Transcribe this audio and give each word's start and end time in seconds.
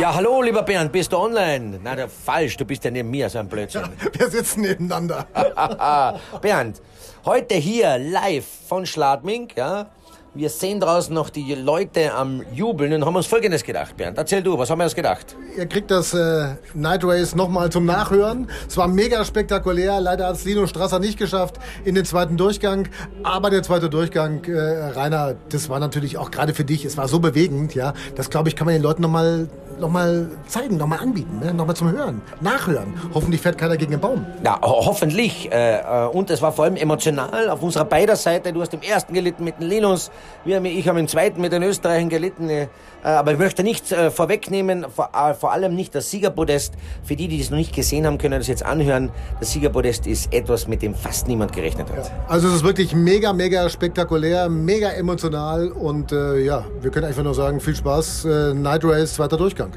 Ja, 0.00 0.14
hallo, 0.14 0.40
lieber 0.40 0.62
Bernd, 0.62 0.92
bist 0.92 1.12
du 1.12 1.18
online? 1.18 1.78
Nein, 1.84 2.08
falsch, 2.08 2.56
du 2.56 2.64
bist 2.64 2.82
ja 2.84 2.90
neben 2.90 3.10
mir, 3.10 3.28
so 3.28 3.38
ein 3.38 3.48
Blödsinn. 3.50 3.82
Wir 4.16 4.30
sitzen 4.30 4.62
nebeneinander. 4.62 5.26
Bernd, 6.40 6.80
heute 7.26 7.56
hier 7.56 7.98
live 7.98 8.46
von 8.66 8.86
Schladming, 8.86 9.52
ja. 9.56 9.90
Wir 10.32 10.48
sehen 10.48 10.78
draußen 10.78 11.12
noch 11.12 11.28
die 11.28 11.56
Leute 11.56 12.14
am 12.14 12.44
Jubeln 12.54 12.92
und 12.92 13.04
haben 13.04 13.16
uns 13.16 13.26
Folgendes 13.26 13.64
gedacht, 13.64 13.96
Bernd. 13.96 14.16
Erzähl 14.16 14.44
du, 14.44 14.56
was 14.56 14.70
haben 14.70 14.78
wir 14.78 14.84
uns 14.84 14.94
gedacht? 14.94 15.34
Ihr 15.56 15.66
kriegt 15.66 15.90
das 15.90 16.14
äh, 16.14 16.54
Night 16.72 17.02
Race 17.02 17.34
nochmal 17.34 17.70
zum 17.70 17.84
Nachhören. 17.84 18.48
Es 18.68 18.76
war 18.76 18.86
mega 18.86 19.24
spektakulär. 19.24 20.00
Leider 20.00 20.28
hat 20.28 20.36
es 20.36 20.44
Lino 20.44 20.68
Strasser 20.68 21.00
nicht 21.00 21.18
geschafft 21.18 21.56
in 21.84 21.96
den 21.96 22.04
zweiten 22.04 22.36
Durchgang. 22.36 22.88
Aber 23.24 23.50
der 23.50 23.64
zweite 23.64 23.90
Durchgang, 23.90 24.44
äh, 24.44 24.90
Rainer, 24.90 25.34
das 25.48 25.68
war 25.68 25.80
natürlich 25.80 26.16
auch 26.16 26.30
gerade 26.30 26.54
für 26.54 26.64
dich, 26.64 26.84
es 26.84 26.96
war 26.96 27.08
so 27.08 27.18
bewegend, 27.18 27.74
ja. 27.74 27.92
Das, 28.14 28.30
glaube 28.30 28.50
ich, 28.50 28.54
kann 28.54 28.66
man 28.66 28.74
den 28.74 28.82
Leuten 28.82 29.02
nochmal 29.02 29.48
noch 29.80 29.90
mal 29.90 30.28
zeigen, 30.46 30.76
nochmal 30.76 31.00
anbieten, 31.00 31.40
ne? 31.42 31.52
nochmal 31.54 31.74
zum 31.74 31.90
Hören, 31.90 32.20
nachhören. 32.40 32.94
Hoffentlich 33.14 33.40
fährt 33.40 33.58
keiner 33.58 33.76
gegen 33.76 33.90
den 33.90 34.00
Baum. 34.00 34.24
Ja, 34.44 34.60
ho 34.62 34.86
hoffentlich. 34.86 35.50
Äh, 35.50 35.78
äh, 35.80 36.06
und 36.06 36.30
es 36.30 36.42
war 36.42 36.52
vor 36.52 36.66
allem 36.66 36.76
emotional 36.76 37.48
auf 37.48 37.62
unserer 37.62 37.84
beider 37.84 38.16
Seite. 38.16 38.52
Du 38.52 38.60
hast 38.60 38.72
im 38.74 38.82
ersten 38.82 39.14
gelitten 39.14 39.42
mit 39.42 39.58
den 39.58 39.68
Linus, 39.68 40.10
wir, 40.44 40.62
ich 40.64 40.88
habe 40.88 41.00
im 41.00 41.08
zweiten 41.08 41.40
mit 41.40 41.52
den 41.52 41.62
Österreichern 41.62 42.08
gelitten. 42.08 42.48
Äh, 42.48 42.68
aber 43.02 43.32
ich 43.32 43.38
möchte 43.38 43.62
nichts 43.62 43.92
äh, 43.92 44.10
vorwegnehmen, 44.10 44.86
vor, 44.94 45.10
äh, 45.14 45.34
vor 45.34 45.52
allem 45.52 45.74
nicht 45.74 45.94
das 45.94 46.10
Siegerpodest. 46.10 46.74
Für 47.02 47.16
die, 47.16 47.28
die 47.28 47.38
das 47.38 47.50
noch 47.50 47.58
nicht 47.58 47.74
gesehen 47.74 48.06
haben, 48.06 48.18
können 48.18 48.38
das 48.38 48.48
jetzt 48.48 48.64
anhören. 48.64 49.10
Das 49.38 49.52
Siegerpodest 49.52 50.06
ist 50.06 50.32
etwas, 50.32 50.68
mit 50.68 50.82
dem 50.82 50.94
fast 50.94 51.28
niemand 51.28 51.52
gerechnet 51.52 51.88
hat. 51.90 52.10
Also 52.28 52.48
es 52.48 52.56
ist 52.56 52.64
wirklich 52.64 52.94
mega, 52.94 53.32
mega 53.32 53.68
spektakulär, 53.68 54.48
mega 54.48 54.90
emotional 54.90 55.68
und 55.68 56.12
äh, 56.12 56.38
ja, 56.40 56.64
wir 56.80 56.90
können 56.90 57.06
einfach 57.06 57.22
nur 57.22 57.34
sagen, 57.34 57.60
viel 57.60 57.76
Spaß. 57.76 58.24
Äh, 58.24 58.54
Night 58.54 58.84
Race, 58.84 59.14
zweiter 59.14 59.36
Durchgang. 59.36 59.72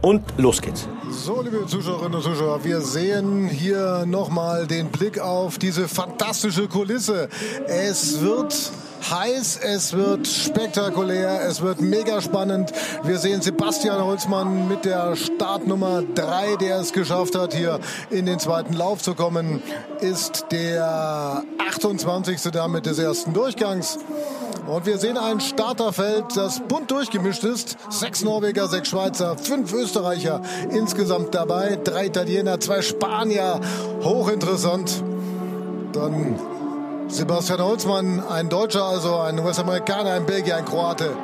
Und 0.00 0.22
los 0.36 0.62
geht's. 0.62 0.88
So, 1.10 1.42
liebe 1.42 1.66
Zuschauerinnen 1.66 2.14
und 2.14 2.22
Zuschauer, 2.22 2.62
wir 2.62 2.80
sehen 2.80 3.48
hier 3.48 4.04
nochmal 4.06 4.66
den 4.66 4.88
Blick 4.88 5.18
auf 5.18 5.58
diese 5.58 5.88
fantastische 5.88 6.68
Kulisse. 6.68 7.28
Es 7.66 8.20
wird 8.20 8.70
heiß, 9.10 9.60
es 9.62 9.92
wird 9.92 10.26
spektakulär, 10.26 11.40
es 11.46 11.60
wird 11.60 11.80
mega 11.80 12.20
spannend. 12.20 12.72
Wir 13.02 13.18
sehen 13.18 13.42
Sebastian 13.42 14.02
Holzmann 14.02 14.68
mit 14.68 14.84
der 14.84 15.16
Startnummer 15.16 16.02
3, 16.14 16.56
der 16.56 16.80
es 16.80 16.92
geschafft 16.92 17.36
hat, 17.36 17.54
hier 17.54 17.80
in 18.10 18.26
den 18.26 18.38
zweiten 18.38 18.74
Lauf 18.74 19.02
zu 19.02 19.14
kommen, 19.14 19.62
ist 20.00 20.46
der 20.50 21.42
28. 21.58 22.40
damit 22.52 22.86
des 22.86 22.98
ersten 22.98 23.32
Durchgangs. 23.32 23.98
Und 24.66 24.84
wir 24.84 24.98
sehen 24.98 25.16
ein 25.16 25.40
Starterfeld, 25.40 26.36
das 26.36 26.60
bunt 26.60 26.90
durchgemischt 26.90 27.42
ist. 27.42 27.78
Sechs 27.88 28.22
Norweger, 28.22 28.68
sechs 28.68 28.88
Schweizer, 28.88 29.38
fünf 29.38 29.72
Österreicher 29.72 30.42
insgesamt 30.70 31.34
dabei. 31.34 31.78
Drei 31.82 32.06
Italiener, 32.06 32.60
zwei 32.60 32.82
Spanier. 32.82 33.60
Hochinteressant. 34.02 35.02
Dann 35.94 36.38
Sebastian 37.08 37.60
Holzmann, 37.62 38.20
ein 38.20 38.50
Deutscher, 38.50 38.84
also 38.84 39.16
ein 39.16 39.38
US-Amerikaner, 39.38 40.12
ein 40.12 40.26
Belgier, 40.26 40.56
ein 40.56 40.66
Kroate, 40.66 41.16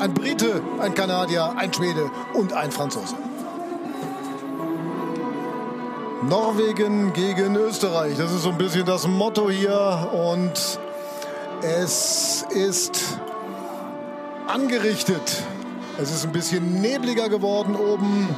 ein 0.00 0.12
Brite, 0.12 0.60
ein 0.80 0.94
Kanadier, 0.94 1.54
ein 1.56 1.72
Schwede 1.72 2.10
und 2.34 2.52
ein 2.52 2.72
Franzose. 2.72 3.14
Norwegen 6.28 7.12
gegen 7.12 7.54
Österreich, 7.54 8.16
das 8.18 8.32
ist 8.32 8.42
so 8.42 8.50
ein 8.50 8.58
bisschen 8.58 8.84
das 8.84 9.06
Motto 9.06 9.48
hier 9.48 10.10
und 10.12 10.80
es 11.62 12.44
ist 12.50 13.00
angerichtet. 14.48 15.42
Es 16.00 16.10
ist 16.10 16.24
ein 16.24 16.32
bisschen 16.32 16.80
nebliger 16.80 17.28
geworden 17.28 17.76
oben 17.76 18.28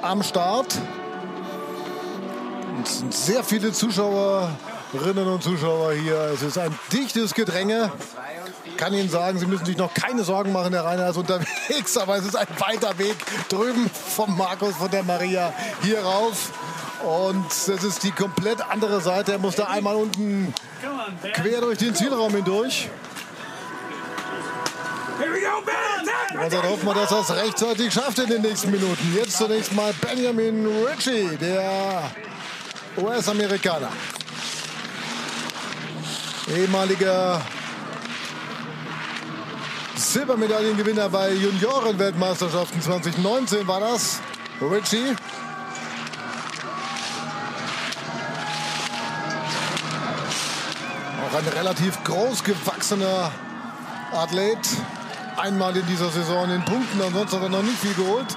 am 0.00 0.22
Start. 0.22 0.74
Es 2.82 2.98
sind 2.98 3.12
sehr 3.12 3.44
viele 3.44 3.72
Zuschauerinnen 4.90 5.26
und 5.28 5.42
Zuschauer 5.42 5.92
hier. 5.92 6.16
Es 6.34 6.42
ist 6.42 6.56
ein 6.56 6.76
dichtes 6.92 7.34
Gedränge. 7.34 7.92
Ich 8.64 8.76
kann 8.76 8.94
Ihnen 8.94 9.10
sagen, 9.10 9.38
Sie 9.38 9.46
müssen 9.46 9.66
sich 9.66 9.76
noch 9.76 9.92
keine 9.92 10.24
Sorgen 10.24 10.52
machen, 10.52 10.72
der 10.72 10.84
Rainer 10.84 11.10
ist 11.10 11.16
unterwegs, 11.16 11.96
aber 11.96 12.16
es 12.16 12.24
ist 12.24 12.36
ein 12.36 12.46
weiter 12.58 12.96
Weg 12.98 13.16
drüben 13.48 13.90
vom 13.90 14.36
Markus, 14.36 14.76
von 14.76 14.90
der 14.90 15.02
Maria 15.02 15.52
hier 15.82 16.00
rauf. 16.00 16.52
Und 17.04 17.46
es 17.50 17.68
ist 17.68 18.02
die 18.02 18.12
komplett 18.12 18.60
andere 18.62 19.00
Seite. 19.00 19.32
Er 19.32 19.38
muss 19.38 19.56
da 19.56 19.64
einmal 19.64 19.94
unten 19.94 20.54
quer 21.34 21.60
durch 21.60 21.78
den 21.78 21.94
Zielraum 21.94 22.34
hindurch. 22.34 22.88
Und 26.40 26.52
dann 26.52 26.62
hoffen 26.62 26.86
wir, 26.86 26.94
dass 26.94 27.10
er 27.10 27.20
es 27.20 27.36
rechtzeitig 27.36 27.92
schafft 27.92 28.18
in 28.20 28.28
den 28.28 28.42
nächsten 28.42 28.70
Minuten. 28.70 29.14
Jetzt 29.14 29.36
zunächst 29.36 29.72
mal 29.72 29.92
Benjamin 30.00 30.66
Ritchie, 30.66 31.36
der 31.36 32.10
US-Amerikaner. 32.96 33.90
Ehemaliger 36.56 37.42
Silbermedaillengewinner 39.96 41.10
bei 41.10 41.32
Juniorenweltmeisterschaften 41.34 42.80
2019 42.80 43.66
war 43.68 43.80
das. 43.80 44.20
Ritchie 44.60 45.14
Auch 51.28 51.38
ein 51.38 51.48
relativ 51.48 52.02
groß 52.04 52.42
gewachsener 52.42 53.30
Athlet. 54.12 54.58
Einmal 55.36 55.76
in 55.76 55.86
dieser 55.86 56.08
Saison 56.08 56.50
in 56.50 56.64
Punkten, 56.64 57.02
ansonsten 57.02 57.36
hat 57.36 57.42
er 57.42 57.48
noch 57.50 57.62
nicht 57.62 57.78
viel 57.78 57.94
geholt. 57.94 58.36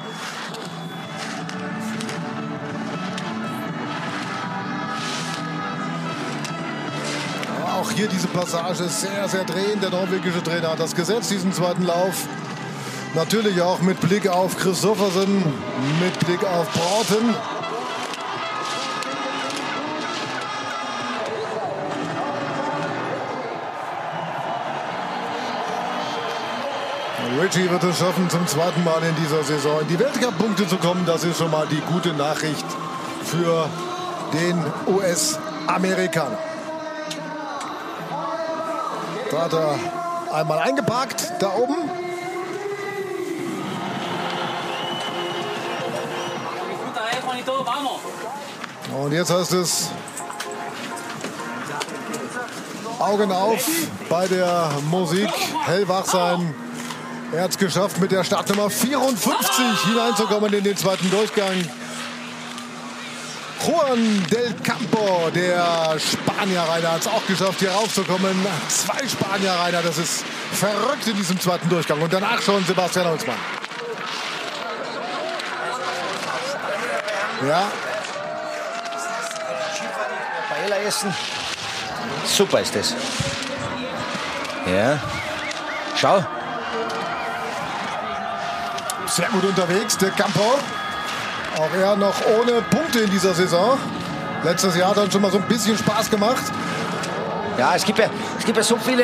Auch 7.81 7.92
hier 7.92 8.08
diese 8.08 8.28
Passage 8.28 8.88
sehr, 8.88 9.28
sehr 9.28 9.44
drehend. 9.44 9.81
Der 9.81 9.90
norwegische 9.90 10.44
Trainer 10.44 10.72
hat 10.72 10.80
das 10.80 10.94
gesetzt, 10.94 11.31
diesen 11.31 11.52
zweiten 11.52 11.84
Lauf. 11.84 12.28
Natürlich 13.16 13.59
auch 13.62 13.81
mit 13.81 14.00
Blick 14.00 14.28
auf 14.28 14.56
Christoffersen, 14.56 15.44
mit 16.00 16.20
Blick 16.20 16.44
auf 16.44 16.72
Broughton. 16.72 17.36
Ritchie 27.41 27.70
wird 27.70 27.84
es 27.84 27.97
schaffen, 27.97 28.30
zum 28.30 28.46
zweiten 28.46 28.84
Mal 28.84 29.02
in 29.02 29.16
dieser 29.16 29.44
Saison 29.44 29.81
in 29.81 29.88
die 29.88 29.97
Weltcup-Punkte 29.97 30.68
zu 30.68 30.78
kommen. 30.78 31.03
Das 31.08 31.24
ist 31.24 31.40
schon 31.40 31.50
mal 31.50 31.66
die 31.66 31.81
gute 31.91 32.14
Nachricht 32.14 32.66
für 33.24 33.68
den 34.34 34.64
US-Amerikaner. 34.88 36.51
Da 39.31 39.44
hat 39.44 39.53
er 39.53 39.80
einmal 40.34 40.59
eingeparkt, 40.59 41.31
da 41.40 41.53
oben. 41.56 41.90
Und 48.94 49.14
jetzt 49.14 49.31
heißt 49.31 49.53
es 49.53 49.90
Augen 53.00 53.31
auf 53.31 53.66
bei 54.09 54.28
der 54.28 54.70
Musik, 54.90 55.30
hellwach 55.66 56.06
sein. 56.06 56.53
Er 57.31 57.44
hat 57.44 57.52
es 57.52 57.58
geschafft, 57.58 58.00
mit 58.00 58.12
der 58.12 58.25
Startnummer 58.25 58.70
54 58.70 59.66
hineinzukommen 59.86 60.53
in 60.53 60.64
den 60.66 60.75
zweiten 60.75 61.09
Durchgang. 61.09 61.66
Juan 63.66 64.26
del 64.30 64.54
Campo, 64.64 65.30
der 65.34 65.98
Spanier-Reiter, 66.00 66.94
hat 66.94 67.02
es 67.02 67.08
auch 67.08 67.26
geschafft, 67.28 67.60
hier 67.60 67.72
raufzukommen. 67.72 68.36
Zwei 68.68 69.08
Spanier-Reiter, 69.08 69.82
das 69.84 69.98
ist 69.98 70.24
verrückt 70.54 71.08
in 71.08 71.16
diesem 71.16 71.40
zweiten 71.40 71.70
Durchgang. 71.70 72.02
Und 72.02 72.12
danach 72.12 72.41
schon 72.41 72.64
Sebastian 72.66 73.08
Holzmann. 73.08 73.38
Ja. 77.47 77.72
Paella 80.50 80.76
essen. 80.78 81.14
Super 82.26 82.62
ist 82.62 82.76
das. 82.76 82.96
Ja. 84.66 85.00
Schau, 85.96 86.24
sehr 89.08 89.28
gut 89.28 89.44
unterwegs, 89.44 89.97
der 89.97 90.12
Campo. 90.12 90.58
Auch 91.61 91.75
er 91.79 91.96
noch 91.96 92.16
ohne 92.40 92.53
Punkte 92.72 93.02
in 93.02 93.11
dieser 93.11 93.35
Saison. 93.35 93.78
Letztes 94.43 94.75
Jahr 94.75 94.90
hat 94.90 94.97
er 94.97 95.11
schon 95.11 95.22
mal 95.22 95.29
so 95.29 95.37
ein 95.37 95.43
bisschen 95.43 95.78
Spaß 95.78 96.09
gemacht. 96.09 96.41
Ja, 97.59 97.75
es 97.75 97.85
gibt 97.85 97.99
ja, 97.99 98.05
es 98.40 98.46
gibt 98.46 98.58
ja 98.58 98.63
so 98.63 98.78
viele 98.78 99.03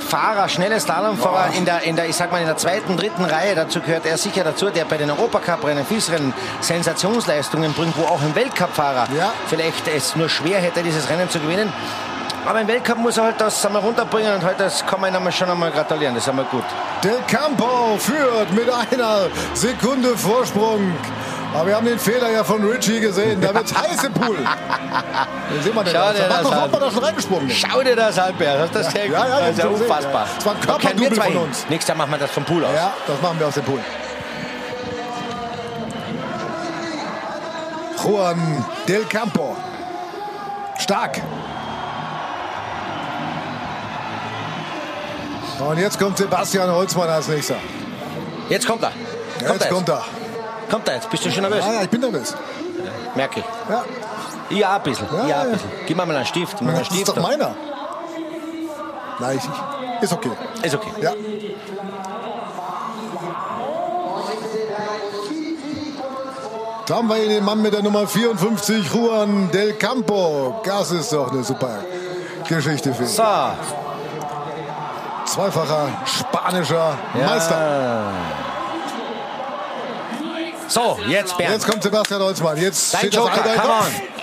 Fahrer, 0.00 0.48
schnelle 0.48 0.80
Slalomfahrer 0.80 1.54
in 1.56 1.64
der, 1.64 1.82
in 1.82 1.94
der, 1.94 2.08
ich 2.08 2.16
sag 2.16 2.32
mal, 2.32 2.40
in 2.40 2.46
der 2.46 2.56
zweiten, 2.56 2.96
dritten 2.96 3.24
Reihe. 3.24 3.54
Dazu 3.54 3.80
gehört 3.80 4.06
er 4.06 4.18
sicher 4.18 4.42
dazu, 4.42 4.70
der 4.70 4.86
bei 4.86 4.96
den 4.96 5.08
Europacup-Rennen, 5.08 5.86
FIS-Rennen 5.86 6.34
Sensationsleistungen 6.60 7.72
bringt, 7.74 7.96
wo 7.96 8.02
auch 8.06 8.20
ein 8.22 8.34
Weltcup-Fahrer 8.34 9.06
ja. 9.16 9.32
vielleicht 9.46 9.86
es 9.86 10.16
nur 10.16 10.28
schwer 10.28 10.58
hätte, 10.58 10.82
dieses 10.82 11.08
Rennen 11.08 11.30
zu 11.30 11.38
gewinnen. 11.38 11.72
Aber 12.44 12.60
im 12.60 12.66
Weltcup 12.66 12.98
muss 12.98 13.18
er 13.18 13.24
halt 13.24 13.40
das 13.40 13.64
einmal 13.64 13.82
runterbringen 13.82 14.34
und 14.34 14.44
heute 14.44 14.64
das 14.64 14.84
kann 14.84 15.00
man 15.00 15.14
ihm 15.14 15.30
schon 15.30 15.48
einmal 15.48 15.70
gratulieren. 15.70 16.14
Das 16.14 16.24
ist 16.24 16.28
einmal 16.28 16.46
gut. 16.46 16.64
Del 17.04 17.20
Campo 17.28 17.96
führt 17.98 18.52
mit 18.52 18.68
einer 18.68 19.28
Sekunde 19.54 20.16
Vorsprung. 20.16 20.92
Aber 21.54 21.66
wir 21.68 21.76
haben 21.76 21.86
den 21.86 21.98
Fehler 22.00 22.30
ja 22.32 22.42
von 22.42 22.64
Richie 22.64 22.98
gesehen. 23.00 23.40
Da 23.40 23.54
wird's 23.54 23.72
heiß 23.72 24.02
im 24.04 24.12
Pool. 24.12 24.36
Den 24.36 25.62
sehen 25.62 25.72
wir 25.74 25.84
denn 25.84 25.94
Schau 25.94 26.12
dir 26.12 26.28
Da 26.28 26.36
das 26.42 26.44
war 26.50 26.62
an. 26.64 26.72
doch 26.72 26.80
da 26.80 26.90
schon 26.90 27.04
reingesprungen. 27.04 27.48
Schau 27.50 27.80
dir 27.82 27.94
das 27.94 28.18
an, 28.18 28.34
Bär. 28.36 28.58
Hast 28.58 28.74
du 28.74 28.78
das 28.80 28.90
sehr 28.92 29.06
Ja, 29.06 29.26
ja, 29.28 29.38
Das 29.40 29.50
ist 29.50 29.58
ja 29.58 29.64
ich 29.64 29.70
hab's 29.70 29.78
gesehen, 29.78 29.86
unfassbar. 29.86 30.22
ja. 30.26 30.28
Das 30.34 30.46
war 30.46 30.52
ein 30.54 30.58
Da 30.60 30.66
können 30.66 30.82
wir 30.82 31.08
Körperdouble 31.08 31.16
zwei 31.16 31.24
von 31.24 31.32
hin. 31.32 31.42
uns. 31.42 31.66
Nächstes 31.68 31.88
Jahr 31.88 31.96
machen 31.96 32.10
wir 32.10 32.18
das 32.18 32.30
vom 32.32 32.44
Pool 32.44 32.64
aus. 32.64 32.70
Ja, 32.74 32.92
das 33.06 33.22
machen 33.22 33.38
wir 33.38 33.46
aus 33.46 33.54
dem 33.54 33.64
Pool. 33.64 33.80
Juan 38.04 38.64
Del 38.88 39.04
Campo. 39.04 39.56
Stark. 40.78 41.20
Und 45.60 45.78
jetzt 45.78 45.98
kommt 46.00 46.18
Sebastian 46.18 46.70
Holzmann 46.70 47.08
als 47.08 47.28
nächster. 47.28 47.54
Jetzt 48.48 48.66
kommt 48.66 48.82
er. 48.82 48.92
Jetzt 49.40 49.70
kommt 49.70 49.88
er. 49.88 50.04
Kommt 50.70 50.88
er 50.88 50.94
jetzt? 50.96 51.10
Bist 51.10 51.24
du 51.24 51.30
schon 51.30 51.42
nervös? 51.42 51.64
Ja, 51.64 51.72
ja, 51.74 51.82
ich 51.82 51.90
bin 51.90 52.00
nervös. 52.00 52.34
Merke 53.14 53.40
ich. 53.40 53.46
Ja, 53.70 53.84
Ja, 54.50 54.76
ein 54.76 54.82
bisschen. 54.82 55.06
Ja, 55.12 55.26
Ja, 55.26 55.40
ein 55.42 55.46
ja. 55.48 55.52
bisschen. 55.54 55.70
Gib 55.86 55.96
mir 55.96 56.06
mal 56.06 56.16
einen 56.16 56.26
Stift. 56.26 56.60
Mal 56.60 56.70
einen 56.70 56.78
das 56.80 56.88
ist 56.88 56.94
Stift. 56.94 57.08
doch 57.08 57.16
meiner. 57.22 57.54
Nein, 59.20 59.38
ich, 59.38 59.44
ich, 59.44 60.02
ist 60.02 60.12
okay. 60.12 60.30
Ist 60.62 60.74
okay. 60.74 60.90
Ja. 61.00 61.12
Da 66.86 66.96
haben 66.96 67.08
wir 67.08 67.16
hier 67.16 67.28
den 67.28 67.44
Mann 67.44 67.62
mit 67.62 67.72
der 67.72 67.82
Nummer 67.82 68.06
54, 68.06 68.92
Juan 68.92 69.50
Del 69.50 69.72
Campo. 69.74 70.60
Das 70.64 70.90
ist 70.90 71.12
doch 71.12 71.32
eine 71.32 71.42
super 71.42 71.78
Geschichte 72.46 72.92
für 72.92 73.04
ihn. 73.04 73.08
So. 73.08 73.22
Zweifacher 75.24 75.88
spanischer 76.04 76.98
Meister. 77.14 78.10
So, 80.68 80.98
jetzt 81.08 81.36
Bernd. 81.36 81.52
Jetzt 81.54 81.66
kommt 81.66 81.82
Sebastian 81.82 82.20
Holzmann. 82.22 82.56
Jetzt 82.56 82.94
Dein 82.94 82.98
steht 83.00 83.14
das 83.14 83.20
Joker, 83.20 83.32
Allgäu 83.44 83.54
come 83.60 83.74
Kopf. 83.74 83.86
on. 83.86 84.14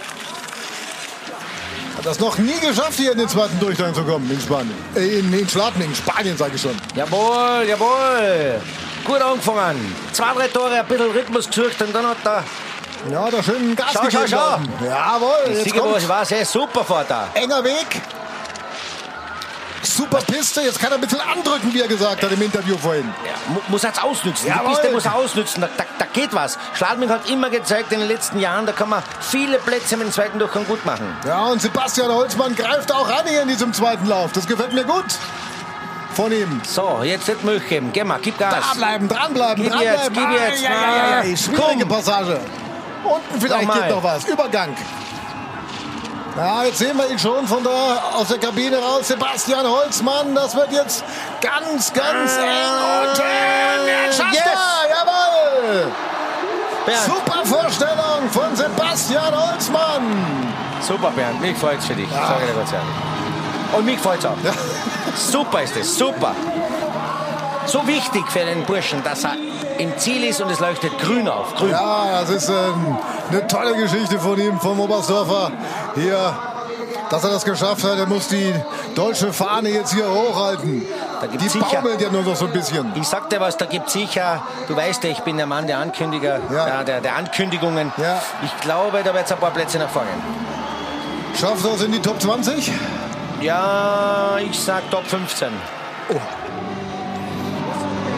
Hat 1.98 2.06
das 2.06 2.20
noch 2.20 2.38
nie 2.38 2.60
geschafft, 2.60 2.94
hier 2.96 3.12
in 3.12 3.18
den 3.20 3.28
zweiten 3.30 3.60
Durchgang 3.60 3.94
zu 3.94 4.04
kommen 4.04 4.30
in 4.32 4.40
Spanien. 4.42 4.74
Äh, 4.96 5.20
in, 5.20 5.32
in 5.34 5.48
Schladming, 5.48 5.94
Spanien 5.94 6.36
sage 6.38 6.54
ich 6.56 6.62
schon. 6.62 6.76
Jawohl, 6.96 7.66
jawohl. 7.68 8.60
Gut 9.06 9.22
angefangen. 9.22 9.96
Zwei, 10.12 10.34
drei 10.34 10.48
Tore, 10.48 10.80
ein 10.80 10.86
bisschen 10.88 11.12
Rhythmus 11.12 11.48
gesucht 11.48 11.82
und 11.82 11.94
dann 11.94 12.08
hat 12.08 12.18
er... 12.26 12.44
Ja, 13.12 13.30
da 13.32 13.42
schön 13.42 13.76
Gas 13.76 13.94
Schau, 13.94 14.02
gegeben. 14.04 14.28
schau, 14.30 14.60
schau. 14.80 14.86
Jawohl, 14.86 15.32
jetzt 15.54 15.64
Sieger, 15.64 15.80
kommt 15.82 16.08
war 16.08 16.24
sehr 16.24 16.46
super 16.46 16.84
vor 16.84 17.04
da. 17.08 17.30
enger 17.34 17.64
Weg. 17.64 18.02
Super 19.96 20.20
Piste. 20.20 20.62
Jetzt 20.62 20.80
kann 20.80 20.92
er 20.92 20.96
ein 20.96 21.02
bisschen 21.02 21.20
andrücken, 21.22 21.74
wie 21.74 21.82
er 21.82 21.88
gesagt 21.88 22.24
hat 22.24 22.32
im 22.32 22.42
Interview 22.42 22.78
vorhin. 22.78 23.12
Ja, 23.26 23.32
mu- 23.54 23.62
muss 23.68 23.84
er 23.84 23.90
jetzt 23.90 24.04
ausnützen. 24.04 24.48
Jawohl. 24.48 24.70
Die 24.70 24.74
Piste 24.76 24.92
muss 24.92 25.06
er 25.06 25.16
ausnützen. 25.16 25.62
Da, 25.62 25.70
da, 25.78 25.84
da 26.00 26.06
geht 26.12 26.34
was. 26.34 26.58
Schladming 26.74 27.10
hat 27.10 27.30
immer 27.30 27.50
gezeigt 27.50 27.92
in 27.92 28.00
den 28.00 28.08
letzten 28.08 28.40
Jahren, 28.40 28.66
da 28.66 28.72
kann 28.72 28.90
man 28.90 29.04
viele 29.20 29.58
Plätze 29.60 29.98
mit 29.98 30.08
dem 30.08 30.14
zweiten 30.14 30.40
Durchgang 30.40 30.66
gut 30.66 30.86
machen. 30.86 31.08
Ja, 31.28 31.46
und 31.46 31.62
Sebastian 31.62 32.12
Holzmann 32.12 32.56
greift 32.56 32.92
auch 32.92 33.08
an 33.10 33.26
hier 33.28 33.42
in 33.44 33.48
diesem 33.48 33.74
zweiten 33.74 34.08
Lauf. 34.08 34.32
Das 34.34 34.48
gefällt 34.48 34.74
mir 34.74 34.84
gut 34.84 35.06
von 36.14 36.32
ihm. 36.32 36.62
So, 36.68 37.02
jetzt 37.04 37.28
nicht 37.28 37.44
Milch 37.44 37.68
geben. 37.70 37.92
Geh 37.94 38.04
mal, 38.04 38.20
gib 38.22 38.38
Gas. 38.38 38.54
Da 38.54 38.74
bleiben, 38.78 39.08
dranbleiben, 39.08 39.64
Gib 39.64 39.72
dranbleiben. 39.72 40.00
jetzt, 40.02 40.14
gib 40.14 40.32
jetzt. 40.32 40.66
Ah, 40.70 40.72
ja, 40.72 41.20
ja, 41.22 41.24
ja, 41.24 41.38
Schwierige 41.38 41.86
komm. 41.86 41.90
Passage. 41.90 42.40
Unten 43.04 43.42
vielleicht 43.42 43.68
Nochmal. 43.68 43.82
geht 43.82 43.90
noch 43.92 44.04
was. 44.04 44.26
Übergang. 44.26 44.76
Ja, 46.38 46.64
jetzt 46.64 46.78
sehen 46.78 46.96
wir 46.98 47.10
ihn 47.10 47.20
schon 47.20 47.46
von 47.46 47.64
da 47.64 48.12
aus 48.16 48.30
der 48.30 48.38
Kabine 48.40 48.78
raus. 48.78 49.08
Sebastian 49.08 49.68
Holzmann, 49.68 50.34
das 50.34 50.56
wird 50.56 50.72
jetzt 50.72 51.04
ganz, 51.42 51.92
ganz 51.94 52.32
Ah, 52.38 53.04
eng. 53.04 53.10
Und 53.10 53.20
äh, 53.20 54.06
er 54.08 54.14
schafft 54.14 54.34
yes. 54.34 54.44
er. 54.46 54.90
Jawohl. 54.90 55.92
Bernd. 56.86 57.00
Super 57.06 57.46
Vorstellung 57.46 58.30
von 58.32 58.56
Sebastian 58.56 59.34
Holzmann. 59.36 60.54
Super, 60.82 61.12
Bernd. 61.12 61.42
Mich 61.42 61.58
freut's 61.58 61.86
für 61.86 61.96
dich. 61.96 62.10
Sag 62.10 62.40
ich 62.42 62.48
dir 62.48 62.58
ganz 62.58 62.72
ehrlich. 62.72 62.88
Und 63.78 63.86
mich 63.86 64.00
freut's 64.00 64.26
auch. 64.26 64.36
Super 65.16 65.62
ist 65.64 65.76
es, 65.76 65.98
super. 65.98 66.34
So 67.66 67.86
wichtig 67.88 68.24
für 68.30 68.40
den 68.40 68.64
Burschen, 68.66 69.04
dass 69.04 69.24
er 69.24 69.36
im 69.78 69.98
Ziel 69.98 70.24
ist 70.26 70.42
und 70.42 70.50
es 70.52 70.60
leuchtet 70.60 70.98
grün 71.00 71.28
auf. 71.28 71.56
Grün. 71.56 71.70
Ja, 71.72 72.22
das 72.22 72.30
ist 72.30 72.50
ähm, 72.50 72.98
eine 73.30 73.48
tolle 73.48 73.76
Geschichte 73.76 74.20
von 74.20 74.38
ihm, 74.40 74.60
vom 74.60 74.80
Oberstdorfer. 74.80 75.52
Hier, 75.96 76.34
dass 77.10 77.24
er 77.24 77.30
das 77.30 77.46
geschafft 77.46 77.84
hat. 77.84 77.98
Er 77.98 78.08
muss 78.08 78.28
die 78.28 78.54
deutsche 78.96 79.32
Fahne 79.32 79.70
jetzt 79.70 79.94
hier 79.94 80.06
hochhalten. 80.10 80.84
Da 81.22 81.28
gibt's 81.28 81.44
Die 81.44 81.50
sicher- 81.60 81.82
baumelt 81.82 82.02
ja 82.02 82.10
nur 82.10 82.24
noch 82.24 82.36
so 82.36 82.46
ein 82.46 82.52
bisschen. 82.52 82.92
Ich 82.96 83.08
sag 83.08 83.30
dir 83.30 83.40
was, 83.40 83.56
da 83.58 83.66
gibt 83.66 83.90
sicher, 83.90 84.42
du 84.68 84.76
weißt 84.76 85.04
ja, 85.04 85.12
ich 85.12 85.20
bin 85.22 85.38
der 85.38 85.46
Mann 85.46 85.68
der 85.68 85.78
Ankündiger, 85.78 86.40
Ja. 86.52 86.68
ja. 86.68 86.84
der, 86.84 87.00
der 87.00 87.16
Ankündigungen. 87.16 87.94
Ja. 87.98 88.20
Ich 88.44 88.58
glaube, 88.62 89.02
da 89.04 89.14
wird 89.14 89.26
es 89.26 89.32
ein 89.32 89.38
paar 89.38 89.52
Plätze 89.52 89.78
nach 89.78 89.90
vorne. 89.90 90.10
Schafft 91.40 91.64
er 91.66 91.74
es 91.76 91.82
in 91.84 91.92
die 91.92 92.02
Top 92.02 92.20
20? 92.22 92.72
Ja, 93.40 94.38
ich 94.40 94.60
sag 94.60 94.90
Top 94.92 95.06
15. 95.06 95.50
Oh. 96.10 96.16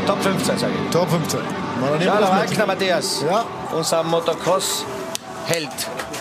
Top 0.06 0.22
15, 0.22 0.58
sage 0.60 0.74
ich. 0.86 0.92
Top 0.92 1.10
15. 1.10 1.40
Mal, 1.40 1.90
dann 1.92 2.00
nehmen 2.00 2.12
Ja. 2.22 2.22
Wagner 2.30 2.66
Matthias, 2.66 3.22
Ja. 3.30 3.46
unser 3.72 4.04
Motocross-Held, 4.04 5.70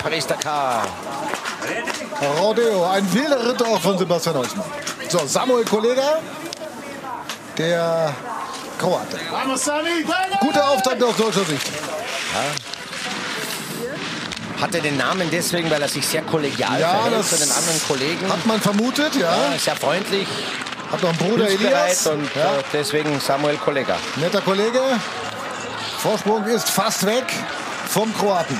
Paris-Dakar. 0.02 0.82
Rodeo, 2.40 2.84
ein 2.86 3.12
wilder 3.12 3.48
Ritt 3.48 3.62
auch 3.62 3.80
von 3.80 3.98
Sebastian 3.98 4.36
Holzmann. 4.36 4.64
So, 5.08 5.20
Samuel 5.26 5.64
Kollega, 5.64 6.18
der 7.58 8.14
Kroate. 8.78 9.18
Guter 10.40 10.68
Auftakt 10.70 11.02
aus 11.02 11.16
deutscher 11.16 11.44
Sicht. 11.44 11.66
Hatte 14.60 14.80
den 14.80 14.96
Namen 14.96 15.28
deswegen, 15.30 15.68
weil 15.70 15.82
er 15.82 15.88
sich 15.88 16.06
sehr 16.06 16.22
kollegial 16.22 16.78
Ja, 16.80 16.90
verhält 17.02 17.26
zu 17.26 17.36
den 17.36 17.50
anderen 17.50 17.82
Kollegen. 17.88 18.32
Hat 18.32 18.46
man 18.46 18.60
vermutet, 18.60 19.14
ja. 19.16 19.22
Ja, 19.52 19.58
sehr 19.58 19.74
freundlich, 19.74 20.28
Hat 20.92 21.02
noch 21.02 21.08
einen 21.08 21.18
Bruder 21.18 21.48
Elias. 21.48 22.06
und 22.06 22.28
ja. 22.34 22.58
äh, 22.58 22.62
deswegen 22.72 23.18
Samuel 23.18 23.56
Kollega. 23.56 23.96
Netter 24.16 24.42
Kollege. 24.42 24.80
Vorsprung 25.98 26.44
ist 26.46 26.68
fast 26.68 27.06
weg 27.06 27.24
vom 27.88 28.14
Kroaten. 28.18 28.58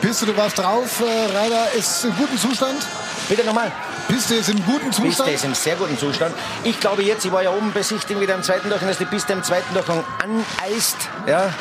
Piste, 0.00 0.24
du 0.24 0.36
warst 0.36 0.58
drauf. 0.58 1.00
Äh, 1.00 1.36
Rainer 1.36 1.66
ist 1.76 2.04
im 2.04 2.16
guten 2.16 2.38
Zustand. 2.38 2.82
Bitte 3.28 3.44
nochmal. 3.44 3.70
Piste 4.08 4.36
ist 4.36 4.48
im 4.48 4.64
guten 4.64 4.86
Piste 4.86 5.02
Zustand. 5.02 5.30
ist 5.30 5.44
im 5.44 5.54
sehr 5.54 5.76
guten 5.76 5.98
Zustand. 5.98 6.34
Ich 6.64 6.80
glaube 6.80 7.02
jetzt, 7.02 7.24
ich 7.24 7.30
war 7.32 7.42
ja 7.42 7.50
oben 7.50 7.72
besichtigen 7.72 8.20
wieder 8.20 8.34
im 8.34 8.42
zweiten 8.42 8.68
Durchgang, 8.70 8.88
dass 8.88 8.98
die 8.98 9.04
Piste 9.04 9.34
im 9.34 9.42
zweiten 9.42 9.72
Durchgang 9.74 10.02
aneist. 10.22 10.96
Ja, 11.26 11.52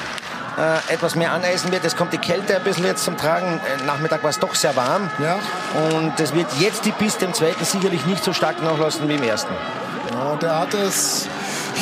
äh, 0.60 0.94
etwas 0.94 1.16
mehr 1.16 1.32
aneisen 1.32 1.72
wird. 1.72 1.86
Es 1.86 1.96
kommt 1.96 2.12
die 2.14 2.18
Kälte 2.18 2.56
ein 2.58 2.64
bisschen 2.64 2.86
jetzt 2.86 3.04
zum 3.06 3.18
Tragen. 3.18 3.60
Äh, 3.60 3.86
Nachmittag 3.86 4.24
war 4.24 4.30
es 4.30 4.40
doch 4.40 4.54
sehr 4.56 4.76
warm. 4.76 5.10
Ja. 5.20 5.40
Und 5.96 6.20
es 6.20 6.34
wird 6.34 6.48
jetzt 6.60 6.86
die 6.86 6.92
Piste 6.92 7.26
im 7.26 7.34
zweiten 7.34 7.64
sicherlich 7.64 8.06
nicht 8.06 8.24
so 8.24 8.34
stark 8.34 8.62
nachlassen 8.62 9.08
wie 9.08 9.16
im 9.16 9.24
ersten. 9.24 9.54
Und 10.32 10.44
er 10.44 10.60
hat 10.60 10.74
es 10.74 11.28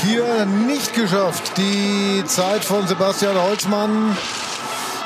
hier 0.04 0.46
nicht 0.46 0.94
geschafft, 0.94 1.58
die 1.58 2.24
Zeit 2.26 2.64
von 2.64 2.88
Sebastian 2.88 3.36
Holzmann 3.42 4.16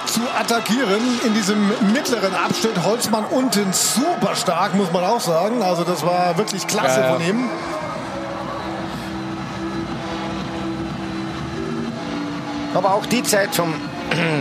zu 0.07 0.21
attackieren 0.37 1.01
in 1.25 1.33
diesem 1.33 1.69
mittleren 1.93 2.33
Abschnitt. 2.35 2.83
Holzmann 2.83 3.23
unten 3.25 3.71
super 3.71 4.35
stark, 4.35 4.75
muss 4.75 4.91
man 4.91 5.05
auch 5.05 5.21
sagen. 5.21 5.63
Also 5.63 5.83
das 5.85 6.05
war 6.05 6.37
wirklich 6.37 6.67
klasse 6.67 6.99
Ja, 6.99 7.05
ja. 7.07 7.13
von 7.13 7.21
ihm. 7.21 7.49
Aber 12.73 12.93
auch 12.93 13.05
die 13.05 13.23
Zeit 13.23 13.53
vom, 13.53 13.73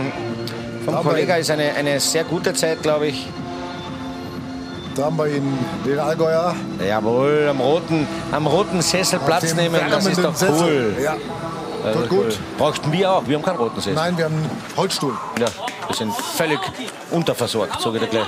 vom 0.85 0.95
Kollega 1.03 1.35
ist 1.35 1.51
eine, 1.51 1.73
eine 1.73 1.99
sehr 1.99 2.23
gute 2.23 2.53
Zeit, 2.53 2.81
glaube 2.81 3.07
ich. 3.07 3.27
Da 4.95 5.05
haben 5.05 5.17
wir 5.17 5.27
ihn, 5.27 5.57
den 5.85 5.99
Allgäuer. 5.99 6.53
Jawohl, 6.85 7.47
am 7.49 7.59
roten, 7.61 8.05
am 8.31 8.45
roten 8.47 8.81
Sessel 8.81 9.19
Platz 9.19 9.43
auf 9.45 9.49
dem 9.51 9.57
nehmen, 9.57 9.79
das 9.89 10.05
ist 10.05 10.21
doch 10.21 10.33
cool. 10.49 10.95
Ja, 11.01 11.15
Das 11.83 11.93
tut 11.93 12.03
ist 12.03 12.09
gut. 12.09 12.19
cool. 12.19 12.33
Brauchten 12.57 12.91
wir 12.91 13.11
auch, 13.11 13.23
wir 13.25 13.37
haben 13.37 13.43
keinen 13.43 13.57
roten 13.57 13.77
Sessel. 13.79 13.93
Nein, 13.93 14.17
wir 14.17 14.25
haben 14.25 14.35
einen 14.35 14.49
Holzstuhl. 14.75 15.17
Ja, 15.39 15.47
wir 15.87 15.95
sind 15.95 16.13
völlig 16.13 16.59
unterversorgt, 17.09 17.81
sage 17.81 17.97
ich 17.99 18.03
dir 18.03 18.09
gleich. 18.09 18.27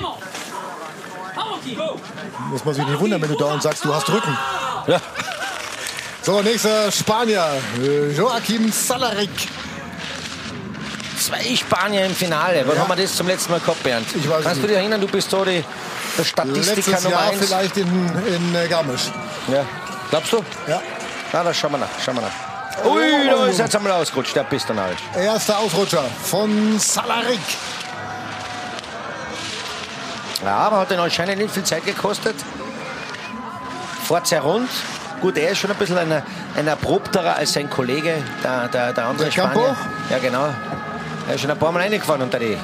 Muss 2.52 2.64
man 2.66 2.74
sich 2.76 2.86
nicht 2.88 3.00
wundern, 3.00 3.22
wenn 3.22 3.30
du 3.30 3.36
dauernd 3.38 3.62
sagst, 3.64 3.84
du 3.84 3.94
hast 3.94 4.10
Rücken. 4.10 4.38
Ja. 4.88 5.00
So, 6.22 6.42
nächster 6.42 6.92
Spanier, 6.92 7.44
äh, 7.82 8.12
Joachim 8.16 8.72
Salarik. 8.72 9.30
Zwei 11.34 11.56
Spanier 11.56 12.06
im 12.06 12.14
Finale. 12.16 12.64
Wann 12.66 12.76
Ja. 12.76 12.82
haben 12.84 12.90
wir 12.90 12.96
das 13.02 13.16
zum 13.16 13.28
letzten 13.28 13.52
Mal 13.52 13.60
gehabt, 13.60 13.82
Bernd? 13.84 14.06
Ich 14.16 14.30
weiß 14.30 14.44
Kannst 14.44 14.58
du 14.58 14.62
nicht. 14.62 14.70
dich 14.70 14.78
erinnern, 14.78 15.02
du 15.02 15.08
bist 15.08 15.30
so 15.32 15.44
die, 15.44 15.64
der 16.18 16.24
Statistiker 16.24 16.76
Letztes 16.76 17.04
Nummer 17.04 17.16
Jahr 17.22 17.32
eins. 17.32 17.46
vielleicht 17.46 17.78
in, 17.78 18.12
in 18.28 18.56
äh, 18.56 18.68
Garmisch. 18.68 19.10
Ja. 19.48 19.66
Glaubst 20.10 20.32
du? 20.34 20.44
Ja. 20.68 20.82
Na, 21.32 21.44
das 21.44 21.58
schauen 21.58 21.72
wir 21.72 21.78
nach. 21.80 21.88
Schauen 22.04 22.16
wir 22.16 22.22
nach. 22.22 22.86
Ui, 22.86 23.02
da 23.30 23.46
ist 23.48 23.60
er 23.60 23.66
jetzt 23.66 23.76
einmal 23.76 23.92
ausgerutscht, 23.94 24.36
der 24.36 24.44
Pistonaric. 24.44 24.98
Erster 25.16 25.58
Ausrutscher 25.60 26.04
von 26.24 26.78
Salarik. 26.80 27.40
Ja, 30.44 30.56
aber 30.56 30.80
hat 30.80 30.92
ihn 30.92 31.00
anscheinend 31.00 31.38
nicht 31.40 31.54
viel 31.54 31.64
Zeit 31.64 31.86
gekostet. 31.86 32.36
Fährt 34.08 34.28
sehr 34.28 34.42
rund. 34.42 34.70
Gut, 35.22 35.38
er 35.38 35.52
ist 35.52 35.60
schon 35.60 35.72
ein 35.72 35.78
bisschen 35.78 35.98
ein, 35.98 36.22
ein 36.58 36.68
erprobterer 36.68 37.38
als 37.38 37.54
sein 37.54 37.70
Kollege, 37.70 38.22
der, 38.44 38.68
der, 38.68 38.92
der 38.94 39.06
andere 39.06 39.30
Der 39.30 39.44
Campo? 39.44 39.60
Spanier. 39.62 39.78
Ja, 40.10 40.18
genau. 40.20 40.50
Er 41.28 41.36
ist 41.36 41.42
schon 41.42 41.52
ein 41.52 41.58
paar 41.58 41.72
Mal 41.72 41.82
reingefahren 41.84 42.22
unter 42.22 42.40
die 42.40 42.58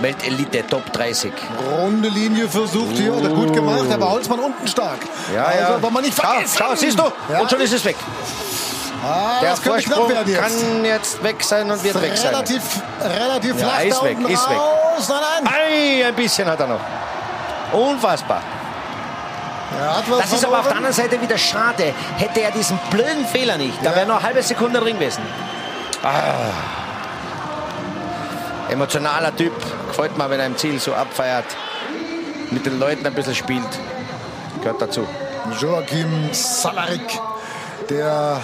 Weltelite 0.00 0.66
Top 0.66 0.92
30. 0.92 1.32
Runde 1.78 2.08
Linie 2.08 2.48
versucht 2.48 2.96
hier, 2.96 3.14
hat 3.14 3.22
er 3.22 3.30
gut 3.30 3.52
gemacht, 3.52 3.90
aber 3.90 4.10
Holzmann 4.10 4.40
unten 4.40 4.66
stark. 4.68 4.98
Ja, 5.34 5.44
also, 5.44 5.58
ja. 5.74 5.82
wollen 5.82 5.94
wir 5.94 6.02
nicht 6.02 6.14
vergessen. 6.14 6.56
schau, 6.58 6.74
siehst 6.74 6.98
du? 6.98 7.04
Ja. 7.32 7.40
Und 7.40 7.50
schon 7.50 7.60
ist 7.60 7.72
es 7.72 7.84
weg. 7.84 7.96
Ah, 9.04 9.40
Der 9.40 9.56
Vorsprung 9.56 10.08
werden 10.08 10.28
jetzt. 10.32 10.42
kann 10.42 10.84
jetzt 10.84 11.22
weg 11.22 11.42
sein 11.42 11.70
und 11.70 11.82
wird 11.82 12.00
weg 12.02 12.16
sein. 12.16 12.28
relativ, 12.34 12.62
relativ 13.02 13.58
Ja, 13.60 13.66
flach 13.68 13.84
ist 13.84 13.98
da 14.00 14.04
weg, 14.04 14.16
unten 14.18 14.30
ist 14.32 14.50
weg. 14.50 14.56
raus. 14.56 15.08
Nein, 15.08 15.18
nein. 15.44 15.52
Ei, 15.54 16.06
ein 16.08 16.14
bisschen 16.14 16.48
hat 16.48 16.60
er 16.60 16.66
noch. 16.66 16.80
Unfassbar. 17.72 18.42
Das 20.18 20.32
ist 20.32 20.44
aber 20.44 20.60
auf 20.60 20.66
der 20.68 20.76
anderen 20.76 20.94
Seite 20.94 21.20
wieder 21.20 21.36
schade. 21.38 21.92
Hätte 22.16 22.40
er 22.40 22.50
diesen 22.50 22.78
blöden 22.90 23.26
Fehler 23.26 23.56
nicht, 23.58 23.78
da 23.84 23.94
wäre 23.94 24.06
noch 24.06 24.16
eine 24.16 24.24
halbe 24.26 24.42
Sekunde 24.42 24.80
drin 24.80 24.98
gewesen. 24.98 25.22
Ah. 26.02 26.75
Emotionaler 28.70 29.34
Typ. 29.36 29.52
Gefällt 29.88 30.16
mir, 30.18 30.28
wenn 30.30 30.40
er 30.40 30.46
im 30.46 30.56
Ziel 30.56 30.78
so 30.78 30.94
abfeiert. 30.94 31.44
Mit 32.50 32.66
den 32.66 32.78
Leuten 32.78 33.06
ein 33.06 33.14
bisschen 33.14 33.34
spielt. 33.34 33.68
Gehört 34.60 34.80
dazu. 34.82 35.06
Joachim 35.60 36.28
Salarik, 36.32 37.20
der 37.88 38.40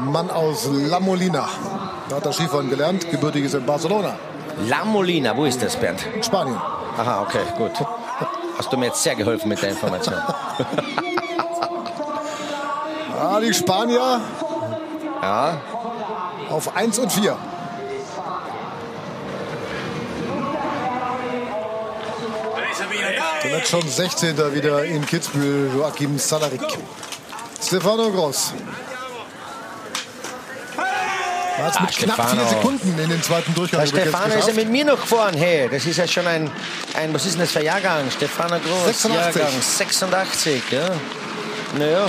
Mann 0.00 0.30
aus 0.30 0.68
La 0.72 0.98
Molina. 0.98 1.48
Da 2.08 2.16
hat 2.16 2.26
er 2.26 2.32
Skifahren 2.32 2.68
gelernt, 2.68 3.08
gebürtig 3.10 3.44
ist 3.44 3.54
in 3.54 3.64
Barcelona, 3.64 4.16
La 4.68 4.84
Molina, 4.84 5.36
wo 5.36 5.44
ist 5.44 5.62
das, 5.62 5.76
Bernd? 5.76 6.04
in 6.14 6.22
Spanien. 6.22 6.56
Aha, 6.98 7.22
okay, 7.22 7.40
gut. 7.56 7.70
Hast 8.58 8.72
du 8.72 8.76
mir 8.76 8.86
jetzt 8.86 9.02
sehr 9.02 9.14
geholfen 9.14 9.48
mit 9.48 9.62
der 9.62 9.70
Information. 9.70 10.14
Ah, 13.24 13.38
die 13.38 13.54
Spanier 13.54 14.20
Ja, 15.22 15.60
auf 16.50 16.74
1 16.76 16.98
und 16.98 17.12
4. 17.12 17.36
Jetzt 23.52 23.70
schon 23.70 23.86
16. 23.86 24.54
wieder 24.54 24.84
in 24.84 25.04
Kitzbühel, 25.04 25.70
Joachim 25.74 26.18
Salarik. 26.18 26.60
Stefano 27.64 28.10
Gross. 28.10 28.52
Er 31.58 31.64
hat 31.66 31.72
es 31.72 31.76
Ah, 31.76 31.82
mit 31.82 31.90
knapp 31.96 32.14
Stefano. 32.16 32.40
vier 32.40 32.48
Sekunden 32.48 32.98
in 32.98 33.08
den 33.10 33.22
zweiten 33.22 33.54
Durchgang 33.54 33.86
Stefano 33.86 34.34
ist 34.34 34.48
ja 34.48 34.54
mit 34.54 34.68
mir 34.70 34.84
noch 34.84 35.00
gefahren. 35.00 35.34
Hey, 35.36 35.68
das 35.70 35.84
ist 35.84 35.96
ja 35.98 36.06
schon 36.08 36.26
ein, 36.26 36.50
ein 36.94 37.12
was 37.14 37.24
ist 37.26 37.34
denn 37.34 37.42
das 37.42 37.52
für 37.52 37.58
ein 37.60 37.66
Jahrgang? 37.66 38.10
Stefano 38.10 38.56
Groß, 38.58 38.86
86. 38.86 39.36
Jahrgang 39.42 39.60
86, 39.60 40.62
ja. 40.70 40.88
Naja, 41.78 42.08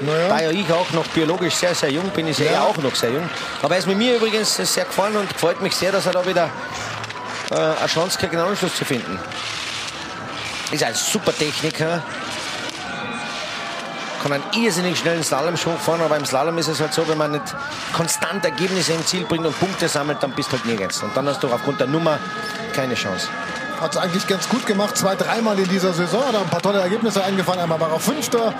Naja. 0.00 0.28
da 0.28 0.42
ja 0.42 0.50
ich 0.50 0.72
auch 0.72 0.90
noch 0.92 1.06
biologisch 1.08 1.54
sehr, 1.54 1.74
sehr 1.74 1.90
jung 1.90 2.08
bin, 2.10 2.28
ist 2.28 2.40
er 2.40 2.46
Ja. 2.46 2.52
ja 2.52 2.62
auch 2.62 2.76
noch 2.78 2.94
sehr 2.94 3.10
jung. 3.10 3.28
Aber 3.62 3.74
er 3.74 3.78
ist 3.80 3.86
mit 3.88 3.98
mir 3.98 4.16
übrigens 4.16 4.56
sehr 4.56 4.84
gefallen 4.84 5.16
und 5.16 5.32
freut 5.32 5.60
mich 5.60 5.74
sehr, 5.74 5.92
dass 5.92 6.06
er 6.06 6.12
da 6.12 6.24
wieder 6.26 6.48
äh, 7.50 7.54
eine 7.54 7.86
Chance 7.88 8.16
kriegt, 8.18 8.32
einen 8.34 8.44
Anschluss 8.46 8.74
zu 8.76 8.84
finden. 8.84 9.18
Ist 10.74 10.82
ein 10.82 10.94
super 10.96 11.32
Techniker. 11.32 12.02
Kann 14.20 14.32
einen 14.32 14.42
irrsinnig 14.56 14.98
schnellen 14.98 15.22
Slalom 15.22 15.56
fahren, 15.56 16.00
aber 16.00 16.16
im 16.16 16.24
Slalom 16.24 16.58
ist 16.58 16.66
es 16.66 16.80
halt 16.80 16.92
so, 16.92 17.06
wenn 17.06 17.16
man 17.16 17.30
nicht 17.30 17.44
konstant 17.92 18.44
Ergebnisse 18.44 18.94
im 18.94 19.06
Ziel 19.06 19.24
bringt 19.24 19.46
und 19.46 19.56
Punkte 19.60 19.88
sammelt, 19.88 20.20
dann 20.20 20.32
bist 20.32 20.48
du 20.48 20.56
halt 20.56 20.66
nirgends. 20.66 21.00
Und 21.04 21.16
dann 21.16 21.28
hast 21.28 21.40
du 21.44 21.46
aufgrund 21.46 21.78
der 21.78 21.86
Nummer 21.86 22.18
keine 22.74 22.94
Chance. 22.94 23.28
Hat 23.80 23.92
es 23.92 23.96
eigentlich 23.98 24.26
ganz 24.26 24.48
gut 24.48 24.66
gemacht, 24.66 24.96
zwei, 24.96 25.14
dreimal 25.14 25.56
in 25.60 25.68
dieser 25.68 25.92
Saison. 25.92 26.26
Hat 26.26 26.34
ein 26.34 26.50
paar 26.50 26.60
tolle 26.60 26.80
Ergebnisse 26.80 27.22
eingefahren. 27.22 27.60
Einmal 27.60 27.78
war 27.78 27.92
er 27.92 28.00
Fünfter, 28.00 28.52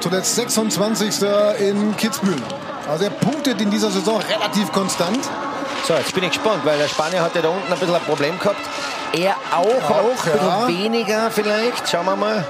zuletzt 0.00 0.34
26. 0.34 1.22
in 1.60 1.96
Kitzbühel. 1.96 2.42
Also 2.88 3.04
er 3.04 3.10
punktet 3.10 3.60
in 3.60 3.70
dieser 3.70 3.92
Saison 3.92 4.20
relativ 4.22 4.72
konstant. 4.72 5.20
So, 5.86 5.94
jetzt 5.94 6.12
bin 6.14 6.24
ich 6.24 6.32
gespannt, 6.32 6.64
weil 6.64 6.78
der 6.78 6.88
Spanier 6.88 7.22
hatte 7.22 7.40
da 7.40 7.48
unten 7.48 7.72
ein 7.72 7.78
bisschen 7.78 7.94
ein 7.94 8.02
Problem 8.02 8.36
gehabt. 8.40 8.60
Er 9.12 9.34
auch, 9.52 9.90
Auch, 9.90 10.26
ja. 10.26 10.68
weniger 10.68 11.30
vielleicht. 11.30 11.88
Schauen 11.88 12.06
wir 12.06 12.16
mal. 12.16 12.44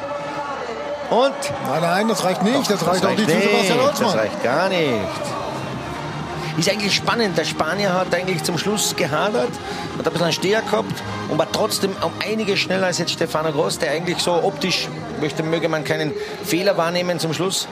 Und? 1.10 1.34
Nein, 1.68 1.82
nein, 1.82 2.08
das 2.08 2.24
reicht 2.24 2.42
nicht. 2.42 2.70
Das, 2.70 2.86
reicht 2.86 3.04
auch 3.04 3.10
nicht 3.10 3.28
für 3.28 3.40
Sebastian 3.40 3.78
Das 3.98 4.14
reicht 4.14 4.42
gar 4.42 4.68
nicht. 4.68 5.00
Ist 6.58 6.68
eigentlich 6.70 6.94
spannend. 6.94 7.38
Der 7.38 7.44
Spanier 7.44 7.94
hat 7.94 8.14
eigentlich 8.14 8.42
zum 8.44 8.58
Schluss 8.58 8.94
gehadert, 8.94 9.48
hat 9.48 9.98
ein 9.98 10.02
bisschen 10.04 10.22
einen 10.24 10.32
Steher 10.32 10.62
gehabt 10.62 10.92
und 11.28 11.38
war 11.38 11.50
trotzdem 11.50 11.92
um 12.02 12.12
einige 12.24 12.56
schneller 12.56 12.86
als 12.86 12.98
jetzt 12.98 13.12
Stefano 13.12 13.50
Groß, 13.50 13.78
der 13.78 13.92
eigentlich 13.92 14.18
so 14.18 14.32
optisch, 14.34 14.88
möchte, 15.20 15.42
möge 15.42 15.68
man 15.68 15.84
keinen 15.84 16.12
Fehler 16.44 16.76
wahrnehmen 16.76 17.18
zum 17.18 17.32
Schluss. 17.32 17.66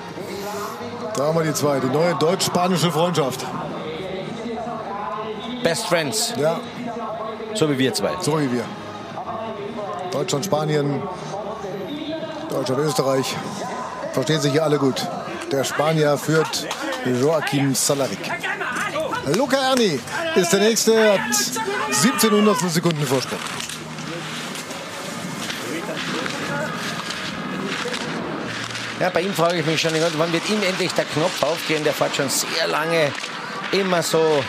Da 1.17 1.25
haben 1.25 1.37
wir 1.37 1.45
die 1.45 1.53
zwei, 1.53 1.81
die 1.81 1.89
neue 1.89 2.15
deutsch-spanische 2.15 2.91
Freundschaft. 2.91 3.45
Best 5.63 5.87
Friends, 5.87 6.33
Ja, 6.39 6.61
so 7.55 7.71
wie 7.71 7.79
wir 7.79 7.95
zwei. 7.95 8.13
so 8.21 8.41
wie 8.41 8.53
wir. 8.53 8.65
Deutschland, 10.11 10.45
Spanien, 10.45 11.03
Deutschland, 12.51 12.81
Österreich. 12.81 13.37
Verstehen 14.13 14.41
sich 14.41 14.53
hier 14.53 14.65
alle 14.65 14.79
gut. 14.79 15.07
Der 15.53 15.65
Spanier 15.65 16.17
führt 16.17 16.67
Joachim 17.05 17.75
Salarik. 17.75 18.31
Luca 19.37 19.57
Erni 19.57 20.01
ist 20.35 20.53
der 20.53 20.61
Nächste, 20.61 21.13
hat 21.13 21.21
17 21.91 22.31
Hundertstel 22.31 22.71
Sekunden 22.71 23.07
Vorsprung. 23.07 23.39
Ja, 29.01 29.11
bei 29.11 29.21
ihm 29.21 29.33
frage 29.33 29.59
ich 29.59 29.67
mich 29.67 29.81
schon, 29.81 29.93
wann 30.17 30.33
wird 30.33 30.49
ihm 30.51 30.63
endlich 30.63 30.93
der 30.93 31.05
Knopf 31.05 31.43
aufgehen? 31.43 31.85
Der 31.85 31.93
fährt 31.93 32.17
schon 32.17 32.29
sehr 32.29 32.67
lange 32.67 33.13
immer 33.71 34.03
so, 34.03 34.43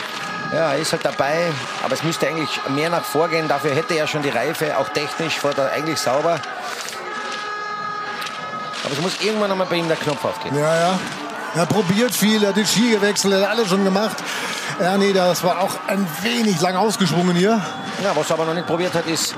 ja, 0.52 0.72
ist 0.72 0.92
halt 0.92 1.04
dabei, 1.04 1.50
aber 1.84 1.94
es 1.94 2.02
müsste 2.02 2.26
eigentlich 2.28 2.60
mehr 2.70 2.90
nach 2.90 3.04
vorgehen. 3.04 3.46
Dafür 3.48 3.74
hätte 3.74 3.94
er 3.94 4.06
schon 4.06 4.22
die 4.22 4.30
Reife, 4.30 4.76
auch 4.78 4.88
technisch, 4.88 5.34
fährt 5.38 5.58
er 5.58 5.72
eigentlich 5.72 5.98
sauber. 6.00 6.40
Aber 8.84 8.92
es 8.92 9.00
muss 9.00 9.20
irgendwann 9.20 9.50
einmal 9.52 9.66
bei 9.66 9.76
ihm 9.76 9.88
der 9.88 9.96
Knopf 9.96 10.24
aufgehen. 10.24 10.56
Ja, 10.56 10.74
ja. 10.76 10.98
Er 11.54 11.66
probiert 11.66 12.14
viel, 12.14 12.42
er 12.42 12.50
hat 12.50 12.56
die 12.56 12.64
Ski 12.66 12.90
gewechselt, 12.92 13.34
er 13.34 13.42
hat 13.42 13.48
alles 13.50 13.68
schon 13.68 13.84
gemacht. 13.84 14.16
Erni, 14.78 15.12
das 15.12 15.42
war 15.44 15.60
auch 15.60 15.76
ein 15.88 16.06
wenig 16.22 16.60
lang 16.60 16.76
ausgeschwungen 16.76 17.36
hier. 17.36 17.60
Ja, 18.02 18.12
was 18.14 18.30
er 18.30 18.34
aber 18.34 18.46
noch 18.46 18.54
nicht 18.54 18.66
probiert 18.66 18.94
hat, 18.94 19.06
ist 19.06 19.34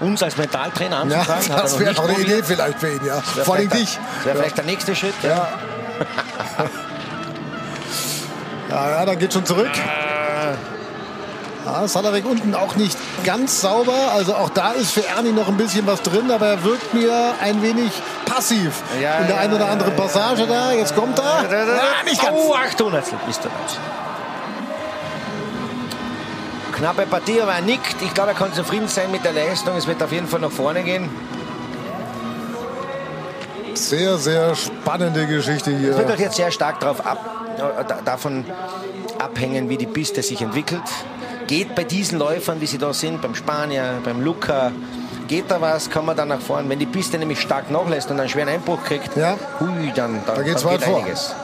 uns 0.00 0.22
als 0.22 0.36
Mentaltrainer 0.36 0.96
Ja, 1.08 1.18
anzufangen. 1.20 1.50
Er 1.50 1.56
das 1.62 1.72
noch 1.72 1.80
wäre 1.80 1.94
doch 1.94 2.04
eine. 2.08 2.18
Idee 2.18 2.42
vielleicht 2.44 2.78
für 2.78 2.90
ihn, 2.92 3.04
ja. 3.04 3.20
Vor 3.20 3.54
allem 3.56 3.70
vielleicht 3.70 3.88
dich. 3.88 3.98
der- 3.98 4.04
Das 4.16 4.24
wäre 4.26 4.36
vielleicht 4.36 4.56
der 4.58 4.64
nächste 4.64 4.94
Schritt. 4.96 5.14
Ja. 5.22 5.28
Ja. 5.28 5.48
Ja, 8.70 8.90
ja, 8.90 9.04
da 9.06 9.14
geht 9.14 9.32
schon 9.32 9.44
zurück. 9.46 9.70
Ja, 11.64 11.88
Salarik 11.88 12.26
unten 12.26 12.54
auch 12.54 12.76
nicht 12.76 12.96
ganz 13.24 13.60
sauber. 13.62 13.94
Also 14.14 14.34
auch 14.34 14.50
da 14.50 14.72
ist 14.72 14.92
für 14.92 15.06
Erni 15.06 15.32
noch 15.32 15.48
ein 15.48 15.56
bisschen 15.56 15.86
was 15.86 16.02
drin, 16.02 16.30
aber 16.30 16.46
er 16.46 16.64
wirkt 16.64 16.92
mir 16.92 17.12
ein 17.40 17.62
wenig 17.62 17.90
passiv. 18.26 18.82
Ja, 19.00 19.18
In 19.18 19.26
der 19.28 19.36
ja, 19.36 19.42
einen 19.42 19.54
oder 19.54 19.68
anderen 19.68 19.96
Passage 19.96 20.46
da. 20.46 20.72
Jetzt 20.72 20.94
kommt 20.94 21.18
er. 21.18 21.42
Ja, 21.50 22.04
nicht 22.04 22.20
ganz. 22.22 22.36
Oh, 22.36 22.54
800 22.54 23.04
bist 23.26 23.44
du 23.44 23.48
nicht. 23.48 23.80
Knappe 26.72 27.06
Partie, 27.06 27.40
aber 27.40 27.52
er 27.52 27.62
nickt. 27.62 28.02
Ich 28.02 28.12
glaube, 28.12 28.30
er 28.30 28.36
kann 28.36 28.52
zufrieden 28.52 28.88
sein 28.88 29.10
mit 29.10 29.24
der 29.24 29.32
Leistung. 29.32 29.76
Es 29.76 29.86
wird 29.86 30.02
auf 30.02 30.12
jeden 30.12 30.26
Fall 30.26 30.40
nach 30.40 30.50
vorne 30.50 30.82
gehen. 30.82 31.08
Sehr, 33.74 34.18
sehr 34.18 34.54
spannende 34.54 35.26
Geschichte 35.26 35.70
Es 35.72 35.82
wird 35.82 35.96
hier. 35.98 36.08
halt 36.08 36.20
jetzt 36.20 36.36
sehr 36.36 36.50
stark 36.50 36.80
drauf 36.80 37.04
ab, 37.04 37.18
äh, 37.56 37.84
da- 37.84 37.98
davon 38.04 38.44
abhängen, 39.18 39.68
wie 39.68 39.76
die 39.76 39.86
Piste 39.86 40.22
sich 40.22 40.40
entwickelt. 40.42 40.82
Geht 41.46 41.74
bei 41.74 41.84
diesen 41.84 42.18
Läufern, 42.18 42.60
wie 42.60 42.66
sie 42.66 42.78
da 42.78 42.92
sind, 42.92 43.20
beim 43.20 43.34
Spanier, 43.34 44.00
beim 44.04 44.22
Luca, 44.22 44.72
geht 45.28 45.50
da 45.50 45.60
was, 45.60 45.90
kann 45.90 46.04
man 46.06 46.16
dann 46.16 46.28
nach 46.28 46.40
vorne. 46.40 46.68
Wenn 46.68 46.78
die 46.78 46.86
Piste 46.86 47.18
nämlich 47.18 47.40
stark 47.40 47.70
nachlässt 47.70 48.10
und 48.10 48.18
einen 48.18 48.28
schweren 48.28 48.48
Einbruch 48.48 48.82
kriegt, 48.84 49.16
Ja. 49.16 49.36
hui, 49.60 49.92
dann, 49.94 50.20
dann, 50.26 50.36
Da 50.36 50.42
geht's 50.42 50.62
dann 50.62 50.72
weit 50.72 50.80
geht 50.80 50.88
vor. 50.88 50.98
einiges. 51.00 51.34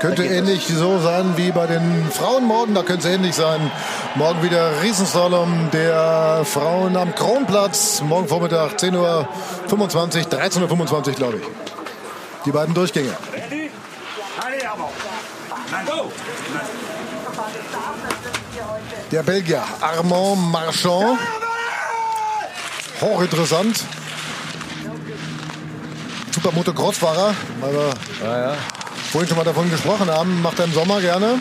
Könnte 0.00 0.24
ähnlich 0.24 0.66
so 0.66 0.98
sein 0.98 1.32
wie 1.36 1.50
bei 1.52 1.66
den 1.66 2.08
Frauen 2.10 2.44
morgen. 2.44 2.74
Da 2.74 2.82
könnte 2.82 3.08
es 3.08 3.14
ähnlich 3.14 3.34
sein. 3.34 3.70
Morgen 4.16 4.42
wieder 4.42 4.82
Riesenslalom 4.82 5.70
der 5.72 6.42
Frauen 6.44 6.96
am 6.96 7.14
Kronplatz. 7.14 8.02
Morgen 8.02 8.28
Vormittag 8.28 8.72
10.25 8.76 8.96
Uhr, 8.98 9.28
13.25 9.70 10.92
Uhr, 11.08 11.12
glaube 11.14 11.36
ich. 11.38 11.42
Die 12.44 12.50
beiden 12.50 12.74
Durchgänge. 12.74 13.12
Der 19.14 19.22
Belgier 19.22 19.62
Armand 19.80 20.50
Marchand. 20.50 21.20
Hochinteressant. 23.00 23.84
Super 26.32 26.50
Motocross-Fahrer, 26.50 27.32
weil 27.60 27.72
wir 27.72 27.94
Ja, 28.24 28.38
ja. 28.50 28.54
vorhin 29.12 29.28
schon 29.28 29.38
mal 29.38 29.44
davon 29.44 29.70
gesprochen 29.70 30.10
haben, 30.10 30.42
macht 30.42 30.58
er 30.58 30.64
im 30.64 30.72
Sommer 30.72 31.00
gerne. 31.00 31.38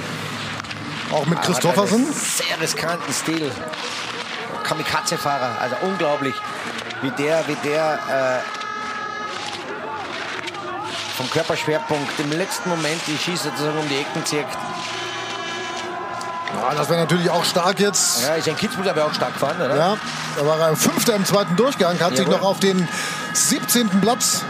Auch 1.12 1.26
mit 1.26 1.42
Christoffersen. 1.42 2.02
Hat 2.02 2.06
einen 2.06 2.14
Sehr 2.14 2.62
riskanten 2.62 3.12
Stil. 3.12 3.52
Kamikaze-Fahrer, 4.64 5.58
also 5.60 5.76
unglaublich. 5.82 6.36
wie 7.02 7.10
der, 7.10 7.44
wie 7.48 7.56
der 7.68 7.98
äh, 8.08 8.40
vom 11.18 11.28
Körperschwerpunkt 11.32 12.20
im 12.20 12.34
letzten 12.34 12.70
Moment 12.70 13.02
die 13.08 13.18
Schieße 13.18 13.46
sozusagen 13.50 13.80
um 13.80 13.90
die 13.90 13.96
Ecken 13.98 14.24
zirkt. 14.26 14.56
Ja, 16.70 16.76
das 16.76 16.90
wäre 16.90 17.00
natürlich 17.02 17.30
auch 17.30 17.44
stark 17.44 17.80
jetzt. 17.80 18.24
Ja, 18.24 18.36
ist 18.36 18.48
ein 18.48 18.56
Kitzbühel 18.56 18.90
aber 18.90 19.06
auch 19.06 19.14
stark 19.14 19.34
gefahren, 19.34 19.58
oder? 19.58 19.76
Ja, 19.76 19.98
da 20.38 20.46
war 20.46 20.60
er 20.60 20.76
Fünfter 20.76 21.16
im 21.16 21.26
zweiten 21.26 21.56
Durchgang, 21.56 22.00
hat 22.00 22.12
sich 22.16 22.20
Jawohl. 22.26 22.36
noch 22.36 22.44
auf 22.44 22.60
den 22.60 22.88
17. 23.34 23.90
Platz 24.02 24.44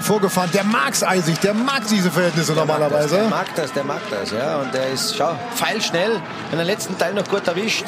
vorgefahren. 0.00 0.50
Der 0.52 0.64
mag's 0.64 1.02
eisig, 1.02 1.38
der 1.40 1.54
mag 1.54 1.82
diese 1.88 2.10
Verhältnisse 2.10 2.54
Der 2.54 2.64
normalerweise. 2.64 3.22
mag 3.30 3.46
das, 3.54 3.72
der 3.72 3.84
mag 3.84 4.00
das, 4.10 4.30
ja. 4.32 4.56
Und 4.56 4.74
der 4.74 4.88
ist, 4.90 5.16
schau, 5.16 5.36
feilschnell, 5.54 6.20
er 6.50 6.56
den 6.58 6.66
letzten 6.66 6.98
Teil 6.98 7.14
noch 7.14 7.28
gut 7.28 7.46
erwischt. 7.46 7.86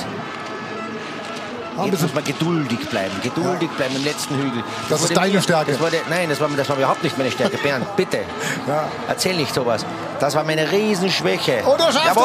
Ah, 1.77 1.85
Jetzt 1.85 2.03
muss 2.03 2.13
man 2.15 2.25
geduldig 2.25 2.89
bleiben, 2.89 3.15
geduldig 3.23 3.71
bleiben 3.77 3.95
im 3.95 4.03
letzten 4.05 4.35
Hügel. 4.37 4.65
Das 4.89 4.99
ist 5.01 5.05
wurde 5.11 5.15
deine 5.15 5.35
mir- 5.35 5.43
Stärke. 5.43 5.73
Das 5.79 5.91
der, 5.91 6.01
nein, 6.11 6.29
das 6.29 6.41
war, 6.41 6.49
das 6.57 6.69
war 6.69 6.77
überhaupt 6.77 7.05
nicht 7.05 7.17
meine 7.17 7.31
Stärke. 7.31 7.57
Bernd, 7.59 7.95
bitte. 7.97 8.19
Ja. 8.67 8.89
Erzähl 9.07 9.37
nicht 9.37 9.55
sowas. 9.55 9.85
Das 10.21 10.35
war 10.35 10.45
meine 10.45 10.71
Riesenschwäche. 10.71 11.63
Und 11.65 11.81
er 11.81 11.93
schafft 11.93 12.07
Jawohl! 12.07 12.25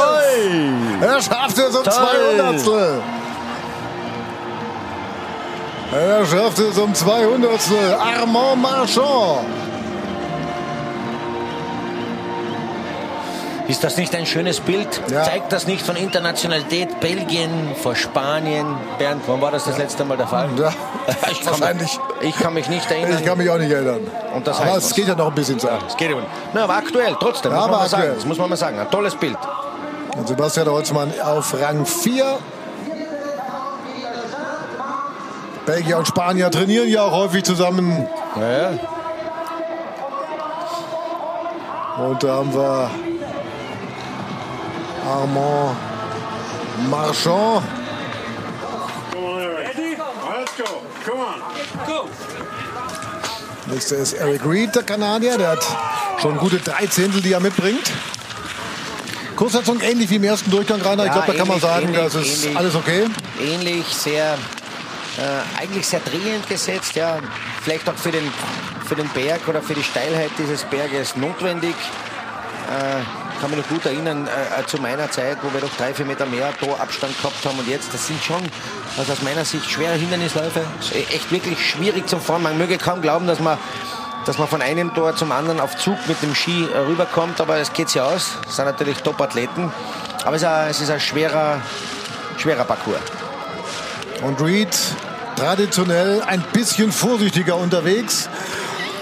es! 1.01 1.07
Er 1.07 1.21
schafft 1.21 1.57
es 1.57 1.75
um 1.75 1.83
Toll. 1.83 1.93
zwei 1.93 2.31
Hundertstel. 2.31 3.01
Er 5.91 6.25
schafft 6.25 6.59
es 6.59 6.77
um 6.77 6.93
zwei 6.95 7.25
Hundertstel. 7.25 7.93
Armand 7.93 8.61
Marchand. 8.61 9.45
Ist 13.73 13.83
das 13.83 13.97
nicht 13.97 14.13
ein 14.13 14.27
schönes 14.27 14.59
Bild? 14.59 15.01
Ja. 15.09 15.23
Zeigt 15.23 15.51
das 15.51 15.65
nicht 15.65 15.83
von 15.83 15.95
Internationalität? 15.95 16.99
Belgien 16.99 17.71
vor 17.81 17.95
Spanien. 17.95 18.67
Bernd, 18.99 19.23
wann 19.25 19.41
war 19.41 19.49
das 19.49 19.65
das 19.65 19.79
letzte 19.79 20.05
Mal 20.05 20.15
der 20.15 20.27
Fall? 20.27 20.47
Ja, 20.59 20.71
ich, 21.31 21.41
kann 21.41 21.59
wahrscheinlich. 21.59 21.99
mich, 22.21 22.29
ich 22.29 22.35
kann 22.39 22.53
mich 22.53 22.69
nicht 22.69 22.91
erinnern. 22.91 23.17
Ich 23.19 23.25
kann 23.25 23.35
mich 23.35 23.49
auch 23.49 23.57
nicht 23.57 23.71
erinnern. 23.71 24.01
Und 24.35 24.45
das 24.45 24.57
Aber 24.57 24.65
heißt 24.67 24.77
es 24.77 24.83
was. 24.91 24.93
geht 24.93 25.07
ja 25.07 25.15
noch 25.15 25.29
ein 25.29 25.33
bisschen 25.33 25.57
Zeit. 25.57 25.81
Es 25.87 25.97
geht 25.97 26.11
über. 26.11 26.21
Na, 26.53 26.65
aber 26.65 26.75
aktuell, 26.75 27.15
trotzdem, 27.19 27.51
Ja, 27.51 27.61
muss 27.61 27.67
man 27.67 27.79
mal 27.79 27.89
sagen. 27.89 28.01
aktuell. 28.03 28.15
Das 28.15 28.25
muss 28.27 28.37
man 28.37 28.49
mal 28.51 28.55
sagen. 28.57 28.79
Ein 28.79 28.91
tolles 28.91 29.15
Bild. 29.15 29.37
Und 30.17 30.27
Sebastian 30.27 30.67
Holzmann 30.69 31.11
auf 31.25 31.59
Rang 31.59 31.83
4. 31.87 32.37
Belgier 35.65 35.97
und 35.97 36.07
Spanier 36.07 36.51
trainieren 36.51 36.87
ja 36.89 37.01
auch 37.05 37.11
häufig 37.13 37.43
zusammen. 37.43 38.07
Ja, 38.39 38.51
ja. 38.51 38.69
Und 42.05 42.21
da 42.23 42.33
haben 42.35 42.53
wir 42.53 42.91
Armand 45.05 45.77
Marchand. 46.89 47.63
Come 49.11 49.25
on, 49.25 49.39
Eric. 49.41 49.75
Let's 49.77 50.57
go. 50.57 50.81
Come 51.05 51.19
on. 51.21 52.09
Nächster 53.67 53.97
ist 53.97 54.13
Eric 54.13 54.45
Reed, 54.45 54.75
der 54.75 54.83
Kanadier. 54.83 55.37
Der 55.37 55.49
hat 55.51 55.65
schon 56.21 56.37
gute 56.37 56.57
drei 56.57 56.85
Zehntel, 56.87 57.21
die 57.21 57.31
er 57.33 57.39
mitbringt. 57.39 57.91
Kurzsetzung 59.35 59.79
ähnlich 59.81 60.09
wie 60.09 60.15
im 60.17 60.23
ersten 60.23 60.51
Durchgang, 60.51 60.81
Rainer. 60.81 61.03
ich 61.05 61.07
Ja, 61.07 61.13
glaube, 61.25 61.31
da 61.33 61.37
kann 61.39 61.47
man 61.47 61.57
ähnlich, 61.57 61.61
sagen, 61.71 61.87
ähnlich, 61.87 62.03
das 62.03 62.15
ist 62.15 62.43
ähnlich. 62.43 62.57
alles 62.57 62.75
okay. 62.75 63.05
Ähnlich, 63.41 63.85
sehr, 63.87 64.33
äh, 65.17 65.61
eigentlich 65.61 65.87
sehr 65.87 66.01
drehend 66.01 66.47
gesetzt. 66.47 66.95
Ja. 66.95 67.17
Vielleicht 67.63 67.89
auch 67.89 67.95
für 67.95 68.11
den, 68.11 68.31
für 68.85 68.95
den 68.95 69.09
Berg 69.09 69.47
oder 69.47 69.61
für 69.61 69.73
die 69.73 69.83
Steilheit 69.83 70.29
dieses 70.37 70.63
Berges 70.65 71.15
notwendig. 71.15 71.73
Äh, 72.69 73.01
kann 73.43 73.51
mich 73.51 73.59
noch 73.59 73.67
gut 73.67 73.85
erinnern 73.85 74.25
äh, 74.25 74.61
äh, 74.61 74.65
zu 74.65 74.77
meiner 74.77 75.11
Zeit, 75.11 75.37
wo 75.41 75.53
wir 75.53 75.59
doch 75.59 75.75
drei, 75.77 75.93
vier 75.93 76.05
Meter 76.05 76.25
mehr 76.25 76.57
Torabstand 76.57 77.17
gehabt 77.17 77.45
haben. 77.45 77.59
Und 77.59 77.67
jetzt, 77.67 77.93
das 77.93 78.07
sind 78.07 78.23
schon, 78.23 78.41
also 78.97 79.11
aus 79.11 79.21
meiner 79.21 79.43
Sicht, 79.43 79.69
schwere 79.69 79.95
Hindernisläufe. 79.95 80.61
E- 80.93 81.13
Echt 81.13 81.29
wirklich 81.29 81.59
schwierig 81.69 82.07
zum 82.07 82.21
Fahren. 82.21 82.41
Man 82.41 82.57
möge 82.57 82.77
kaum 82.77 83.01
glauben, 83.01 83.27
dass 83.27 83.41
man, 83.41 83.57
dass 84.25 84.37
man 84.37 84.47
von 84.47 84.61
einem 84.61 84.93
Tor 84.93 85.17
zum 85.17 85.33
anderen 85.33 85.59
auf 85.59 85.75
Zug 85.75 85.97
mit 86.07 86.21
dem 86.21 86.33
Ski 86.33 86.69
äh, 86.73 86.77
rüberkommt. 86.77 87.41
Aber 87.41 87.57
es 87.57 87.73
geht 87.73 87.93
ja 87.93 88.05
aus. 88.05 88.37
Das 88.45 88.55
sind 88.55 88.63
natürlich 88.63 88.99
Top-Athleten. 88.99 89.73
Aber 90.23 90.37
es 90.37 90.41
ist 90.41 90.47
ein, 90.47 90.69
es 90.69 90.79
ist 90.79 90.89
ein 90.89 91.01
schwerer, 91.01 91.59
schwerer 92.37 92.63
Parcours. 92.63 93.01
Und 94.21 94.39
Reed 94.41 94.69
traditionell 95.35 96.21
ein 96.25 96.41
bisschen 96.53 96.93
vorsichtiger 96.93 97.57
unterwegs. 97.57 98.29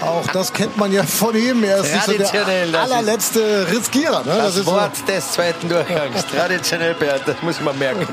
Auch 0.02 0.26
das 0.28 0.52
kennt 0.52 0.76
man 0.76 0.92
ja 0.92 1.02
von 1.04 1.34
ihm. 1.36 1.62
Er 1.64 1.78
ist 1.78 2.04
so 2.06 2.12
der 2.12 2.66
das 2.66 2.74
allerletzte 2.90 3.66
Riskierer. 3.70 4.24
Ne? 4.24 4.34
Das, 4.36 4.56
ist 4.56 4.64
so- 4.66 4.72
Wort 4.72 4.92
des 5.08 5.32
zweiten 5.32 5.68
Durchgangs. 5.68 6.26
Traditionell, 6.26 6.94
Bernd, 6.94 7.22
das 7.26 7.36
muss 7.42 7.60
man 7.60 7.78
merken. 7.78 8.06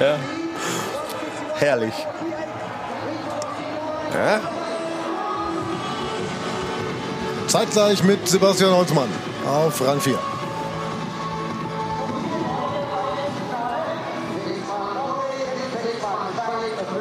Ja. 0.00 0.16
Herrlich. 1.56 1.94
Ja, 4.14 4.40
Zeitgleich 7.48 8.02
mit 8.02 8.28
Sebastian 8.28 8.72
Holzmann 8.74 9.08
auf 9.46 9.80
Rang 9.86 10.00
4. 10.00 10.18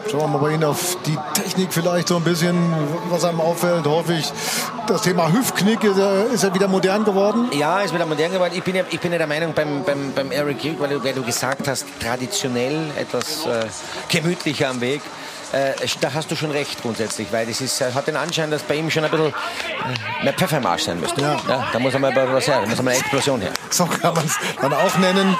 Schauen 0.10 0.22
wir 0.22 0.28
mal 0.28 0.38
bei 0.40 0.54
Ihnen 0.54 0.64
auf 0.64 0.98
die 1.06 1.18
Technik 1.34 1.74
vielleicht 1.74 2.08
so 2.08 2.18
ein 2.18 2.24
bisschen, 2.24 2.56
was 3.10 3.24
einem 3.24 3.40
auffällt. 3.40 3.86
Häufig 3.86 4.32
das 4.88 5.02
Thema 5.04 5.32
Hüftknick 5.32 5.84
ist 5.84 5.98
ja, 5.98 6.24
ist 6.24 6.44
ja 6.44 6.54
wieder 6.54 6.68
modern 6.68 7.06
geworden. 7.06 7.50
ja 7.54 7.82
ist 7.82 7.94
wieder 7.94 8.06
modern 8.06 8.32
geworden. 8.32 8.54
Ich 8.56 8.64
bin 8.64 8.76
ja, 8.76 8.84
ich 8.90 9.00
bin 9.00 9.12
ja 9.12 9.18
der 9.18 9.28
Meinung 9.28 9.54
beim, 9.54 9.84
beim, 9.84 10.12
beim 10.14 10.32
Eric 10.32 10.64
Reed, 10.64 10.80
weil 10.80 10.90
du, 10.90 11.04
weil 11.04 11.14
du 11.14 11.24
gesagt 11.24 11.68
hast, 11.68 11.86
traditionell 12.00 12.90
etwas 12.98 13.46
äh, 13.46 13.68
gemütlicher 14.10 14.70
am 14.70 14.82
Weg. 14.82 15.02
Äh, 15.52 15.74
da 16.00 16.14
hast 16.14 16.32
du 16.32 16.36
schon 16.36 16.52
recht 16.52 16.82
grundsätzlich, 16.82 17.28
weil 17.32 17.46
das 17.46 17.60
ist, 17.60 17.82
äh, 17.82 17.92
hat 17.94 18.08
den 18.08 18.16
Anschein, 18.16 18.50
dass 18.52 18.64
bei 18.64 18.76
ihm 18.76 18.90
schon 18.90 19.04
ein 19.04 19.12
bisschen 19.12 19.28
äh, 19.28 20.24
mehr 20.24 20.34
Pfeffer 20.34 20.58
im 20.58 20.66
Arsch 20.66 20.84
sein 20.84 21.00
müsste. 21.00 21.22
Ja. 21.22 21.68
da 21.72 21.80
muss 21.80 21.94
einmal 21.94 22.16
was 22.16 22.48
her, 22.48 22.62
da 22.62 22.68
muss 22.68 22.80
einmal 22.80 22.94
eine 22.94 23.02
Explosion 23.02 23.42
her. 23.42 23.52
So 23.70 23.86
kann 23.86 24.14
man 24.14 24.26
es 24.26 24.38
dann 24.62 24.74
auch 24.74 24.98
nennen. 24.98 25.36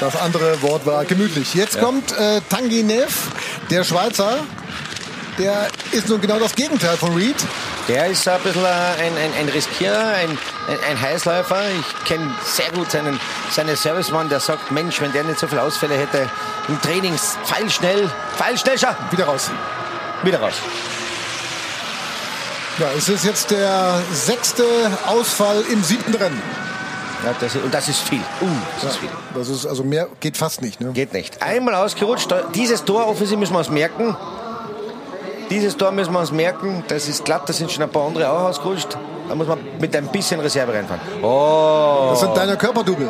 Das 0.00 0.14
andere 0.16 0.60
Wort 0.60 0.84
war 0.84 1.04
gemütlich. 1.06 1.54
Jetzt 1.54 1.80
kommt 1.80 2.12
äh, 2.12 2.42
Tanguy 2.50 2.82
Neff, 2.82 3.30
der 3.70 3.84
Schweizer. 3.84 4.38
Der 5.38 5.68
ist 5.92 6.08
nun 6.08 6.20
genau 6.20 6.38
das 6.38 6.54
Gegenteil 6.54 6.96
von 6.96 7.14
Reed. 7.14 7.36
Der 7.88 8.06
ist 8.06 8.26
ein 8.26 8.40
bisschen 8.40 8.64
ein, 8.64 9.16
ein, 9.16 9.32
ein 9.38 9.48
Riskierer, 9.48 10.08
ein, 10.08 10.30
ein, 10.30 10.78
ein 10.90 11.00
Heißläufer. 11.00 11.62
Ich 11.78 12.04
kenne 12.04 12.34
sehr 12.44 12.70
gut 12.72 12.90
seinen, 12.90 13.20
seinen 13.50 13.76
Servicemann, 13.76 14.28
der 14.28 14.40
sagt, 14.40 14.70
Mensch, 14.70 15.00
wenn 15.00 15.12
der 15.12 15.24
nicht 15.24 15.38
so 15.38 15.46
viele 15.46 15.62
Ausfälle 15.62 15.94
hätte 15.96 16.28
im 16.68 16.80
Training, 16.80 17.14
pfeilschnell, 17.44 18.10
pfeilschnell, 18.36 18.78
schau, 18.78 18.94
Wieder 19.10 19.26
raus. 19.26 19.50
wieder 20.22 20.40
raus. 20.40 20.54
Ja, 22.78 22.88
es 22.96 23.08
ist 23.08 23.24
jetzt 23.24 23.50
der 23.50 24.02
sechste 24.12 24.64
Ausfall 25.06 25.62
im 25.70 25.82
siebten 25.82 26.14
Rennen. 26.14 26.42
Ja, 27.24 27.34
das 27.40 27.54
ist, 27.54 27.64
und 27.64 27.72
das 27.72 27.88
ist 27.88 28.00
viel. 28.00 28.20
Uh, 28.40 28.46
das 28.82 28.92
ist 28.92 28.96
viel. 28.98 29.08
Das 29.34 29.48
ist 29.48 29.66
also 29.66 29.82
mehr 29.84 30.06
geht 30.20 30.36
fast 30.36 30.62
nicht. 30.62 30.80
Ne? 30.80 30.92
Geht 30.92 31.12
nicht. 31.12 31.42
Einmal 31.42 31.74
ausgerutscht. 31.74 32.32
Dieses 32.54 32.84
Tor 32.84 33.08
offensiv 33.08 33.38
müssen 33.38 33.54
wir 33.54 33.58
uns 33.58 33.70
merken. 33.70 34.16
Dieses 35.50 35.76
Tor 35.76 35.92
müssen 35.92 36.12
wir 36.12 36.20
uns 36.20 36.32
merken. 36.32 36.84
Das 36.88 37.08
ist 37.08 37.24
glatt, 37.24 37.48
da 37.48 37.52
sind 37.52 37.70
schon 37.70 37.82
ein 37.82 37.90
paar 37.90 38.06
andere 38.06 38.30
auch 38.30 38.48
ausgerutscht. 38.48 38.96
Da 39.28 39.34
muss 39.34 39.46
man 39.48 39.58
mit 39.80 39.94
ein 39.96 40.06
bisschen 40.08 40.40
Reserve 40.40 40.72
reinfahren. 40.72 41.00
Oh, 41.22 42.08
Das 42.10 42.20
sind 42.20 42.36
deine 42.36 42.56
Körperdouble. 42.56 43.08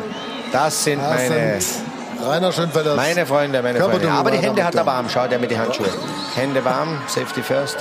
das 0.52 0.84
sind 0.84 1.00
Das 1.02 1.28
meine... 1.28 1.60
sind 1.60 1.84
Rainer 2.24 2.52
Schönfelders. 2.52 2.96
Meine 2.96 3.26
Freunde, 3.26 3.62
meine 3.62 3.78
Freunde. 3.78 4.10
Aber 4.10 4.30
die 4.30 4.38
Hände 4.38 4.64
hat 4.64 4.74
er 4.74 4.86
warm. 4.86 5.08
Schaut 5.08 5.30
er 5.32 5.38
mit 5.38 5.50
den 5.50 5.58
Handschuhen. 5.58 5.90
Hände 6.34 6.64
warm, 6.64 6.98
Safety 7.06 7.42
first. 7.42 7.76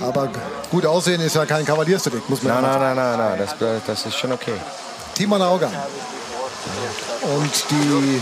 Aber 0.00 0.28
gut 0.74 0.86
aussehen 0.86 1.20
ist 1.20 1.36
ja 1.36 1.46
kein 1.46 1.64
Kavaliersdelikt, 1.64 2.28
muss 2.28 2.42
man 2.42 2.60
Nein, 2.60 2.62
nein, 2.64 2.96
nein, 2.96 2.96
nein, 2.96 3.18
nein. 3.38 3.48
Das, 3.60 3.84
das 3.86 4.06
ist 4.06 4.16
schon 4.16 4.32
okay. 4.32 4.54
Timon 5.14 5.40
Augan. 5.40 5.70
Und 7.22 7.70
die, 7.70 8.20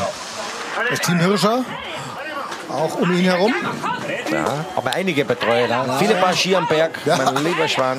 das 0.90 1.00
Team 1.00 1.18
Hirscher 1.18 1.64
auch 2.68 2.94
um 2.96 3.10
ihn 3.12 3.24
herum. 3.24 3.54
Ja, 4.30 4.66
aber 4.76 4.90
einige 4.92 5.24
Betreuer 5.24 5.66
da. 5.66 5.96
Viele 5.98 6.14
Ski 6.34 6.54
am 6.54 6.68
Berg, 6.68 6.98
Ja. 7.06 7.16
mein 7.16 7.42
lieber 7.42 7.66
Schwan. 7.68 7.98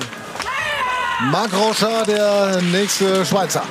Marc 1.32 1.52
Rocher, 1.54 2.04
der 2.06 2.62
nächste 2.62 3.26
Schweizer. 3.26 3.64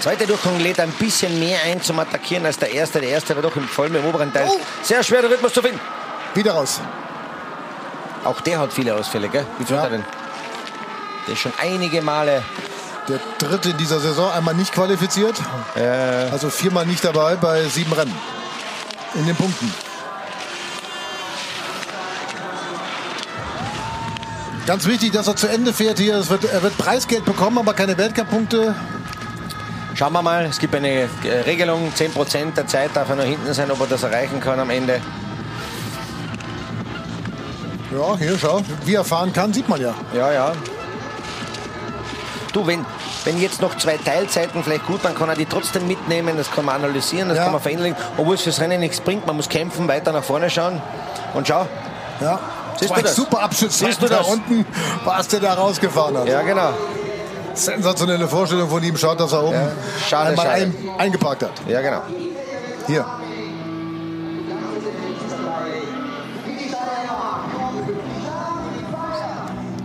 Zweiter 0.00 0.26
Durchgang 0.26 0.58
lädt 0.60 0.78
ein 0.80 0.92
bisschen 0.92 1.38
mehr 1.40 1.58
ein 1.66 1.82
zum 1.82 1.98
Attackieren 1.98 2.46
als 2.46 2.56
der 2.58 2.70
erste. 2.72 3.00
Der 3.00 3.10
erste 3.10 3.34
war 3.34 3.42
doch 3.42 3.56
im 3.56 3.66
vollen 3.66 3.94
im 3.94 4.04
oberen 4.04 4.32
Teil. 4.32 4.46
Oh. 4.48 4.60
Sehr 4.82 5.02
schwer, 5.02 5.22
den 5.22 5.32
Rhythmus 5.32 5.52
zu 5.52 5.60
finden. 5.62 5.80
Wieder 6.34 6.52
raus. 6.52 6.80
Auch 8.24 8.40
der 8.40 8.60
hat 8.60 8.72
viele 8.72 8.94
Ausfälle, 8.94 9.28
gell? 9.28 9.44
Wie 9.58 9.64
viel 9.64 9.74
Ja. 9.76 9.82
hat 9.82 9.90
er 9.90 9.98
denn? 9.98 10.04
Der 11.26 11.34
ist 11.34 11.40
schon 11.40 11.52
einige 11.60 12.00
Male. 12.00 12.42
Der 13.08 13.18
dritte 13.38 13.70
in 13.70 13.76
dieser 13.76 14.00
Saison, 14.00 14.30
einmal 14.30 14.54
nicht 14.54 14.72
qualifiziert. 14.72 15.34
Also 16.30 16.50
viermal 16.50 16.86
nicht 16.86 17.04
dabei 17.04 17.36
bei 17.36 17.64
sieben 17.64 17.92
Rennen. 17.92 18.14
In 19.14 19.26
den 19.26 19.34
Punkten. 19.36 19.72
Ganz 24.66 24.86
wichtig, 24.86 25.12
dass 25.12 25.26
er 25.26 25.34
zu 25.34 25.46
Ende 25.48 25.72
fährt 25.72 25.98
hier. 25.98 26.16
Es 26.16 26.28
wird, 26.28 26.44
er 26.44 26.62
wird 26.62 26.76
Preisgeld 26.76 27.24
bekommen, 27.24 27.56
aber 27.58 27.72
keine 27.72 27.96
Weltcup-Punkte. 27.96 28.74
Schauen 29.98 30.12
wir 30.12 30.22
mal, 30.22 30.44
es 30.44 30.60
gibt 30.60 30.76
eine 30.76 30.88
äh, 30.88 31.08
Regelung, 31.44 31.92
10% 31.92 32.54
der 32.54 32.68
Zeit 32.68 32.90
darf 32.94 33.08
er 33.08 33.16
noch 33.16 33.24
hinten 33.24 33.52
sein, 33.52 33.68
ob 33.68 33.80
er 33.80 33.88
das 33.88 34.04
erreichen 34.04 34.38
kann 34.38 34.60
am 34.60 34.70
Ende. 34.70 35.00
Ja, 37.90 38.16
hier, 38.16 38.38
schau. 38.38 38.60
Wie 38.84 38.94
er 38.94 39.02
fahren 39.04 39.32
kann, 39.32 39.52
sieht 39.52 39.68
man 39.68 39.80
ja. 39.80 39.92
Ja, 40.14 40.32
ja. 40.32 40.52
Du, 42.52 42.64
wenn, 42.64 42.86
wenn 43.24 43.40
jetzt 43.40 43.60
noch 43.60 43.76
zwei 43.76 43.96
Teilzeiten 43.96 44.62
vielleicht 44.62 44.86
gut, 44.86 45.00
dann 45.02 45.16
kann 45.16 45.30
er 45.30 45.34
die 45.34 45.46
trotzdem 45.46 45.88
mitnehmen, 45.88 46.36
das 46.36 46.48
kann 46.48 46.64
man 46.66 46.76
analysieren, 46.76 47.28
das 47.28 47.38
Ja. 47.38 47.44
kann 47.44 47.52
man 47.54 47.60
verändern, 47.60 47.96
obwohl 48.16 48.36
es 48.36 48.42
fürs 48.42 48.60
Rennen 48.60 48.78
nichts 48.78 49.00
bringt. 49.00 49.26
Man 49.26 49.34
muss 49.34 49.48
kämpfen, 49.48 49.88
weiter 49.88 50.12
nach 50.12 50.22
vorne 50.22 50.48
schauen. 50.48 50.80
Und 51.34 51.48
schau, 51.48 51.66
Ja. 52.20 52.38
Siehst 52.78 52.96
du 52.96 53.02
das? 53.02 53.16
super 53.16 53.40
Abschüsse 53.42 53.86
Siehst 53.86 54.00
du 54.00 54.06
da 54.06 54.20
unten, 54.20 54.64
was 55.04 55.26
der 55.26 55.40
da 55.40 55.54
rausgefahren 55.54 56.16
hat. 56.18 56.28
ja 56.28 56.42
genau. 56.42 56.70
Sensationelle 57.58 58.28
Vorstellung 58.28 58.68
von 58.68 58.82
ihm. 58.82 58.96
Schaut, 58.96 59.20
dass 59.20 59.32
er 59.32 59.42
oben 59.44 59.54
Ja. 59.54 59.70
Schade, 60.08 60.30
einmal 60.30 60.46
schade. 60.46 60.62
Ein, 60.62 60.74
eingeparkt 60.98 61.42
hat. 61.42 61.52
Ja 61.66 61.80
genau. 61.80 62.02
Hier. 62.86 63.04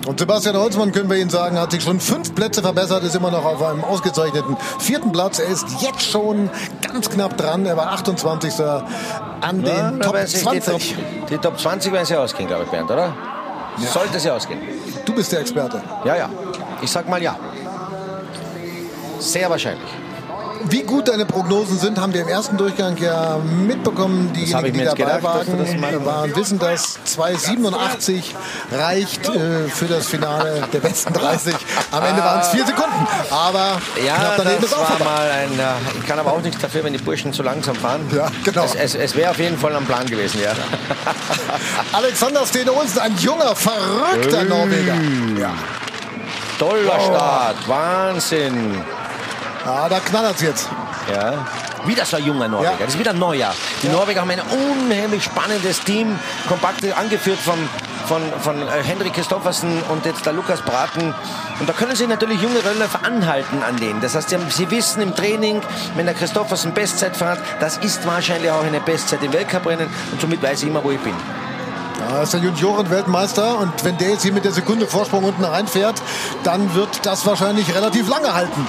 Und 0.05 0.19
Sebastian 0.19 0.57
Holzmann, 0.57 0.91
können 0.91 1.09
wir 1.09 1.17
Ihnen 1.17 1.29
sagen, 1.29 1.57
hat 1.57 1.71
sich 1.71 1.81
schon 1.81 1.99
fünf 2.01 2.36
Plätze 2.36 2.62
verbessert, 2.62 3.03
ist 3.03 3.15
immer 3.15 3.31
noch 3.31 3.45
auf 3.45 3.63
einem 3.63 3.86
ausgezeichneten 3.86 4.57
vierten 4.79 5.13
Platz. 5.13 5.39
Er 5.39 5.47
ist 5.47 5.65
jetzt 5.79 6.01
schon 6.01 6.49
ganz 6.81 7.09
knapp 7.09 7.38
dran. 7.38 7.65
Er 7.65 7.77
war 7.77 7.93
28. 7.93 8.59
an 8.59 9.63
Ja, 9.65 9.91
den 9.91 10.01
Top 10.01 10.13
werden 10.13 10.27
sich 10.27 10.39
die, 10.39 10.59
20. 10.59 10.95
Top, 10.95 11.27
die 11.29 11.38
Top 11.38 11.59
20 11.59 11.93
werden 11.93 12.05
sie 12.05 12.17
ausgehen, 12.17 12.47
glaube 12.49 12.65
ich, 12.65 12.69
Bernd, 12.69 12.91
oder? 12.91 13.13
Sollte 13.77 14.19
sie 14.19 14.29
ausgehen. 14.29 14.59
Du 15.05 15.13
bist 15.13 15.31
der 15.31 15.39
Experte. 15.39 15.81
Ja, 16.03 16.15
ja. 16.17 16.29
Ich 16.81 16.91
sag 16.91 17.07
mal 17.07 17.21
ja. 17.21 17.38
Sehr 19.31 19.49
wahrscheinlich. 19.49 19.89
Wie 20.69 20.83
gut 20.83 21.09
deine 21.09 21.25
Prognosen 21.25 21.77
sind, 21.77 21.99
haben 21.99 22.13
wir 22.13 22.21
im 22.21 22.29
ersten 22.29 22.55
Durchgang 22.55 22.95
ja 22.97 23.38
mitbekommen. 23.38 24.31
Diejenigen, 24.33 24.79
die 24.79 24.86
dabei 24.86 25.17
gedacht, 25.17 25.23
waren, 25.23 26.05
waren, 26.05 26.36
wissen, 26.38 26.57
dass 26.57 26.99
2,87 27.05 28.23
reicht 28.71 29.27
äh, 29.27 29.67
für 29.67 29.88
das 29.88 30.07
Finale 30.07 30.63
der 30.71 30.79
besten 30.79 31.12
30. 31.12 31.53
Am 31.91 32.03
Ende 32.03 32.23
waren 32.23 32.39
es 32.39 32.47
vier 32.49 32.65
Sekunden. 32.65 33.07
Aber 33.29 33.81
Ja, 34.05 34.38
das 34.38 34.71
war 34.71 34.86
vorbei. 34.86 35.03
mal 35.03 35.29
ein. 35.29 35.59
Äh, 35.59 35.99
ich 35.99 36.07
kann 36.07 36.17
aber 36.19 36.31
auch 36.31 36.41
nichts 36.41 36.62
dafür, 36.62 36.83
wenn 36.86 36.93
die 36.93 36.99
Burschen 36.99 37.33
zu 37.33 37.43
langsam 37.43 37.75
fahren. 37.75 38.01
Ja, 38.15 38.27
genau. 38.45 38.63
Es, 38.63 38.75
es, 38.75 38.95
es 38.95 39.15
wäre 39.15 39.31
auf 39.31 39.39
jeden 39.39 39.57
Fall 39.57 39.75
am 39.75 39.86
Plan 39.86 40.05
gewesen, 40.05 40.39
ja. 40.41 40.53
Alexander 41.91 42.45
Stene 42.45 42.71
Olsen, 42.71 42.99
ein 42.99 43.17
junger, 43.17 43.53
verrückter 43.53 44.45
Norweger. 44.45 44.95
Ja. 45.38 45.53
Toller 46.57 46.99
Start, 47.01 47.67
Wahnsinn. 47.67 48.81
Ja, 49.65 49.89
da 49.89 49.99
knallert's 49.99 50.41
jetzt. 50.41 50.69
Ja. 51.12 51.45
Wieder 51.86 52.06
so 52.06 52.17
ein 52.17 52.23
junger 52.23 52.47
Norweger. 52.47 52.71
Ja. 52.71 52.78
Das 52.80 52.93
ist 52.93 52.99
wieder 52.99 53.12
ein 53.12 53.19
Neujahr. 53.19 53.54
Die 53.82 53.89
Norweger 53.89 54.21
haben 54.21 54.32
ein 54.32 54.41
unheimlich 54.41 55.23
spannendes 55.23 55.82
Team, 55.82 56.17
kompakt 56.47 56.84
angeführt 56.93 57.39
von, 57.39 57.58
von, 58.08 58.21
von 58.39 58.62
äh, 58.62 58.84
Henrik 58.84 59.13
Christoffersen 59.13 59.82
und 59.89 60.06
jetzt 60.06 60.26
der 60.26 60.34
Lukas 60.34 60.62
Braten. 60.62 61.13
Und 61.60 61.67
da 61.67 61.73
können 61.73 61.95
sie 61.95 62.08
natürlich 62.08 62.41
junge 62.41 62.63
Röllläufer 62.63 62.99
anhalten 63.04 63.63
an 63.63 63.76
denen. 63.78 63.99
Das 63.99 64.15
heißt, 64.15 64.30
sie, 64.30 64.36
haben, 64.36 64.49
sie 64.49 64.71
wissen 64.71 65.02
im 65.02 65.13
Training, 65.13 65.62
wenn 65.95 66.06
der 66.06 66.15
Christoffersen 66.15 66.73
Bestzeit 66.73 67.17
fährt, 67.17 67.39
das 67.60 67.78
ist 67.78 68.06
wahrscheinlich 68.08 68.49
auch 68.49 68.63
eine 68.63 68.80
Bestzeit 68.80 69.21
im 69.23 69.34
Weltcuprennen 69.34 69.89
und 70.12 70.21
somit 70.21 70.41
weiß 70.41 70.63
ich 70.63 70.69
immer, 70.69 70.84
wo 70.84 70.91
ich 70.91 70.99
bin. 70.99 71.15
Ja, 71.99 72.23
ist 72.23 72.34
der 72.34 72.41
Junioren-Weltmeister 72.41 73.60
und 73.60 73.84
wenn 73.84 73.97
der 73.97 74.12
jetzt 74.12 74.23
hier 74.23 74.34
mit 74.34 74.45
der 74.45 74.52
Sekunde 74.52 74.88
Vorsprung 74.88 75.23
unten 75.23 75.43
reinfährt, 75.43 76.02
dann 76.43 76.73
wird 76.76 77.06
das 77.06 77.26
wahrscheinlich 77.26 77.73
relativ 77.76 78.10
lange 78.10 78.34
halten. 78.34 78.67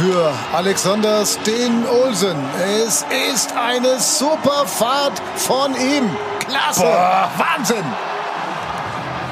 Für 0.00 0.32
Alexander 0.54 1.26
Steen 1.26 1.84
Olsen. 1.86 2.38
Es 2.86 3.04
ist 3.34 3.52
eine 3.54 4.00
super 4.00 4.64
Fahrt 4.64 5.20
von 5.36 5.74
ihm. 5.74 6.08
Klasse. 6.38 6.86
Wahnsinn. 7.36 7.84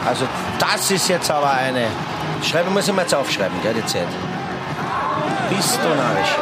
Also 0.06 0.26
das 0.58 0.90
ist 0.90 1.08
jetzt 1.08 1.30
aber 1.30 1.50
eine... 1.50 1.86
Schreiben 2.42 2.74
muss 2.74 2.86
ich 2.86 2.92
mal 2.92 3.00
jetzt 3.00 3.14
aufschreiben, 3.14 3.56
gell, 3.62 3.72
die 3.72 3.86
Zeit. 3.86 4.08
Bist 5.48 5.78
du 5.82 5.88
narrisch. 5.88 6.36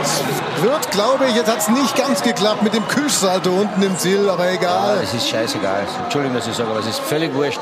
Es 0.00 0.62
wird, 0.62 0.90
glaube 0.92 1.26
ich, 1.26 1.34
jetzt 1.34 1.50
hat 1.50 1.58
es 1.58 1.68
nicht 1.68 1.96
ganz 1.96 2.22
geklappt 2.22 2.62
mit 2.62 2.74
dem 2.74 2.86
Kühlsalto 2.86 3.50
unten 3.50 3.82
im 3.82 3.98
Ziel, 3.98 4.30
aber 4.30 4.48
egal. 4.48 5.00
es 5.02 5.12
ist 5.12 5.28
scheißegal. 5.28 5.88
Entschuldigung, 6.04 6.36
dass 6.36 6.46
ich 6.46 6.54
sage, 6.54 6.70
aber 6.70 6.78
es 6.78 6.86
ist 6.86 7.00
völlig 7.00 7.34
wurscht. 7.34 7.58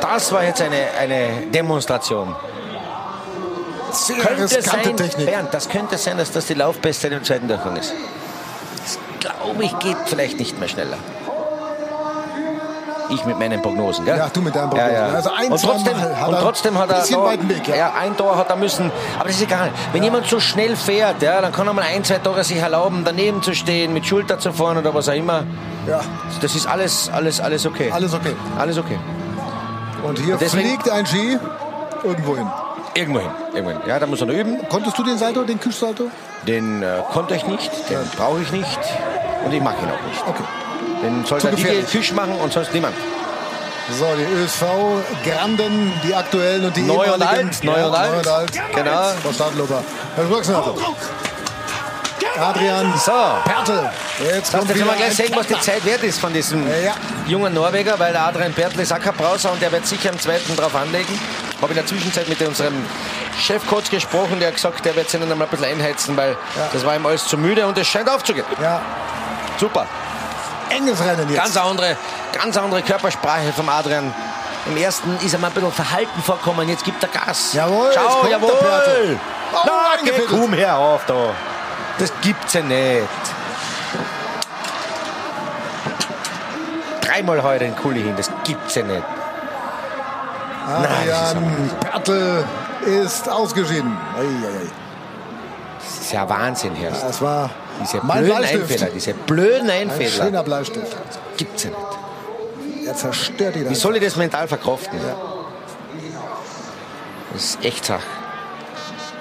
Das 0.00 0.32
war 0.32 0.42
jetzt 0.42 0.60
eine, 0.60 0.88
eine 0.98 1.46
Demonstration. 1.46 2.34
Sehr 4.06 4.16
Könnte 4.16 4.48
sein, 4.62 4.96
Technik. 4.96 5.26
Bernd, 5.26 5.52
das 5.52 5.68
könnte 5.68 5.98
sein, 5.98 6.16
dass 6.18 6.30
das 6.32 6.46
die 6.46 6.54
Laufbestzeit 6.54 7.12
im 7.12 7.24
zweiten 7.24 7.48
Durchgang 7.48 7.76
ist. 7.76 7.92
Das 8.84 8.98
glaube 9.20 9.64
ich, 9.64 9.78
geht 9.78 9.96
vielleicht 10.06 10.38
nicht 10.38 10.58
mehr 10.58 10.68
schneller. 10.68 10.96
Ich 13.10 13.24
mit 13.24 13.38
meinen 13.38 13.62
Prognosen, 13.62 14.04
gell? 14.04 14.18
Ja, 14.18 14.28
du 14.30 14.42
mit 14.42 14.54
deinen 14.54 14.68
Prognosen. 14.68 15.14
Also 15.14 15.30
ein, 15.32 15.50
und 15.50 15.62
trotzdem, 15.62 15.96
hat 15.98 16.28
und 16.28 16.38
trotzdem 16.40 16.78
hat 16.78 16.90
er 16.90 16.96
ein 16.96 17.00
bisschen 17.00 17.20
da- 17.20 17.24
weiten 17.26 17.48
Weg, 17.48 17.66
ja. 17.66 17.74
ja. 17.76 17.92
ein 17.98 18.14
Tor 18.18 18.36
hat 18.36 18.50
er 18.50 18.56
müssen. 18.56 18.90
Aber 19.18 19.28
das 19.28 19.36
ist 19.36 19.42
egal. 19.42 19.70
Wenn 19.92 20.02
jemand 20.02 20.26
so 20.26 20.38
schnell 20.40 20.76
fährt, 20.76 21.22
ja, 21.22 21.40
dann 21.40 21.50
kann 21.52 21.66
er 21.66 21.72
mal 21.72 21.84
ein, 21.84 22.04
zwei 22.04 22.18
Tore 22.18 22.44
sich 22.44 22.58
erlauben, 22.58 23.02
daneben 23.06 23.42
zu 23.42 23.54
stehen, 23.54 23.94
mit 23.94 24.04
Schulter 24.06 24.38
zu 24.38 24.52
fahren 24.52 24.76
oder 24.76 24.92
was 24.94 25.08
auch 25.08 25.14
immer. 25.14 25.44
Ja, 25.86 26.00
Das 26.42 26.54
ist 26.54 26.66
alles, 26.66 27.08
alles, 27.10 27.40
alles 27.40 27.64
okay. 27.64 27.90
alles 27.90 28.12
okay. 28.12 28.36
Alles 28.58 28.76
okay. 28.76 28.98
Und 30.04 30.18
hier 30.18 30.36
Deswegen- 30.36 30.68
fliegt 30.68 30.90
ein 30.90 31.06
Ski 31.06 31.38
irgendwo 32.04 32.36
hin. 32.36 32.46
Irgendwo 32.94 33.20
hin. 33.20 33.30
Irgendwo 33.54 33.70
hin. 33.72 33.80
Ja, 33.86 33.98
da 33.98 34.06
muss 34.06 34.20
noch 34.20 34.28
üben. 34.28 34.58
Konntest 34.68 34.98
du 34.98 35.04
den 35.04 35.18
Salto, 35.18 35.44
den 35.44 35.60
Kühlsalto? 35.60 36.10
Den 36.46 36.82
äh, 36.82 37.02
konnte 37.12 37.34
ich 37.34 37.46
nicht, 37.46 37.70
den 37.90 37.98
brauche 38.16 38.40
ich 38.40 38.50
nicht 38.52 38.78
und 39.44 39.52
ich 39.52 39.60
mache 39.62 39.76
ihn 39.82 39.90
auch 39.90 40.08
nicht. 40.08 40.22
Okay. 40.26 40.44
Den 41.02 41.24
soll 41.24 41.40
Zu 41.40 41.48
der. 41.48 41.84
Fisch 41.86 42.12
machen 42.12 42.34
und 42.42 42.52
sonst 42.52 42.72
niemand. 42.72 42.94
So, 43.90 44.06
die 44.16 44.24
ÖSV 44.42 44.62
Granden, 45.24 45.92
die 46.04 46.14
aktuellen 46.14 46.64
und 46.66 46.76
die 46.76 46.82
Neu 46.82 47.12
und 47.14 47.22
alt, 47.22 47.64
neu 47.64 47.86
und 47.86 47.94
alt. 47.94 48.12
Neu 48.12 48.18
und 48.18 48.26
alt. 48.28 48.50
Genau. 48.74 49.02
Frau 49.22 49.32
Stadlober. 49.32 49.82
Herr 50.16 50.26
Schlucksnadel. 50.26 50.74
Adrian 52.38 52.92
So. 52.98 53.12
Pertel. 53.44 53.90
Jetzt 54.32 54.52
Lass 54.52 54.68
wieder 54.74 54.84
mal 54.84 54.96
gleich 54.96 55.14
sehen, 55.16 55.32
was 55.34 55.46
die. 55.46 55.58
Zeit 55.60 55.84
wert 55.84 56.02
ist 56.04 56.20
von 56.20 56.32
diesem 56.32 56.66
Ja. 56.68 56.94
jungen 57.26 57.52
Norweger, 57.54 57.98
weil 57.98 58.12
der 58.12 58.26
Adrian 58.26 58.52
Bertel 58.52 58.80
ist 58.80 58.92
auch 58.92 59.00
kein 59.00 59.14
Brauser 59.14 59.52
und 59.52 59.60
der 59.62 59.72
wird 59.72 59.86
sicher 59.86 60.10
im 60.10 60.18
zweiten 60.20 60.54
drauf 60.54 60.74
anlegen. 60.74 61.18
Habe 61.60 61.72
in 61.72 61.76
der 61.76 61.86
Zwischenzeit 61.86 62.28
mit 62.28 62.40
unserem 62.42 62.84
Chefcoach 63.40 63.90
gesprochen, 63.90 64.38
der 64.38 64.48
hat 64.48 64.54
gesagt, 64.54 64.84
der 64.84 64.94
wird 64.94 65.10
sich 65.10 65.20
noch 65.20 65.26
mal 65.34 65.44
ein 65.44 65.50
bisschen 65.50 65.66
einheizen, 65.66 66.16
weil 66.16 66.36
das 66.72 66.84
war 66.86 66.94
ihm 66.94 67.04
alles 67.04 67.26
zu 67.26 67.36
müde 67.36 67.66
und 67.66 67.76
es 67.76 67.86
scheint 67.88 68.08
aufzugehen. 68.08 68.46
Ja, 68.62 68.80
Super. 69.58 69.86
enges 70.70 71.00
Rennen 71.04 71.28
jetzt. 71.28 71.36
Ganz 71.36 71.56
andere, 71.56 71.96
ganz 72.32 72.56
andere 72.56 72.82
Körpersprache 72.82 73.52
vom 73.56 73.68
Adrian. 73.68 74.14
Im 74.66 74.76
ersten 74.76 75.16
ist 75.24 75.32
er 75.32 75.40
mal 75.40 75.48
ein 75.48 75.54
bisschen 75.54 75.72
verhalten 75.72 76.22
vorkommen, 76.22 76.68
jetzt 76.68 76.84
gibt 76.84 77.02
er 77.02 77.08
Gas. 77.08 77.54
Jawohl, 77.54 77.86
jetzt 77.86 77.94
Schau, 77.96 78.26
der 78.26 78.38
Pertl. 78.38 78.50
jawohl. 78.50 79.20
Oh, 79.54 79.58
Na, 79.64 79.72
geh, 80.04 80.12
komm 80.28 80.52
her 80.52 80.76
auf 80.76 81.06
da. 81.06 81.30
Das 81.98 82.12
gibt's 82.20 82.52
ja 82.54 82.62
nicht. 82.62 83.08
Dreimal 87.00 87.42
heute 87.42 87.64
in 87.64 87.74
Kuli 87.74 88.02
hin, 88.02 88.14
das 88.16 88.30
gibt's 88.44 88.74
ja 88.76 88.82
nicht. 88.84 89.02
Adrian 90.68 91.70
Pertel 91.80 92.44
ist 92.86 93.28
ausgeschieden. 93.28 93.96
Ei, 94.16 94.20
ei, 94.20 94.24
ei. 94.24 94.66
Das 95.78 96.00
ist 96.00 96.12
ja 96.12 96.28
Wahnsinn, 96.28 96.74
Herr. 96.74 96.90
Das 96.90 97.22
war 97.22 97.50
Diese 97.80 98.00
blöden. 98.00 98.32
Einfädler, 98.32 98.88
diese 98.94 99.14
blöden 99.14 99.70
Ein 99.70 99.90
Einfädler, 99.90 100.24
schöner 100.24 100.42
Bleistift. 100.42 100.96
gibt's 101.36 101.64
ja 101.64 101.70
nicht. 101.70 102.86
Er 102.86 102.94
zerstört 102.94 103.54
die 103.54 103.68
Wie 103.68 103.74
soll 103.74 103.96
ich 103.96 104.02
das 104.04 104.16
mental 104.16 104.48
verkraften? 104.48 104.98
Das 107.32 107.42
ist 107.44 107.64
echt 107.64 107.84
Sache. 107.84 108.02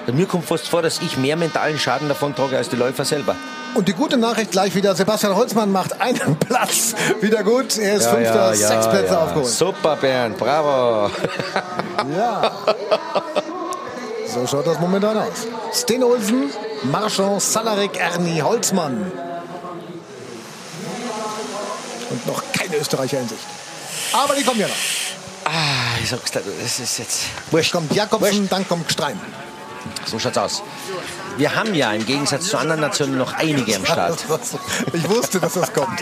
Mir 0.08 0.26
kommt 0.26 0.46
fast 0.46 0.68
vor, 0.70 0.82
dass 0.82 1.00
ich 1.02 1.18
mehr 1.18 1.36
mentalen 1.36 1.78
Schaden 1.78 2.08
davon 2.08 2.34
trage 2.34 2.56
als 2.58 2.70
die 2.70 2.78
Läufer 2.78 3.04
selber. 3.04 3.36
Und 3.74 3.88
die 3.88 3.94
gute 3.94 4.18
Nachricht 4.18 4.52
gleich 4.52 4.74
wieder, 4.76 4.96
Sebastian 4.96 5.36
Holzmann 5.36 5.72
macht 5.72 6.00
einen 6.02 6.36
Platz 6.40 6.96
wieder 7.22 7.44
gut. 7.44 7.78
Er 7.78 7.96
ist 7.96 8.08
Fünfter, 8.08 8.54
sechs 8.56 8.88
Plätze 8.90 9.20
aufgeholt. 9.20 9.48
Super, 9.48 9.96
Bernd, 9.96 10.38
bravo. 10.38 11.12
Ja. 12.16 12.52
So 14.32 14.46
schaut 14.46 14.68
das 14.68 14.80
momentan 14.80 15.18
aus. 15.18 15.48
Sten 15.74 16.04
Olsen, 16.04 16.52
Marchand, 16.84 17.42
Salarik, 17.42 17.98
Ernie, 18.00 18.42
Holzmann. 18.42 19.12
Und 22.10 22.28
noch 22.28 22.44
keine 22.54 22.78
Österreicher 22.78 23.20
in 23.20 23.28
Sicht. 23.28 23.42
Aber 24.14 24.36
die 24.36 24.44
kommen 24.44 24.60
ja 24.60 24.68
noch. 24.68 24.76
Ah, 25.46 25.98
ich 26.02 26.10
sag's 26.10 26.32
dir, 26.32 26.42
das 26.42 26.80
ist 26.80 27.00
jetzt 27.00 27.24
wurscht. 27.52 27.72
Kommt 27.72 27.94
Jakobsen, 27.94 28.48
dann 28.48 28.68
kommt 28.68 28.92
Streim. 28.92 29.20
So 30.06 30.20
schaut's 30.20 30.38
aus. 30.38 30.64
Wir 31.38 31.56
haben 31.56 31.74
ja 31.76 31.92
im 31.94 32.06
Gegensatz 32.06 32.46
zu 32.50 32.58
anderen 32.58 32.82
Nationen 32.82 33.18
noch 33.18 33.34
einige 33.34 33.76
am 33.76 33.86
Start. 33.86 34.26
Ich 34.94 35.08
wusste, 35.10 35.40
dass 35.40 35.54
das 35.54 35.72
kommt. 35.74 36.02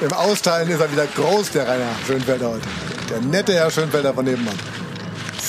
Im 0.00 0.12
Austeilen 0.12 0.68
ist 0.68 0.80
er 0.80 0.90
wieder 0.90 1.06
groß, 1.06 1.50
der 1.52 1.68
Rainer 1.68 1.86
Schönfelder 2.06 2.50
heute. 2.50 2.66
Der 3.08 3.20
nette 3.20 3.54
Herr 3.54 3.70
Schönfelder 3.70 4.12
von 4.12 4.24
nebenan. 4.24 4.58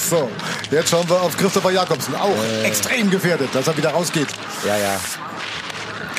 So, 0.10 0.30
jetzt 0.72 0.90
schauen 0.90 1.10
wir 1.10 1.22
auf 1.22 1.36
Christopher 1.38 1.72
Jakobsen. 1.72 2.16
Auch 2.16 2.30
Äh. 2.62 2.64
extrem 2.68 3.10
gefährdet, 3.10 3.50
dass 3.54 3.68
er 3.68 3.76
wieder 3.78 3.90
rausgeht. 3.90 4.28
Ja, 4.66 4.78
ja. 4.78 5.00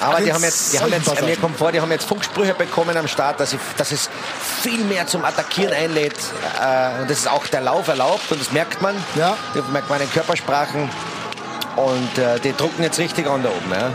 Aber 0.00 0.20
die 0.20 0.32
haben 0.32 0.42
jetzt, 0.42 0.72
die 0.74 0.80
haben 0.80 0.92
jetzt, 0.92 1.22
mir 1.22 1.36
kommt 1.36 1.56
vor, 1.56 1.72
die 1.72 1.80
haben 1.80 1.90
jetzt 1.90 2.06
Funksprüche 2.06 2.52
bekommen 2.54 2.94
am 2.96 3.08
Start, 3.08 3.40
dass, 3.40 3.52
ich, 3.54 3.60
dass 3.78 3.90
es 3.92 4.10
viel 4.62 4.84
mehr 4.84 5.06
zum 5.06 5.24
Attackieren 5.24 5.72
einlädt. 5.72 6.16
Äh, 6.60 7.00
und 7.02 7.10
das 7.10 7.20
ist 7.20 7.28
auch 7.30 7.46
der 7.46 7.62
Lauf 7.62 7.88
erlaubt 7.88 8.30
und 8.30 8.40
das 8.40 8.52
merkt 8.52 8.82
man. 8.82 8.94
Ja. 9.14 9.36
Das 9.54 9.64
merkt 9.68 9.88
man 9.88 10.00
in 10.02 10.10
Körpersprachen. 10.10 10.90
Und 11.76 12.18
äh, 12.18 12.38
die 12.40 12.54
drucken 12.56 12.82
jetzt 12.82 12.98
richtig 12.98 13.26
an 13.28 13.42
da 13.42 13.48
oben. 13.48 13.70
Ja. 13.70 13.90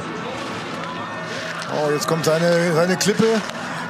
Oh, 1.72 1.92
jetzt 1.92 2.08
kommt 2.08 2.26
seine, 2.26 2.74
seine 2.74 2.98
Klippe. 2.98 3.42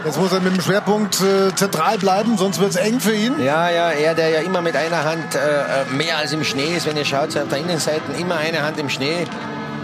Jetzt 0.06 0.18
muss 0.18 0.32
er 0.32 0.40
mit 0.40 0.54
dem 0.56 0.62
Schwerpunkt 0.62 1.20
äh, 1.22 1.54
zentral 1.56 1.98
bleiben, 1.98 2.38
sonst 2.38 2.60
wird 2.60 2.70
es 2.70 2.78
eng 2.78 3.00
für 3.02 3.14
ihn. 3.14 3.42
ja, 3.44 3.70
ja, 3.70 3.90
er, 3.92 4.16
der 4.16 4.30
ja 4.30 4.40
immer 4.40 4.62
mit 4.62 4.76
einer 4.76 5.04
Hand 5.04 5.36
äh, 5.36 5.40
äh, 5.40 5.86
mehr 5.92 6.18
als 6.18 6.32
im 6.32 6.46
Schnee 6.46 6.76
ist, 6.78 6.86
wenn 6.86 6.96
ihr 6.96 7.04
schaut, 7.04 7.34
so 7.34 7.40
auf 7.40 7.50
der 7.50 7.58
Innenseite 7.58 8.14
immer 8.18 8.38
eine 8.38 8.62
Hand 8.62 8.80
im 8.80 8.90
Schnee. 8.90 9.28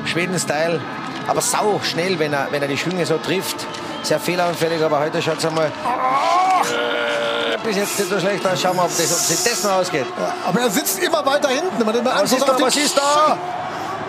Schweden-Style. 0.05 0.79
Aber 1.27 1.41
sau 1.41 1.81
schnell, 1.83 2.17
wenn 2.19 2.31
er, 2.31 2.47
wenn 2.51 2.61
er 2.61 2.67
die 2.67 2.77
Schwünge 2.77 3.05
so 3.05 3.17
trifft. 3.17 3.65
Sehr 4.03 4.19
fehleranfällig, 4.19 4.81
aber 4.83 4.99
heute 4.99 5.21
schaut 5.21 5.39
es 5.39 5.45
einmal 5.45 5.65
äh, 5.65 7.57
bis 7.63 7.75
jetzt 7.75 7.97
nicht 7.99 8.09
so 8.09 8.19
schlecht 8.19 8.45
aus. 8.45 8.61
Schauen 8.61 8.77
wir, 8.77 8.83
ob, 8.83 8.95
das, 8.95 9.31
ob 9.31 9.51
das 9.51 9.63
noch 9.63 9.71
ausgeht. 9.73 10.05
Aber 10.45 10.59
er 10.59 10.69
sitzt 10.69 10.99
immer 10.99 11.25
weiter 11.25 11.49
hinten. 11.49 11.79
Man 11.79 11.87
hat 11.87 11.95
immer 11.95 12.15
Was 12.15 12.31
ist 12.31 12.47
da? 12.47 12.53
auf 12.53 12.61
Was 12.61 12.75
ist 12.75 12.97
da? 12.97 13.37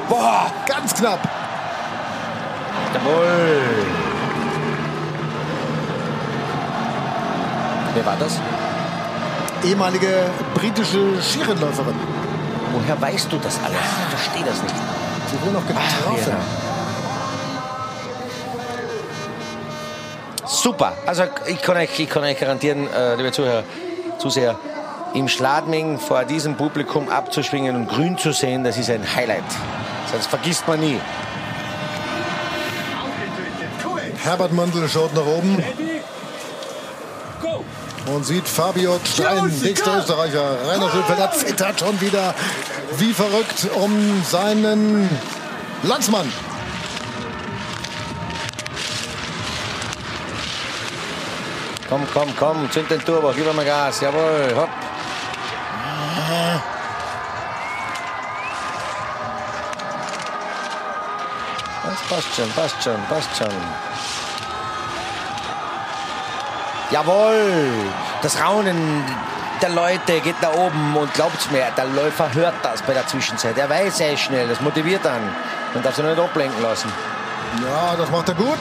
Boah! 0.09 0.51
Ganz 0.67 0.95
knapp. 0.95 1.21
Jawohl! 2.95 3.61
Wer 7.95 8.07
war 8.07 8.17
das? 8.19 8.41
Ehemalige 9.65 10.31
britische 10.55 11.21
Skirennläuferin. 11.23 11.95
Woher 12.73 13.01
weißt 13.01 13.33
du 13.33 13.39
das 13.39 13.59
alles? 13.65 13.79
Ich 13.79 14.19
verstehe 14.19 14.45
das 14.45 14.63
nicht. 14.63 14.75
Sie 15.31 15.41
wurde 15.41 15.53
noch 15.53 15.67
getroffen. 15.67 16.29
ja. 16.29 16.37
Super. 20.47 20.93
Also 21.07 21.25
ich 21.47 21.61
kann 21.63 21.77
euch, 21.77 21.99
ich 21.99 22.09
kann 22.09 22.23
euch 22.23 22.39
garantieren, 22.39 22.87
äh, 22.93 23.15
liebe 23.17 23.33
Zuhörer, 23.33 23.65
Zuseher, 24.19 24.57
im 25.15 25.29
Schladming 25.29 25.99
vor 25.99 26.25
diesem 26.25 26.57
Publikum 26.57 27.09
abzuschwingen 27.09 27.75
und 27.75 27.89
grün 27.89 28.19
zu 28.19 28.33
sehen, 28.33 28.63
das 28.63 28.77
ist 28.77 28.91
ein 28.91 29.03
Highlight. 29.17 29.45
Das 30.13 30.27
vergisst 30.27 30.67
man 30.67 30.81
nie. 30.81 31.01
Herbert 34.23 34.53
Mandl 34.53 34.89
schaut 34.89 35.15
nach 35.15 35.27
oben 35.27 35.63
und 38.15 38.25
sieht 38.25 38.49
Fabio 38.49 38.99
Stein, 39.05 39.53
nächster 39.63 39.99
Österreicher. 39.99 40.67
Rainer 40.67 40.91
Schönfelder 40.91 41.33
zittert 41.33 41.81
schon 41.81 42.01
wieder 42.01 42.35
wie 42.99 43.13
verrückt 43.13 43.69
um 43.75 44.23
seinen 44.25 45.09
Landsmann. 45.83 46.33
Komm, 51.89 52.03
komm, 52.13 52.29
komm, 52.37 52.71
zünd 52.71 52.91
den 52.91 53.05
Turbo, 53.05 53.33
gib 53.35 53.55
mal 53.55 53.65
Gas, 53.65 54.01
jawohl, 54.01 54.53
hopp. 54.57 54.86
Passt 62.09 62.35
schon, 62.35 62.51
passt 62.53 62.83
schon, 62.83 63.03
passt 63.09 63.37
schon. 63.37 63.55
Jawohl, 66.91 67.71
das 68.23 68.41
Raunen 68.41 69.05
der 69.61 69.71
Leute 69.71 70.21
geht 70.21 70.37
da 70.41 70.53
oben 70.53 70.97
und 70.97 71.13
glaubt's 71.15 71.51
mir, 71.51 71.65
der 71.77 71.87
Läufer 71.87 72.33
hört 72.35 72.55
das 72.63 72.83
bei 72.83 72.93
der 72.93 73.07
Zwischenzeit. 73.07 73.57
Er 73.59 73.69
weiß, 73.69 74.01
er 74.01 74.13
ist 74.13 74.21
schnell, 74.21 74.49
das 74.49 74.61
motiviert 74.61 75.05
dann. 75.05 75.23
Man 75.75 75.83
darf 75.83 75.95
sich 75.97 76.05
nicht 76.05 76.19
ablenken 76.19 76.63
lassen. 76.63 76.93
Ja, 77.63 77.97
das 77.97 78.11
macht 78.11 78.29
er 78.29 78.35
gut. 78.35 78.59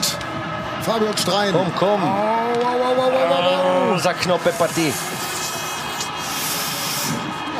Fabio 0.82 1.08
Strein. 1.16 1.52
Komm, 1.52 1.72
komm. 1.76 2.02
Au, 2.02 2.08
au, 2.08 2.82
au, 2.82 3.02
au, 3.02 3.10
au, 3.10 3.90
au. 3.90 3.94
Oh, 3.94 4.08
eine 4.08 4.14
knappe 4.14 4.52
Partie. 4.52 4.92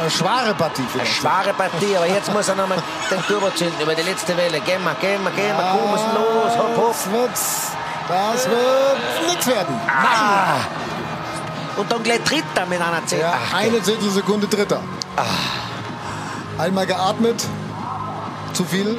Eine 0.07 0.15
schwere 0.15 0.55
Partie 0.55 0.85
Eine 0.95 1.05
schwere 1.05 1.53
Partie, 1.53 1.97
aber 1.97 2.07
jetzt 2.07 2.33
muss 2.33 2.47
er 2.47 2.55
nochmal 2.55 2.79
den 3.11 3.21
Turbo 3.27 3.51
zünden 3.51 3.81
über 3.81 3.93
die 3.93 4.03
letzte 4.03 4.37
Welle. 4.37 4.61
Gehen 4.61 4.85
wir, 4.85 4.95
gehen 5.01 5.21
wir, 5.25 5.33
gehen 5.33 5.57
wir, 5.57 5.65
komm, 5.73 5.93
was 5.93 6.01
ist 6.01 6.15
los, 6.15 6.59
hopp, 6.59 6.77
hopp. 6.77 6.93
Das 6.93 7.11
wird, 7.11 7.31
das 8.09 8.49
wird 8.49 9.27
nichts 9.27 9.47
werden. 9.49 9.81
Ah. 9.89 10.61
Und 11.77 11.91
dann 11.91 12.05
gleich 12.05 12.21
tritt 12.21 12.45
er 12.55 12.67
mit 12.67 12.81
einer 12.81 13.05
Zehntel. 13.05 13.19
Ja, 13.19 13.35
eine 13.53 13.83
Zehntelsekunde 13.83 14.47
Dritter. 14.47 14.81
Einmal 16.57 16.87
geatmet. 16.87 17.45
Zu 18.53 18.65
viel. 18.65 18.97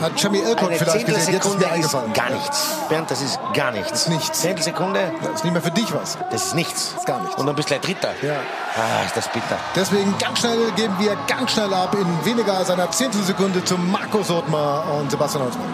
Hat 0.00 0.20
Jamie 0.20 0.40
Elcock 0.40 0.68
eine 0.68 0.78
vielleicht 0.78 1.06
gesehen. 1.06 1.32
Jetzt 1.34 1.46
ist 1.46 1.58
mir 1.58 1.78
ist 1.78 2.14
gar 2.14 2.30
nichts. 2.30 2.76
Bernd, 2.88 3.10
das 3.10 3.22
ist 3.22 3.38
gar 3.54 3.70
nichts. 3.70 3.90
Das 3.90 4.00
ist 4.02 4.08
nichts. 4.08 4.40
Zehntelsekunde, 4.40 5.12
Das 5.22 5.34
ist 5.36 5.44
nicht 5.44 5.52
mehr 5.52 5.62
für 5.62 5.70
dich 5.70 5.92
was. 5.94 6.18
das 6.30 6.46
ist 6.46 6.54
nichts. 6.54 6.90
Das 6.92 7.00
ist 7.00 7.06
gar 7.06 7.20
nichts. 7.20 7.36
Und 7.36 7.46
dann 7.46 7.56
bist 7.56 7.70
du 7.70 7.78
gleich 7.78 7.82
Dritter. 7.94 8.10
Ja. 8.22 8.34
Ah, 8.76 9.04
ist 9.06 9.16
das 9.16 9.28
bitter. 9.28 9.58
Deswegen 9.74 10.14
ganz 10.18 10.40
schnell 10.40 10.70
geben 10.76 10.94
wir 10.98 11.16
ganz 11.26 11.52
schnell 11.52 11.72
ab 11.72 11.94
in 11.94 12.24
weniger 12.24 12.58
als 12.58 12.70
einer 12.70 12.90
Zehntelsekunde 12.90 13.64
zu 13.64 13.76
Markus 13.78 14.30
Othmar 14.30 14.84
und 15.00 15.10
Sebastian 15.10 15.44
Holzmann. 15.44 15.66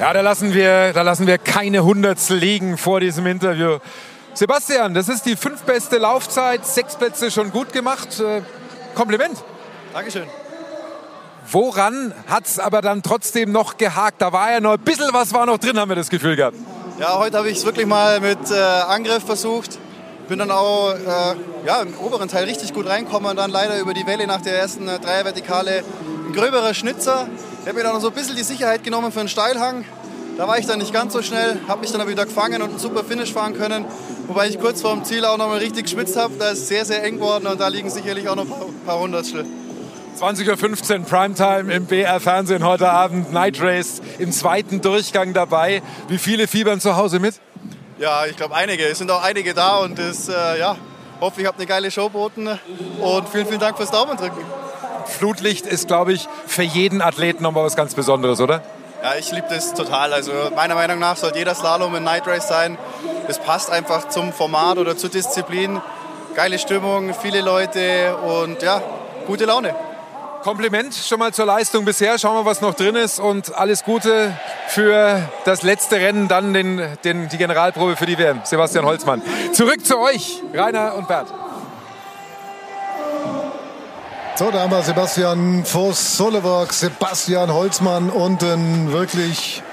Ja, 0.00 0.12
da 0.12 0.20
lassen 0.20 0.54
wir, 0.54 0.92
da 0.92 1.02
lassen 1.02 1.26
wir 1.26 1.38
keine 1.38 1.84
Hundertstel 1.84 2.36
liegen 2.38 2.78
vor 2.78 3.00
diesem 3.00 3.26
Interview. 3.26 3.78
Sebastian, 4.32 4.94
das 4.94 5.08
ist 5.08 5.26
die 5.26 5.34
fünftbeste 5.34 5.98
Laufzeit, 5.98 6.64
sechs 6.64 6.94
Plätze 6.94 7.30
schon 7.30 7.50
gut 7.50 7.72
gemacht. 7.72 8.20
Äh, 8.20 8.42
Kompliment. 8.94 9.36
Dankeschön. 9.92 10.28
Woran 11.50 12.12
hat 12.26 12.46
es 12.46 12.58
aber 12.58 12.82
dann 12.82 13.02
trotzdem 13.02 13.52
noch 13.52 13.78
gehakt? 13.78 14.20
Da 14.20 14.32
war 14.32 14.52
ja 14.52 14.60
noch 14.60 14.72
ein 14.72 14.80
bisschen 14.80 15.08
was 15.12 15.32
war 15.32 15.46
noch 15.46 15.56
drin, 15.56 15.78
haben 15.78 15.88
wir 15.88 15.96
das 15.96 16.10
Gefühl 16.10 16.36
gehabt. 16.36 16.56
Ja, 17.00 17.18
heute 17.18 17.38
habe 17.38 17.48
ich 17.48 17.58
es 17.58 17.64
wirklich 17.64 17.86
mal 17.86 18.20
mit 18.20 18.50
äh, 18.50 18.54
Angriff 18.54 19.24
versucht. 19.24 19.78
Bin 20.28 20.38
dann 20.40 20.50
auch 20.50 20.92
äh, 20.92 21.66
ja, 21.66 21.80
im 21.80 21.94
oberen 22.00 22.28
Teil 22.28 22.44
richtig 22.44 22.74
gut 22.74 22.86
reinkommen 22.86 23.30
und 23.30 23.36
dann 23.36 23.50
leider 23.50 23.78
über 23.80 23.94
die 23.94 24.06
Welle 24.06 24.26
nach 24.26 24.42
der 24.42 24.58
ersten 24.58 24.88
äh, 24.88 24.98
Dreiervertikale 24.98 25.84
ein 26.26 26.32
gröberer 26.34 26.74
Schnitzer. 26.74 27.28
Der 27.64 27.70
hat 27.70 27.76
mir 27.76 27.82
dann 27.82 27.94
noch 27.94 28.02
so 28.02 28.08
ein 28.08 28.14
bisschen 28.14 28.36
die 28.36 28.42
Sicherheit 28.42 28.84
genommen 28.84 29.10
für 29.10 29.20
einen 29.20 29.30
Steilhang. 29.30 29.86
Da 30.36 30.46
war 30.46 30.58
ich 30.58 30.66
dann 30.66 30.80
nicht 30.80 30.92
ganz 30.92 31.14
so 31.14 31.22
schnell, 31.22 31.58
habe 31.66 31.80
mich 31.80 31.90
dann 31.92 32.00
aber 32.02 32.10
wieder 32.10 32.26
gefangen 32.26 32.60
und 32.60 32.70
einen 32.70 32.78
super 32.78 33.04
Finish 33.04 33.32
fahren 33.32 33.54
können. 33.54 33.86
Wobei 34.26 34.48
ich 34.48 34.60
kurz 34.60 34.82
vor 34.82 34.92
dem 34.92 35.02
Ziel 35.04 35.24
auch 35.24 35.38
noch 35.38 35.48
mal 35.48 35.58
richtig 35.58 35.84
geschwitzt 35.84 36.16
habe. 36.16 36.34
Da 36.38 36.50
ist 36.50 36.58
es 36.58 36.68
sehr, 36.68 36.84
sehr 36.84 37.02
eng 37.04 37.14
geworden 37.14 37.46
und 37.46 37.58
da 37.58 37.68
liegen 37.68 37.88
sicherlich 37.88 38.28
auch 38.28 38.36
noch 38.36 38.44
ein 38.44 38.50
paar, 38.50 38.66
paar 38.84 38.98
Hundertstel. 39.00 39.46
20.15 40.18 40.98
Uhr 40.98 41.04
Primetime 41.04 41.72
im 41.72 41.86
BR 41.86 42.18
Fernsehen 42.18 42.64
heute 42.64 42.90
Abend. 42.90 43.32
Night 43.32 43.62
Race 43.62 44.02
im 44.18 44.32
zweiten 44.32 44.80
Durchgang 44.80 45.32
dabei. 45.32 45.80
Wie 46.08 46.18
viele 46.18 46.48
fiebern 46.48 46.80
zu 46.80 46.96
Hause 46.96 47.20
mit? 47.20 47.36
Ja, 48.00 48.26
ich 48.26 48.36
glaube 48.36 48.56
einige. 48.56 48.84
Es 48.84 48.98
sind 48.98 49.12
auch 49.12 49.22
einige 49.22 49.54
da 49.54 49.76
und 49.78 49.96
das, 49.96 50.28
äh, 50.28 50.58
ja, 50.58 50.76
hoffe, 51.20 51.40
ich 51.40 51.46
habe 51.46 51.58
eine 51.58 51.66
geile 51.66 51.92
Show 51.92 52.06
geboten. 52.06 52.48
Und 53.00 53.28
vielen, 53.28 53.46
vielen 53.46 53.60
Dank 53.60 53.76
fürs 53.76 53.92
Daumen 53.92 54.16
drücken. 54.16 54.44
Flutlicht 55.06 55.66
ist, 55.66 55.86
glaube 55.86 56.12
ich, 56.14 56.26
für 56.48 56.64
jeden 56.64 57.00
Athleten 57.00 57.44
nochmal 57.44 57.64
was 57.64 57.76
ganz 57.76 57.94
Besonderes, 57.94 58.40
oder? 58.40 58.62
Ja, 59.04 59.14
ich 59.14 59.30
liebe 59.30 59.46
das 59.48 59.72
total. 59.72 60.12
Also 60.12 60.32
meiner 60.56 60.74
Meinung 60.74 60.98
nach 60.98 61.16
sollte 61.16 61.38
jeder 61.38 61.54
Slalom 61.54 61.94
ein 61.94 62.02
Night 62.02 62.26
Race 62.26 62.48
sein. 62.48 62.76
Das 63.28 63.38
passt 63.38 63.70
einfach 63.70 64.08
zum 64.08 64.32
Format 64.32 64.78
oder 64.78 64.96
zur 64.96 65.10
Disziplin. 65.10 65.80
Geile 66.34 66.58
Stimmung, 66.58 67.14
viele 67.14 67.40
Leute 67.40 68.16
und 68.16 68.62
ja, 68.62 68.82
gute 69.28 69.44
Laune. 69.44 69.76
Kompliment 70.42 70.94
schon 70.94 71.18
mal 71.18 71.32
zur 71.32 71.46
Leistung 71.46 71.84
bisher. 71.84 72.18
Schauen 72.18 72.36
wir, 72.36 72.44
was 72.44 72.60
noch 72.60 72.74
drin 72.74 72.96
ist. 72.96 73.18
Und 73.18 73.54
alles 73.54 73.84
Gute 73.84 74.32
für 74.68 75.20
das 75.44 75.62
letzte 75.62 75.96
Rennen, 75.96 76.28
dann 76.28 76.54
den, 76.54 76.80
den, 77.04 77.28
die 77.28 77.38
Generalprobe 77.38 77.96
für 77.96 78.06
die 78.06 78.18
WM. 78.18 78.40
Sebastian 78.44 78.84
Holzmann. 78.84 79.22
Zurück 79.52 79.84
zu 79.84 79.98
euch, 79.98 80.42
Rainer 80.54 80.94
und 80.94 81.08
Bert. 81.08 81.28
So, 84.36 84.50
da 84.52 84.60
haben 84.60 84.70
wir 84.70 84.82
Sebastian 84.82 85.64
Voss, 85.64 86.16
Solework, 86.16 86.72
Sebastian 86.72 87.52
Holzmann 87.52 88.08
unten 88.08 88.92
wirklich 88.92 89.64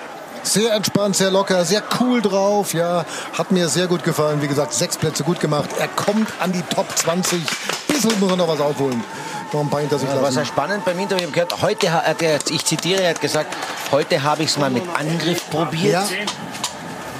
sehr 0.41 0.73
entspannt, 0.73 1.15
sehr 1.15 1.29
locker, 1.29 1.63
sehr 1.65 1.83
cool 1.99 2.21
drauf. 2.21 2.73
Ja, 2.73 3.05
hat 3.33 3.51
mir 3.51 3.67
sehr 3.67 3.85
gut 3.85 4.03
gefallen. 4.03 4.41
Wie 4.41 4.47
gesagt, 4.47 4.73
sechs 4.73 4.97
Plätze 4.97 5.23
gut 5.23 5.39
gemacht. 5.39 5.69
Er 5.77 5.87
kommt 5.87 6.29
an 6.39 6.51
die 6.51 6.63
Top 6.63 6.87
20. 6.95 7.43
Bisschen 7.87 8.19
muss 8.19 8.31
er 8.31 8.37
noch 8.37 8.47
was 8.47 8.59
aufholen. 8.59 9.03
Ein 9.53 9.69
paar 9.69 9.79
hinter 9.79 9.97
sich 9.99 10.09
Was 10.09 10.21
lassen. 10.21 10.37
er 10.39 10.45
spannend 10.45 10.85
beim 10.85 10.99
Interview 10.99 11.27
ich 11.27 11.33
gehört, 11.33 11.61
heute 11.61 11.91
hat 11.91 12.21
er, 12.21 12.39
ich 12.49 12.65
zitiere, 12.65 13.01
er 13.03 13.11
hat 13.11 13.21
gesagt, 13.21 13.55
heute 13.91 14.21
habe 14.21 14.43
ich 14.43 14.49
es 14.49 14.57
mal 14.57 14.69
mit 14.69 14.83
Angriff 14.97 15.49
probiert. 15.49 15.93
Ja, 15.93 16.05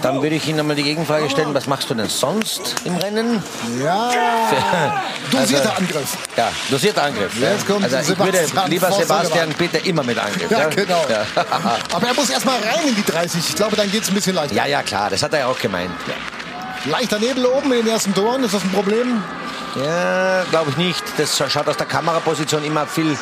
Dann 0.01 0.21
würde 0.21 0.35
ich 0.35 0.47
Ihnen 0.47 0.59
einmal 0.59 0.75
die 0.75 0.83
Gegenfrage 0.83 1.29
stellen, 1.29 1.53
was 1.53 1.65
machst 1.67 1.89
du 1.89 1.93
denn 1.93 2.09
sonst 2.09 2.75
im 2.83 2.95
Rennen? 2.97 3.41
ja. 3.83 4.11
Dosierter 5.31 5.69
Also- 5.71 5.81
Angriff. 5.81 6.17
Ja, 6.38 6.51
dosierter 6.69 7.03
Angriff. 7.03 7.39
Jetzt 7.39 7.65
kommt 7.65 7.83
also 7.85 7.97
ich 8.13 8.19
würde, 8.19 8.38
Sebastian 8.45 8.69
lieber 8.69 8.91
Sebastian, 8.91 9.49
bitte 9.57 9.77
immer 9.79 10.03
mit 10.03 10.19
Angriff. 10.19 10.51
Ja, 10.51 10.67
genau. 10.67 11.03
Ja. 11.09 11.25
Aber 11.93 12.07
er 12.07 12.13
muss 12.13 12.29
erst 12.29 12.45
mal 12.45 12.59
rein 12.59 12.88
in 12.89 12.95
die 12.95 13.03
30. 13.05 13.41
Ich 13.49 13.55
glaube, 13.55 13.75
dann 13.75 13.89
geht 13.89 14.03
es 14.03 14.09
ein 14.09 14.13
bisschen 14.15 14.35
leichter. 14.35 14.55
ja, 14.55 14.65
ja, 14.67 14.83
klar, 14.83 15.09
das 15.09 15.23
hat 15.23 15.33
er 15.33 15.39
ja 15.39 15.47
auch 15.47 15.57
gemeint. 15.57 15.89
Leichter 16.85 17.17
Nebel 17.17 17.45
oben 17.47 17.71
in 17.73 17.85
den 17.85 17.88
ersten 17.88 18.13
Toren. 18.13 18.43
Ist 18.43 18.53
das 18.53 18.61
ein 18.63 18.71
Problem? 18.71 19.23
Ja, 19.75 20.43
glaube 20.49 20.71
ich 20.71 20.77
nicht. 20.77 21.03
Das 21.17 21.38
schaut 21.51 21.67
aus 21.67 21.77
der 21.77 21.85
Kameraposition 21.85 22.63
immer 22.63 22.85
viel, 22.88 23.17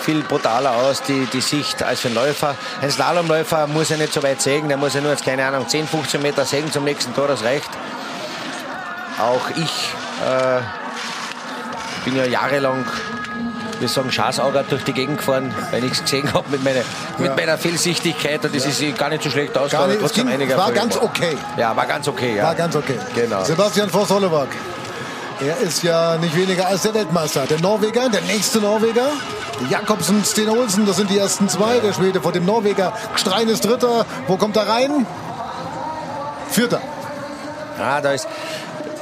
viel 0.00 0.22
brutaler 0.22 0.72
aus, 0.72 1.02
die, 1.02 1.26
die 1.26 1.40
Sicht, 1.40 1.82
als 1.82 2.00
für 2.00 2.08
einen 2.08 2.14
Läufer. 2.14 2.54
Ein 2.80 2.90
Slalomläufer 2.90 3.66
muss 3.66 3.90
ja 3.90 3.96
nicht 3.96 4.12
so 4.12 4.22
weit 4.22 4.40
sägen, 4.40 4.68
der 4.68 4.78
muss 4.78 4.94
ja 4.94 5.00
nur 5.00 5.10
jetzt, 5.10 5.24
keine 5.24 5.44
Ahnung, 5.44 5.68
10, 5.68 5.86
15 5.86 6.22
Meter 6.22 6.44
sägen 6.44 6.72
zum 6.72 6.84
nächsten 6.84 7.14
Tor, 7.14 7.28
das 7.28 7.44
reicht. 7.44 7.68
Auch 9.18 9.50
ich 9.50 9.92
äh, 10.24 10.60
bin 12.04 12.16
ja 12.16 12.24
jahrelang, 12.24 12.86
wir 13.80 13.88
sagen, 13.88 14.10
Schaßauger 14.10 14.62
durch 14.62 14.84
die 14.84 14.92
Gegend 14.92 15.18
gefahren, 15.18 15.54
weil 15.72 15.84
ich 15.84 15.92
es 15.92 16.02
gesehen 16.02 16.32
habe 16.32 16.48
mit, 16.50 16.64
meiner, 16.64 16.80
mit 17.18 17.36
meiner 17.36 17.58
Fehlsichtigkeit 17.58 18.42
und 18.44 18.54
das 18.54 18.64
ist 18.64 18.96
gar 18.96 19.10
nicht 19.10 19.22
so 19.22 19.30
schlecht 19.30 19.58
ausgegangen. 19.58 20.00
war 20.56 20.68
Erfolge 20.68 20.80
ganz 20.80 20.96
okay. 20.96 21.36
Ja, 21.56 21.76
war 21.76 21.86
ganz 21.86 22.08
okay, 22.08 22.36
ja. 22.36 22.44
War 22.44 22.54
ganz 22.54 22.74
okay. 22.76 22.98
Genau. 23.14 23.44
Sebastian 23.44 23.90
Voss-Hollewag. 23.90 24.48
Er 25.40 25.56
ist 25.58 25.84
ja 25.84 26.16
nicht 26.16 26.34
weniger 26.34 26.66
als 26.66 26.82
der 26.82 26.94
Weltmeister. 26.94 27.46
Der 27.46 27.60
Norweger, 27.60 28.08
der 28.08 28.22
nächste 28.22 28.58
Norweger. 28.58 29.06
Jakobsen, 29.70 30.24
Sten 30.24 30.48
Olsen, 30.48 30.84
das 30.84 30.96
sind 30.96 31.10
die 31.10 31.18
ersten 31.18 31.48
zwei. 31.48 31.78
Der 31.78 31.92
Schwede 31.92 32.20
vor 32.20 32.32
dem 32.32 32.44
Norweger. 32.44 32.92
Strein 33.14 33.48
ist 33.48 33.64
Dritter. 33.64 34.04
Wo 34.26 34.36
kommt 34.36 34.56
er 34.56 34.68
rein? 34.68 35.06
Vierter. 36.50 36.80
Ja, 37.78 38.00
da 38.00 38.12
ist, 38.12 38.26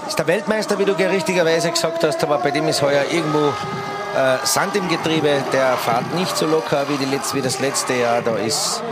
ist 0.07 0.18
der 0.18 0.27
Weltmeister, 0.27 0.79
wie 0.79 0.85
du 0.85 0.92
richtigerweise 0.92 1.70
gesagt 1.70 2.05
hast, 2.05 2.22
aber 2.22 2.37
bei 2.38 2.51
dem 2.51 2.68
ist 2.68 2.83
heuer 2.83 3.05
irgendwo 3.11 3.49
äh, 3.49 4.37
Sand 4.44 4.77
im 4.77 4.88
Getriebe. 4.90 5.42
Der 5.55 5.79
fährt 5.79 6.14
nicht 6.14 6.37
so 6.37 6.46
locker 6.46 6.85
wie, 6.88 6.99
die 6.99 7.11
letzte, 7.11 7.37
wie 7.37 7.42
das 7.42 7.61
letzte 7.61 7.94
Jahr. 7.94 8.20
Da 8.20 8.37
ist, 8.37 8.83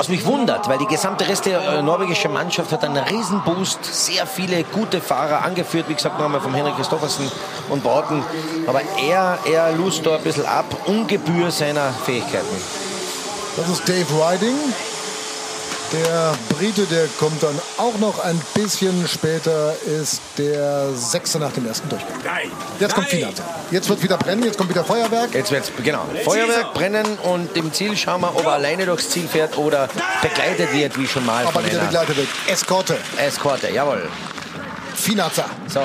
was 0.00 0.08
mich 0.08 0.24
wundert, 0.24 0.66
weil 0.66 0.78
die 0.78 0.86
gesamte 0.86 1.28
reste 1.28 1.50
äh, 1.50 1.82
norwegische 1.82 2.30
Mannschaft 2.30 2.72
hat 2.72 2.82
einen 2.84 2.96
riesen 2.96 3.42
Boost, 3.44 3.84
sehr 3.84 4.26
viele 4.26 4.64
gute 4.64 4.98
Fahrer 4.98 5.44
angeführt, 5.44 5.90
wie 5.90 5.94
gesagt 5.94 6.18
nochmal 6.18 6.40
vom 6.40 6.54
Henrik 6.54 6.76
Christoffersen 6.76 7.30
und 7.68 7.84
Bauten. 7.84 8.24
Aber 8.66 8.80
er, 9.06 9.38
er 9.44 9.72
lust 9.72 10.06
da 10.06 10.16
ein 10.16 10.22
bisschen 10.22 10.46
ab, 10.46 10.64
um 10.86 11.06
Gebühr 11.06 11.50
seiner 11.50 11.92
Fähigkeiten. 11.92 12.46
Das 13.56 13.68
ist 13.68 13.86
Dave 13.86 14.06
Riding. 14.14 14.56
Der 15.92 16.34
Brite, 16.50 16.86
der 16.86 17.08
kommt 17.18 17.42
dann 17.42 17.58
auch 17.76 17.98
noch 17.98 18.22
ein 18.22 18.40
bisschen 18.54 19.08
später, 19.08 19.74
ist 19.86 20.20
der 20.38 20.92
Sechste 20.94 21.40
nach 21.40 21.50
dem 21.50 21.66
ersten 21.66 21.88
Durchgang. 21.88 22.12
Jetzt 22.78 22.94
kommt 22.94 23.08
Finat. 23.08 23.34
Jetzt 23.72 23.88
wird 23.88 24.00
wieder 24.00 24.16
brennen, 24.16 24.44
jetzt 24.44 24.56
kommt 24.56 24.70
wieder 24.70 24.84
Feuerwerk. 24.84 25.34
Jetzt 25.34 25.50
wird's 25.50 25.72
genau 25.82 26.04
Feuerwerk 26.24 26.74
brennen 26.74 27.18
und 27.24 27.56
im 27.56 27.72
Ziel 27.72 27.96
schauen 27.96 28.20
wir, 28.20 28.36
ob 28.36 28.44
er 28.44 28.52
alleine 28.52 28.86
durchs 28.86 29.10
Ziel 29.10 29.26
fährt 29.26 29.58
oder 29.58 29.88
begleitet 30.22 30.72
wird, 30.72 30.96
wie 30.96 31.08
schon 31.08 31.26
mal 31.26 31.44
Aber 31.44 31.64
wieder 31.64 31.80
begleitet 31.80 32.16
wird. 32.16 32.28
Eskorte. 32.46 32.96
Eskorte. 33.16 33.72
Jawohl. 33.72 34.08
Finazza. 34.94 35.46
So. 35.66 35.80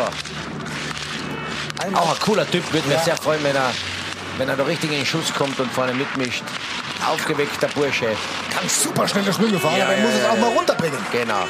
Auch 1.95 2.13
ein 2.13 2.19
cooler 2.23 2.49
Typ. 2.49 2.71
Würde 2.71 2.87
mich 2.87 2.99
sehr 2.99 3.17
freuen, 3.17 3.43
wenn 3.43 3.55
er, 3.55 3.71
wenn 4.37 4.49
er 4.49 4.55
da 4.55 4.63
richtig 4.65 4.91
in 4.91 4.97
den 4.97 5.05
Schuss 5.05 5.33
kommt 5.33 5.59
und 5.59 5.71
vorne 5.71 5.95
mitmischt. 5.95 6.43
Aufgeweckter 7.07 7.67
Bursche. 7.69 8.07
Kann 8.51 8.67
super 8.69 9.07
schnelle 9.07 9.33
Schwünge 9.33 9.59
fahren, 9.59 9.77
Ja, 9.77 9.85
aber 9.85 9.95
er 9.95 10.01
muss 10.01 10.13
es 10.13 10.25
auch 10.25 10.37
mal 10.37 10.49
runterbringen. 10.49 10.99
Genau. 11.11 11.45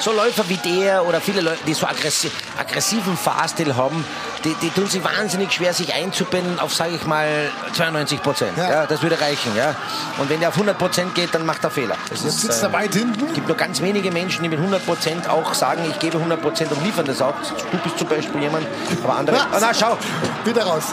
So 0.00 0.12
Läufer 0.12 0.48
wie 0.48 0.56
der 0.56 1.04
oder 1.04 1.20
viele 1.20 1.40
Leute, 1.40 1.58
die 1.66 1.74
so 1.74 1.86
aggressi 1.86 2.30
aggressiven 2.56 3.16
Fahrstil 3.16 3.74
haben, 3.74 4.04
die, 4.44 4.54
die 4.54 4.70
tun 4.70 4.86
sich 4.86 5.02
wahnsinnig 5.02 5.52
schwer, 5.52 5.74
sich 5.74 5.92
einzubinden 5.92 6.60
auf, 6.60 6.72
sage 6.72 6.94
ich 6.94 7.04
mal, 7.04 7.50
92 7.74 8.22
Prozent. 8.22 8.56
Ja. 8.56 8.70
Ja. 8.70 8.86
das 8.86 9.02
würde 9.02 9.20
reichen. 9.20 9.56
Ja. 9.56 9.74
Und 10.18 10.30
wenn 10.30 10.38
der 10.38 10.50
auf 10.50 10.54
100 10.54 10.78
Prozent 10.78 11.14
geht, 11.14 11.34
dann 11.34 11.44
macht 11.44 11.64
er 11.64 11.70
Fehler. 11.70 11.96
Jetzt 12.10 12.24
ist, 12.24 12.40
sitzt 12.42 12.62
äh, 12.62 12.66
er 12.66 12.72
weit 12.72 12.94
hinten. 12.94 13.26
es 13.26 13.34
gibt 13.34 13.48
nur 13.48 13.56
ganz 13.56 13.82
wenige 13.82 14.12
Menschen, 14.12 14.42
die 14.44 14.48
mit 14.48 14.58
100 14.58 14.86
Prozent 14.86 15.28
auch 15.28 15.52
sagen, 15.54 15.82
ich 15.90 15.98
gebe 15.98 16.16
100 16.16 16.40
Prozent 16.40 16.70
und 16.70 16.84
liefern 16.84 17.04
das 17.06 17.20
auch. 17.20 17.34
Du 17.72 17.78
bist 17.78 17.98
zum 17.98 18.08
Beispiel 18.08 18.40
jemand, 18.40 18.66
aber 19.02 19.16
andere... 19.16 19.40
Ah, 19.40 19.58
na, 19.60 19.74
schau, 19.74 19.98
Wieder 20.44 20.62
raus. 20.62 20.84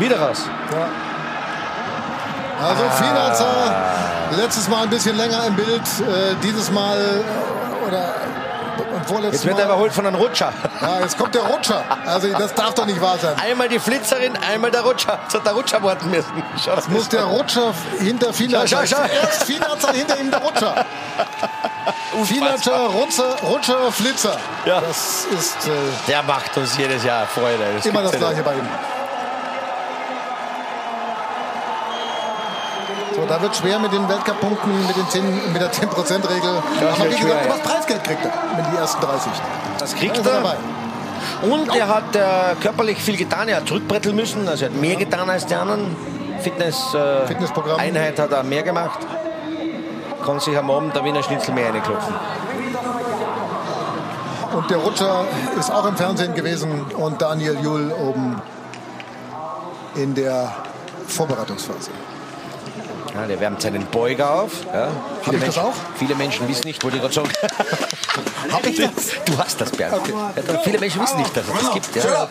Wieder 0.00 0.18
raus. 0.20 0.42
Also 2.62 2.84
Ah. 2.84 2.90
Finazza, 2.90 3.46
letztes 4.36 4.68
Mal 4.68 4.82
ein 4.82 4.90
bisschen 4.90 5.16
länger 5.16 5.46
im 5.46 5.54
Bild, 5.56 5.80
äh, 5.80 6.34
dieses 6.42 6.70
Mal 6.70 6.98
äh, 6.98 7.86
oder 7.88 8.14
Jetzt 9.22 9.44
wird 9.44 9.58
er 9.58 9.64
überholt 9.64 9.92
von 9.92 10.06
einem 10.06 10.16
Rutscher. 10.16 10.52
Ja, 10.80 11.00
jetzt 11.00 11.18
kommt 11.18 11.34
der 11.34 11.42
Rutscher. 11.42 11.82
Also 12.06 12.28
das 12.28 12.54
darf 12.54 12.74
doch 12.74 12.86
nicht 12.86 13.00
wahr 13.00 13.18
sein. 13.18 13.34
Einmal 13.38 13.68
die 13.68 13.78
Flitzerin, 13.78 14.36
einmal 14.36 14.70
der 14.70 14.82
Rutscher. 14.82 15.18
Jetzt 15.24 15.34
hat 15.34 15.44
der 15.46 15.52
Rutscher 15.52 15.82
warten 15.82 16.10
müssen. 16.10 16.30
Schau, 16.62 16.76
das 16.76 16.88
Muss 16.88 17.08
der 17.08 17.24
Rutscher 17.24 17.72
hinter 17.98 18.32
Finazza. 18.32 18.66
Schau, 18.68 18.86
schau, 18.86 18.96
schau. 18.96 19.20
Erst 19.22 19.44
Finazza, 19.44 19.92
hinter 19.92 20.18
ihm 20.18 20.30
der 20.30 20.40
Rutscher. 20.40 20.84
Finazza, 22.24 22.86
Rutscher, 22.86 23.36
Rutscher, 23.42 23.92
Flitzer. 23.92 24.36
Ja. 24.64 24.80
Das 24.80 25.26
ist 25.36 25.66
äh, 25.66 25.70
Der 26.08 26.22
macht 26.22 26.56
uns 26.56 26.76
jedes 26.76 27.02
Jahr 27.04 27.26
Freude. 27.26 27.64
Das 27.76 27.86
immer 27.86 28.02
das 28.02 28.12
ja 28.12 28.18
Gleiche 28.18 28.42
bei 28.42 28.54
ihm. 28.54 28.68
Da 33.30 33.40
wird 33.40 33.56
schwer 33.56 33.78
mit 33.78 33.92
den 33.92 34.08
Weltcup-Punkten, 34.08 34.86
mit, 34.88 34.96
den 34.96 35.08
10 35.08 35.52
mit 35.52 35.62
der 35.62 35.70
10%-Regel. 35.72 36.62
Das 36.80 36.98
Aber 36.98 37.04
wie 37.04 37.16
gesagt, 37.16 37.20
schwer, 37.20 37.48
was 37.48 37.60
Preisgeld 37.60 38.02
kriegt 38.04 38.24
er 38.24 38.32
mit 38.56 38.66
die 38.72 38.76
ersten 38.76 39.00
30. 39.00 39.30
nicht. 39.30 39.42
Das 39.78 39.92
Da 39.92 39.98
kriegt 39.98 40.18
er 40.18 40.24
er. 40.26 40.32
dabei. 40.32 40.56
Und 41.42 41.76
er 41.76 41.88
hat 41.88 42.16
äh, 42.16 42.56
körperlich 42.60 42.98
viel 42.98 43.16
getan. 43.16 43.48
Er 43.48 43.58
hat 43.58 43.68
zurückbretteln 43.68 44.16
müssen. 44.16 44.48
Also 44.48 44.64
er 44.64 44.70
hat 44.72 44.80
mehr 44.80 44.96
getan 44.96 45.30
als 45.30 45.46
die 45.46 45.54
anderen. 45.54 45.96
Fitness, 46.40 46.92
äh, 46.92 47.26
Fitnessprogramm. 47.28 47.78
Einheit 47.78 48.18
hat 48.18 48.32
er 48.32 48.42
mehr 48.42 48.64
gemacht. 48.64 48.98
Kann 50.24 50.40
sich 50.40 50.56
am 50.58 50.68
Abend 50.70 50.96
der 50.96 51.04
Wiener 51.04 51.22
Schnitzel 51.22 51.54
mehr 51.54 51.72
reinklopfen. 51.72 52.14
Und 54.56 54.68
der 54.68 54.78
Rutscher 54.78 55.24
ist 55.58 55.70
auch 55.70 55.86
im 55.86 55.96
Fernsehen 55.96 56.34
gewesen 56.34 56.82
und 56.96 57.22
Daniel 57.22 57.56
Juhl 57.62 57.92
oben 57.92 58.42
in 59.94 60.14
der 60.14 60.52
Vorbereitungsphase. 61.06 61.90
Ja, 63.14 63.26
der 63.26 63.40
wärmt 63.40 63.60
seinen 63.60 63.84
Beuger 63.86 64.30
auf. 64.30 64.52
Ja. 64.72 64.88
Viele, 65.22 65.36
ich 65.36 65.44
das 65.44 65.56
Menschen, 65.56 65.62
auch? 65.62 65.74
viele 65.96 66.14
Menschen 66.14 66.48
wissen 66.48 66.66
nicht, 66.66 66.82
wollte 66.82 66.98
gerade 66.98 67.14
sagen. 67.14 67.30
Hab 68.52 68.66
ich 68.66 68.76
das? 68.76 68.92
Du 69.24 69.38
hast 69.38 69.60
das, 69.60 69.70
Bernd. 69.70 69.94
Okay. 69.94 70.12
Ja, 70.12 70.58
viele 70.64 70.78
Menschen 70.78 71.02
wissen 71.02 71.18
nicht, 71.18 71.36
dass 71.36 71.46
es 71.46 71.52
das 71.52 71.72
gibt. 71.72 71.96
Ja. 71.96 72.28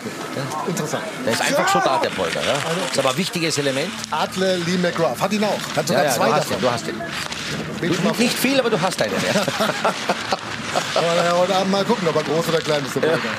Interessant. 0.66 1.02
Der 1.24 1.32
ist 1.32 1.40
einfach 1.40 1.68
so 1.68 1.78
da, 1.80 1.98
der 1.98 2.10
Beuger. 2.10 2.40
Ja. 2.40 2.54
Das 2.54 2.92
ist 2.92 2.98
aber 2.98 3.10
ein 3.10 3.16
wichtiges 3.16 3.58
Element. 3.58 3.90
Adler 4.10 4.56
Lee 4.58 4.78
McGrath 4.78 5.20
hat 5.20 5.32
ihn 5.32 5.44
auch. 5.44 5.76
Hat 5.76 5.76
Ja, 5.76 5.82
sogar 5.86 6.04
ja, 6.04 6.10
zwei 6.10 6.28
du 6.28 6.34
hast 6.34 6.50
ihn. 6.50 6.60
Du 6.60 6.70
hast 6.70 6.88
ihn. 6.88 8.04
Mal 8.04 8.12
Nicht 8.18 8.38
viel, 8.38 8.60
aber 8.60 8.70
du 8.70 8.80
hast 8.80 9.00
einen. 9.00 9.14
Ja. 9.14 9.42
Aber 10.94 11.16
ja, 11.16 11.36
heute 11.36 11.54
Abend 11.54 11.72
mal 11.72 11.84
gucken, 11.84 12.06
ob 12.08 12.16
er 12.16 12.22
groß 12.22 12.48
oder 12.48 12.58
klein 12.58 12.84
ist. 12.84 12.96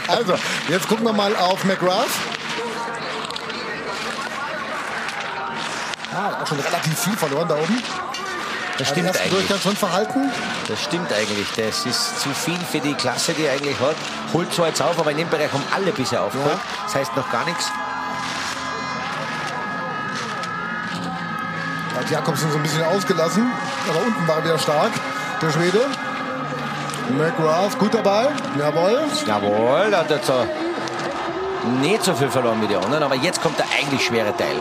Also, 0.07 0.33
jetzt 0.67 0.87
gucken 0.87 1.05
wir 1.05 1.13
mal 1.13 1.35
auf 1.35 1.63
McGrath. 1.63 2.07
Ah, 6.13 6.41
auch 6.41 6.47
schon 6.47 6.59
relativ 6.59 6.99
viel 6.99 7.15
verloren 7.15 7.47
da 7.47 7.55
oben. 7.55 7.81
Das 8.77 8.87
Im 8.89 8.93
stimmt 8.93 9.07
ersten 9.07 9.23
eigentlich. 9.23 9.47
Durchgang 9.47 9.59
schon 9.59 9.75
verhalten. 9.75 10.31
Das 10.67 10.81
stimmt 10.81 11.11
eigentlich. 11.13 11.47
Das 11.55 11.85
ist 11.85 12.19
zu 12.19 12.29
viel 12.29 12.59
für 12.69 12.79
die 12.79 12.93
Klasse, 12.95 13.33
die 13.33 13.43
er 13.43 13.53
eigentlich 13.53 13.79
hat. 13.79 13.95
Holt 14.33 14.53
zwar 14.53 14.67
jetzt 14.67 14.81
auf, 14.81 14.97
aber 14.99 15.11
in 15.11 15.17
dem 15.17 15.29
Bereich 15.29 15.51
haben 15.53 15.63
alle 15.73 15.91
bisher 15.91 16.21
aufgeholt. 16.23 16.57
Das 16.85 16.95
heißt 16.95 17.15
noch 17.15 17.29
gar 17.31 17.45
nichts. 17.45 17.71
Hat 21.95 22.09
Jakobsen 22.09 22.51
so 22.51 22.57
ein 22.57 22.63
bisschen 22.63 22.83
ausgelassen. 22.83 23.51
Aber 23.89 23.99
unten 23.99 24.27
war 24.27 24.37
er 24.37 24.43
wieder 24.43 24.59
stark, 24.59 24.91
der 25.41 25.51
Schwede. 25.51 25.85
McGrath 27.17 27.77
gut 27.77 27.93
dabei. 27.93 28.29
Jawohl. 28.57 29.01
Jawohl, 29.25 29.91
da 29.91 29.99
hat 29.99 30.11
er 30.11 30.47
nicht 31.81 32.03
so 32.03 32.15
viel 32.15 32.29
verloren 32.29 32.61
wie 32.61 32.67
die 32.67 32.75
anderen. 32.75 33.03
Aber 33.03 33.15
jetzt 33.15 33.41
kommt 33.41 33.59
der 33.59 33.65
eigentlich 33.77 34.05
schwere 34.05 34.35
Teil. 34.35 34.57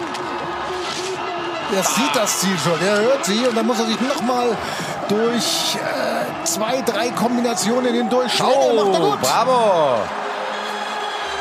Er 1.77 1.83
sieht 1.85 2.15
das 2.15 2.41
Ziel 2.41 2.57
schon, 2.59 2.81
er 2.85 2.97
hört 3.01 3.25
sie 3.25 3.47
und 3.47 3.57
dann 3.57 3.67
muss 3.67 3.79
er 3.79 3.87
sich 3.87 4.01
nochmal 4.01 4.57
durch 5.09 5.77
äh, 5.77 6.45
zwei, 6.45 6.83
drei 6.83 7.11
Kombinationen 7.11 7.95
hindurch 7.95 8.33
schlagen. 8.35 8.53
macht 8.77 8.95
er 8.95 9.01
Oh, 9.01 9.11
gut. 9.11 9.21
bravo! 9.21 9.99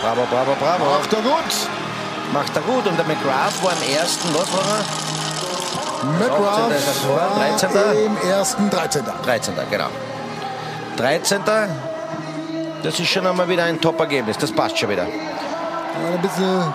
Bravo, 0.02 0.22
bravo, 0.32 0.56
bravo. 0.60 0.86
Macht 0.98 1.14
er 1.14 1.22
gut. 1.22 1.54
Macht 2.32 2.56
er 2.56 2.62
gut. 2.62 2.86
Und 2.88 2.98
der 2.98 3.06
McGrath 3.06 3.64
war 3.64 3.72
im 3.74 3.96
ersten, 3.96 4.30
was 4.34 4.54
war 4.54 4.78
er? 4.78 6.20
McGrath 6.20 6.72
ist 6.72 6.88
das 6.88 7.02
Tor, 7.02 7.16
war 7.18 7.38
13.. 7.40 8.06
im 8.06 8.30
ersten 8.30 8.70
13. 8.70 9.04
13. 9.26 9.54
genau. 9.70 9.88
13. 10.98 11.42
Das 12.84 13.00
ist 13.00 13.08
schon 13.10 13.28
einmal 13.28 13.50
wieder 13.50 13.64
ein 13.66 13.82
Top-Ergebnis. 13.82 14.38
Das 14.38 14.52
passt 14.52 14.78
schon 14.78 14.90
wieder. 14.90 15.04
Ein 15.04 16.22
bisschen, 16.22 16.74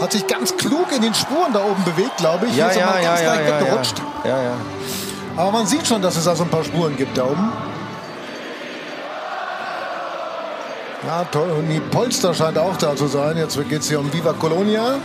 hat 0.00 0.12
sich 0.12 0.26
ganz 0.26 0.56
klug 0.56 0.92
in 0.94 1.02
den 1.02 1.14
Spuren 1.14 1.52
da 1.52 1.60
oben 1.64 1.84
bewegt, 1.84 2.16
glaube 2.16 2.46
ich. 2.46 2.56
Ja, 2.56 2.70
Hier 2.70 2.70
ist 2.70 2.76
er 2.76 2.80
ja, 2.80 2.86
mal 2.86 3.02
ja, 3.02 3.08
ganz 3.08 3.20
ja, 3.20 3.26
leicht 3.34 3.48
ja, 3.48 3.48
ja. 3.48 3.60
weggerutscht. 3.60 3.94
ja, 4.24 4.42
ja. 4.42 4.52
Aber 5.36 5.50
man 5.52 5.66
sieht 5.66 5.86
schon, 5.86 6.02
dass 6.02 6.16
es 6.16 6.24
da 6.24 6.34
so 6.34 6.42
ein 6.42 6.50
paar 6.50 6.64
Spuren 6.64 6.96
gibt 6.96 7.16
da 7.16 7.24
oben. 7.24 7.52
Ja, 11.06 11.24
Tony 11.24 11.80
Polster 11.80 12.34
scheint 12.34 12.58
auch 12.58 12.76
da 12.76 12.94
zu 12.94 13.06
sein. 13.06 13.36
Jetzt 13.36 13.56
geht 13.68 13.80
es 13.80 13.88
hier 13.88 14.00
um 14.00 14.12
Viva 14.12 14.34
Colonia. 14.34 14.96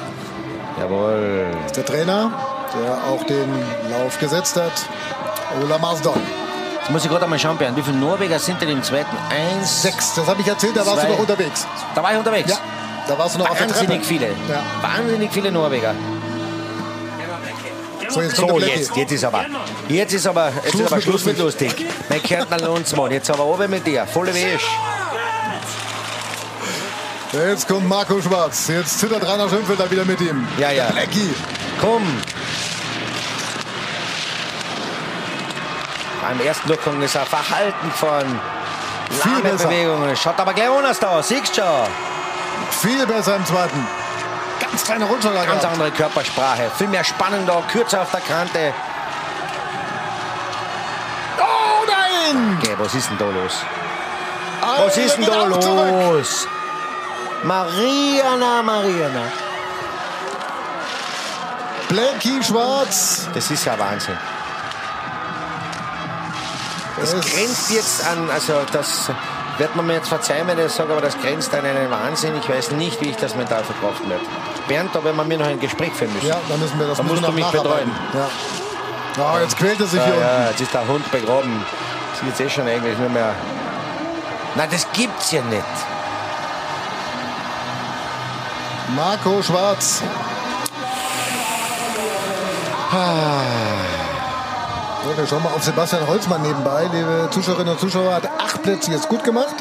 Jawohl. 0.78 1.48
Der 1.74 1.86
Trainer, 1.86 2.32
der 2.74 2.98
auch 3.10 3.24
den 3.24 3.50
Lauf 3.90 4.20
gesetzt 4.20 4.58
hat. 4.58 4.74
Ola 5.64 5.78
Marsdon. 5.78 6.20
Jetzt 6.80 6.92
muss 6.92 7.06
ich 7.06 7.10
gerade 7.10 7.24
einmal 7.24 7.40
schauen, 7.40 7.58
Bernd, 7.58 7.78
wie 7.78 7.82
viele 7.82 7.98
Norweger 7.98 8.38
sind 8.40 8.62
denn 8.62 8.70
im 8.70 8.84
zweiten? 8.84 9.16
Eins, 9.30 9.82
Sechs, 9.82 10.14
das 10.16 10.28
habe 10.28 10.42
ich 10.42 10.48
erzählt, 10.48 10.76
da 10.76 10.86
warst 10.86 11.00
Zwei. 11.00 11.08
du 11.08 11.14
noch 11.14 11.20
unterwegs. 11.20 11.66
Da 11.96 12.04
war 12.04 12.12
ich 12.12 12.18
unterwegs. 12.18 12.50
Ja, 12.50 12.58
da 13.08 13.18
warst 13.18 13.36
du 13.36 13.40
noch 13.40 13.50
auf 13.50 13.58
der 13.58 13.68
Treppe. 13.68 13.80
Wahnsinnig 13.82 14.06
viele. 14.06 14.28
Ja. 14.28 14.64
Wahnsinnig 14.82 15.32
viele 15.32 15.52
Norweger. 15.52 15.94
So, 18.10 18.22
jetzt 18.22 18.36
kommt 18.38 18.50
So, 18.52 18.60
der 18.60 18.66
Blackie. 18.68 18.80
jetzt, 18.82 18.96
jetzt 18.96 19.12
ist 19.12 19.24
aber, 19.26 19.46
jetzt 19.90 20.14
ist 20.14 20.28
aber, 20.28 20.50
jetzt 20.64 20.70
Schluss 20.72 20.82
ist 20.82 20.88
aber 20.88 20.96
mit 20.96 21.04
Schluss 21.04 21.26
mit 21.26 21.40
lustig. 21.40 21.86
Mein 22.10 22.22
Kärntner 22.24 22.60
Lohnsmann, 22.60 23.12
jetzt 23.12 23.30
aber 23.30 23.46
oben 23.46 23.70
mit 23.70 23.86
dir, 23.86 24.06
volle 24.06 24.34
Wäsch. 24.34 24.64
Jetzt 27.34 27.68
kommt 27.68 27.90
Marco 27.90 28.22
Schwarz. 28.22 28.68
Jetzt 28.70 29.00
zittert 29.00 29.28
Rainer 29.28 29.50
Schönfelder 29.50 29.90
wieder 29.92 30.06
mit 30.06 30.22
ihm. 30.22 30.48
Ja, 30.58 30.72
ja. 30.72 30.86
Der 30.86 30.94
Blackie. 30.94 31.34
Komm. 31.82 32.04
Beim 36.22 36.40
ersten 36.40 36.68
Durchgang 36.68 37.02
ist 37.02 37.16
er 37.16 37.26
verhalten 37.26 37.92
von 37.94 38.24
Viel 39.10 39.42
besser. 39.42 39.68
Bewegungen. 39.68 40.16
Schaut 40.16 40.40
aber 40.40 40.54
gleich 40.54 40.70
anders 40.70 41.00
da, 41.00 41.22
siehst 41.22 41.56
schon. 41.56 41.66
Viel 42.82 43.06
besser 43.08 43.36
im 43.36 43.46
zweiten. 43.46 43.88
Ganz 44.60 44.84
kleine 44.84 45.06
Rutschler 45.06 45.46
Ganz 45.46 45.64
andere 45.66 45.92
Körpersprache, 45.92 46.70
viel 46.78 46.88
mehr 46.88 47.04
Spannung 47.04 47.46
da, 47.46 47.62
kürzer 47.72 48.02
auf 48.02 48.12
der 48.12 48.22
Kante. 48.22 48.74
Oh 51.40 51.86
nein! 51.88 52.58
Okay, 52.62 52.76
was 52.78 52.94
ist 52.96 53.10
denn 53.10 53.18
da 53.18 53.26
los? 53.26 53.54
Alter, 54.62 54.86
Was 54.88 54.98
ist 54.98 55.18
denn 55.18 55.26
da 55.26 55.60
zurück. 55.62 55.92
los? 56.14 56.48
Mariana, 57.44 58.64
Mariana. 58.64 59.22
Blackie 61.90 62.42
Schwarz. 62.44 63.28
Das 63.34 63.52
ist 63.52 63.66
ja 63.66 63.78
Wahnsinn. 63.78 64.18
Das 67.00 67.14
Es- 67.14 67.22
grenzt 67.34 67.70
jetzt 67.72 68.08
an, 68.08 68.30
also 68.32 68.62
das 68.72 69.12
wird 69.58 69.76
man 69.76 69.88
mir 69.88 69.94
jetzt 69.94 70.10
verzeihen, 70.10 70.48
wenn 70.48 70.58
ich 70.58 70.66
das 70.66 70.76
sage, 70.76 70.92
aber 70.92 71.02
das 71.02 71.18
grenzt 71.20 71.54
an 71.54 71.66
einen 71.66 71.90
Wahnsinn. 71.90 72.34
Ich 72.38 72.50
weiß 72.50 72.72
nicht, 72.72 73.02
wie 73.02 73.10
ich 73.10 73.16
das 73.18 73.36
mental 73.36 73.64
verkraften 73.64 74.10
werde. 74.10 74.24
Bernd, 74.68 74.94
da 74.94 75.04
werden 75.04 75.16
wir 75.16 75.24
mir 75.24 75.38
noch 75.38 75.48
ein 75.48 75.60
Gespräch 75.60 75.94
führen 75.94 76.14
müssen. 76.14 76.28
Ja, 76.28 76.38
da 76.50 76.58
müssen 76.58 76.80
wir 76.80 76.88
das 76.88 76.98
Da 76.98 77.04
musst 77.04 77.22
du 77.22 77.28
noch 77.28 77.34
mich 77.34 77.46
nacharbeiten. 77.46 77.92
Ja. 78.14 78.30
Ja, 79.18 79.40
jetzt 79.42 79.58
quält 79.58 79.80
er 79.80 79.88
sich 79.88 80.00
Ja, 80.00 80.06
hier 80.06 80.16
ja, 80.16 80.50
jetzt 80.50 80.62
ist 80.62 80.74
der 80.74 80.88
Hund 80.88 81.10
begraben. 81.12 81.64
Das 82.12 82.22
ist 82.22 82.28
jetzt 82.28 82.42
eh 82.42 82.50
schon 82.50 82.68
eigentlich 82.68 82.98
nur 82.98 83.10
mehr. 83.10 83.34
Nein, 84.56 84.68
das 84.72 84.88
gibt's 84.92 85.32
ja 85.32 85.42
nicht. 85.44 85.64
unten. 88.88 88.96
Marco 88.96 89.42
Schwarz. 89.42 90.02
So, 92.92 92.96
wir 95.18 95.28
schauen 95.28 95.44
mal 95.44 95.54
auf 95.54 95.64
Sebastian 95.64 96.08
Holzmann 96.08 96.42
nebenbei. 96.42 96.90
Liebe 96.92 97.28
Zuschauerinnen 97.32 97.74
und 97.74 97.80
Zuschauer, 97.80 98.16
hat 98.16 98.30
acht 98.40 98.62
Plätze 98.62 98.92
jetzt 98.92 99.08
gut 99.08 99.24
gemacht. 99.24 99.56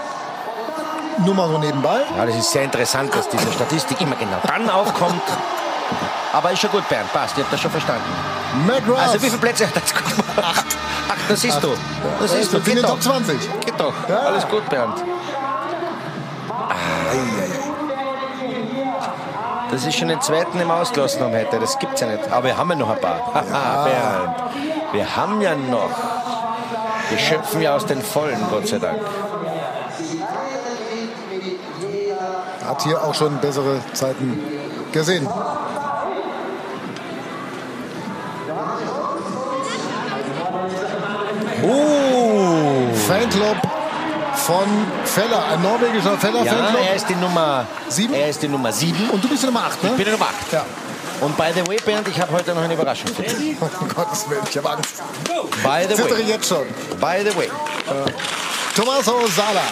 Nur 1.25 1.35
mal 1.35 1.49
so 1.49 1.59
nebenbei. 1.59 2.01
Ja, 2.17 2.27
das 2.27 2.37
ist 2.37 2.51
sehr 2.51 2.65
interessant, 2.65 3.15
dass 3.15 3.29
diese 3.29 3.53
Statistik 3.53 4.01
immer 4.01 4.17
genau 4.17 4.39
dann 4.47 4.69
aufkommt. 4.69 5.23
Aber 6.33 6.51
ist 6.51 6.61
schon 6.61 6.71
gut, 6.71 6.89
Bernd, 6.89 7.13
passt, 7.13 7.39
ich 7.39 7.45
hab 7.45 7.51
das 7.51 7.61
schon 7.61 7.71
verstanden. 7.71 8.03
McGrath. 8.67 8.99
Also 8.99 9.23
wie 9.23 9.27
viele 9.27 9.39
Plätze 9.39 9.67
hat 9.67 9.75
er 9.77 9.81
jetzt 9.81 9.95
gut 9.95 10.11
gemacht? 10.11 10.39
Acht. 10.39 10.67
Ach, 11.09 11.29
das 11.29 11.41
siehst 11.41 11.63
du. 11.63 11.69
Das 12.21 12.33
siehst 12.33 12.53
ist 12.53 12.67
du. 12.67 12.71
in 12.71 12.77
Geht 12.77 12.83
Top 12.83 12.97
doch. 12.97 13.01
20. 13.01 13.61
Geht 13.61 13.79
doch. 13.79 13.95
Ja. 14.09 14.19
Alles 14.19 14.49
gut, 14.49 14.69
Bernd. 14.69 15.05
Das 19.71 19.85
ist 19.85 19.97
schon 19.97 20.09
den 20.09 20.21
zweiten 20.21 20.59
im 20.61 20.71
Ausgelassen 20.71 21.23
haben 21.23 21.35
heute. 21.35 21.59
Das 21.59 21.79
gibt's 21.79 22.01
ja 22.01 22.09
nicht. 22.09 22.31
Aber 22.31 22.45
wir 22.45 22.57
haben 22.57 22.71
ja 22.71 22.77
noch 22.77 22.91
ein 22.91 23.01
paar. 23.01 23.21
Haha, 23.35 23.85
Bernd. 23.85 24.74
Wir 24.95 25.17
haben 25.17 25.41
ja 25.41 25.57
noch. 25.57 25.91
Wir 27.11 27.19
schöpfen 27.19 27.61
ja 27.61 27.75
aus 27.75 27.85
den 27.85 28.01
Vollen, 28.01 28.39
Gott 28.49 28.69
sei 28.69 28.79
Dank. 28.79 29.01
Hat 32.65 32.83
hier 32.83 33.03
auch 33.03 33.13
schon 33.15 33.37
bessere 33.39 33.81
Zeiten 33.93 34.41
gesehen. 34.93 35.29
Uh. 41.63 42.95
Fanclub 43.09 43.57
von 44.35 44.67
Feller, 45.05 45.45
ein 45.53 45.63
norwegischer 45.63 46.17
Feller 46.19 46.45
Ja, 46.45 46.53
Fanclub. 46.55 46.81
er 46.89 46.95
ist 46.95 47.09
die 47.09 47.15
Nummer 47.17 47.67
Sieben? 47.89 48.15
Er 48.15 48.29
ist 48.29 48.43
die 48.43 48.49
Nummer 48.49 48.73
sieben. 48.73 49.11
Und 49.11 49.23
du 49.25 49.29
bist 49.29 49.43
die 49.43 49.47
Nummer 49.47 49.65
8, 49.65 49.83
ne? 49.83 49.91
Ich 49.91 49.97
bin 49.97 50.05
die 50.07 50.13
Nummer 50.13 50.27
acht. 50.27 50.53
Ja. 50.53 50.65
Und 51.21 51.37
by 51.37 51.51
the 51.55 51.67
way, 51.67 51.77
Bernd, 51.85 52.07
ich 52.09 52.21
habe 52.21 52.33
heute 52.33 52.55
noch 52.55 52.63
eine 52.63 52.75
Überraschung 52.75 53.09
für 53.09 53.23
dich. 53.23 53.35
Um 53.61 53.89
Gottes 53.89 54.29
Willen, 54.29 54.43
ich 54.49 54.57
habe 54.59 54.71
Angst. 54.71 55.03
By 55.63 55.87
the 55.89 55.95
Zittere 55.95 56.19
way. 56.19 56.25
jetzt 56.29 56.49
schon. 56.49 56.67
By 57.01 57.25
the 57.29 57.37
way. 57.37 57.49
Tommaso 58.77 59.27
Sala 59.29 59.63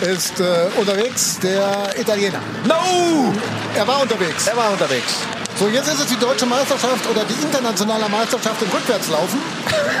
ist 0.00 0.38
äh, 0.38 0.68
unterwegs, 0.76 1.38
der 1.42 1.98
Italiener. 1.98 2.40
No! 2.66 3.32
Er 3.74 3.86
war 3.88 4.02
unterwegs. 4.02 4.46
Er 4.46 4.56
war 4.56 4.70
unterwegs. 4.70 5.14
So, 5.58 5.66
jetzt 5.68 5.88
ist 5.88 6.00
es 6.00 6.06
die 6.06 6.16
deutsche 6.18 6.46
Meisterschaft 6.46 7.08
oder 7.10 7.24
die 7.24 7.34
internationale 7.42 8.08
Meisterschaft 8.08 8.62
im 8.62 8.68
Rückwärtslaufen. 8.70 9.40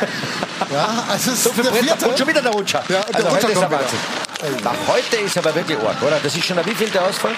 ja, 0.72 1.04
also 1.10 1.30
es 1.32 1.42
So 1.42 1.50
ist 1.50 1.64
der 1.64 1.72
vierte. 1.72 2.06
und 2.08 2.18
schon 2.18 2.28
wieder 2.28 2.42
der 2.42 2.52
Rutscher. 2.52 2.82
Ja, 2.88 3.00
der 3.00 3.16
also 3.16 3.28
Rutscher 3.28 3.48
heute 3.48 3.52
ist 3.52 3.62
er 3.62 3.68
kommt 3.68 3.80
Wahnsinn. 3.80 3.98
wieder. 4.60 4.60
Na, 4.62 4.92
heute 4.94 5.16
ist 5.16 5.38
aber 5.38 5.54
wirklich 5.54 5.78
arg, 5.78 6.02
oder? 6.02 6.20
Das 6.22 6.36
ist 6.36 6.44
schon 6.44 6.56
der 6.56 6.66
wievielte 6.66 7.02
Ausfall? 7.02 7.32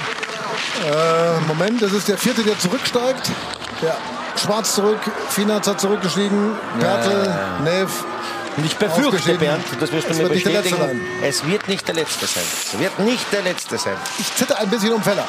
Äh, 0.85 1.41
Moment, 1.47 1.83
das 1.83 1.93
ist 1.93 2.09
der 2.09 2.19
vierte, 2.19 2.43
der 2.43 2.59
zurücksteigt. 2.59 3.31
Ja, 3.83 3.97
Schwarz 4.37 4.75
zurück, 4.75 5.01
Finanz 5.29 5.67
hat 5.67 5.81
zurückgestiegen, 5.81 6.53
Bertel, 6.79 7.35
Neff. 7.65 8.05
Und 8.57 8.67
ich 8.67 8.77
befürchte. 8.77 9.35
Bernd, 9.35 9.65
das 9.79 9.93
wirst 9.93 10.09
du 10.09 10.11
Es 10.11 10.17
mir 10.19 10.25
wird 10.25 10.35
nicht 10.35 10.47
der 10.47 10.61
bestätigen, 10.61 11.01
letzte 11.21 11.27
es 11.27 11.47
wird 11.47 11.69
nicht 11.69 11.89
der 11.89 11.95
letzte 11.95 12.27
sein. 12.27 12.43
Es 12.43 12.79
wird 12.79 12.99
nicht 12.99 13.33
der 13.33 13.43
letzte 13.43 13.79
sein. 13.79 13.97
Ich 14.19 14.35
zitter 14.35 14.59
ein 14.59 14.69
bisschen 14.69 14.93
um 14.93 15.03
Feller. 15.03 15.25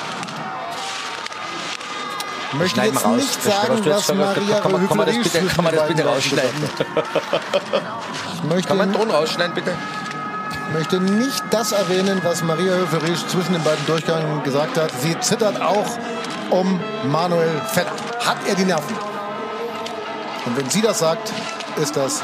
Ich 2.52 2.60
möchte 2.60 2.82
jetzt 2.82 3.06
raus. 3.06 3.16
nicht 3.16 3.44
sagen, 3.44 3.86
was 3.86 4.06
sagst, 4.06 4.16
Maria 4.16 4.60
kann, 4.60 4.72
man, 4.74 4.88
kann, 4.88 4.98
man 4.98 5.06
das 5.06 5.18
bitte, 5.18 5.46
kann 5.46 5.64
man 5.64 5.74
das 5.76 5.88
bitte 5.88 6.06
rausschneiden? 6.06 6.52
Ich 8.44 8.50
möchte, 8.50 8.68
Kann 8.68 8.78
man 8.78 8.89
einen 8.89 8.98
Ton 8.98 9.12
rausschneiden, 9.12 9.54
bitte? 9.54 9.78
Möchte 10.74 11.00
nicht 11.00 11.44
das 11.50 11.72
erwähnen, 11.72 12.20
was 12.24 12.44
Maria 12.44 12.74
Höfler-Riesch 12.74 13.26
zwischen 13.28 13.54
den 13.54 13.64
beiden 13.64 13.86
Durchgängen 13.86 14.44
gesagt 14.44 14.78
hat. 14.78 14.92
Sie 15.02 15.20
zittert 15.20 15.62
auch 15.62 15.88
um 16.50 16.80
Manuel 17.04 17.62
Feller. 17.72 17.92
Hat 18.20 18.38
er 18.48 18.56
die 18.56 18.66
Nerven? 18.66 18.96
Und 20.46 20.58
wenn 20.58 20.70
sie 20.70 20.82
das 20.82 21.00
sagt, 21.00 21.32
ist 21.78 21.96
das 21.96 22.22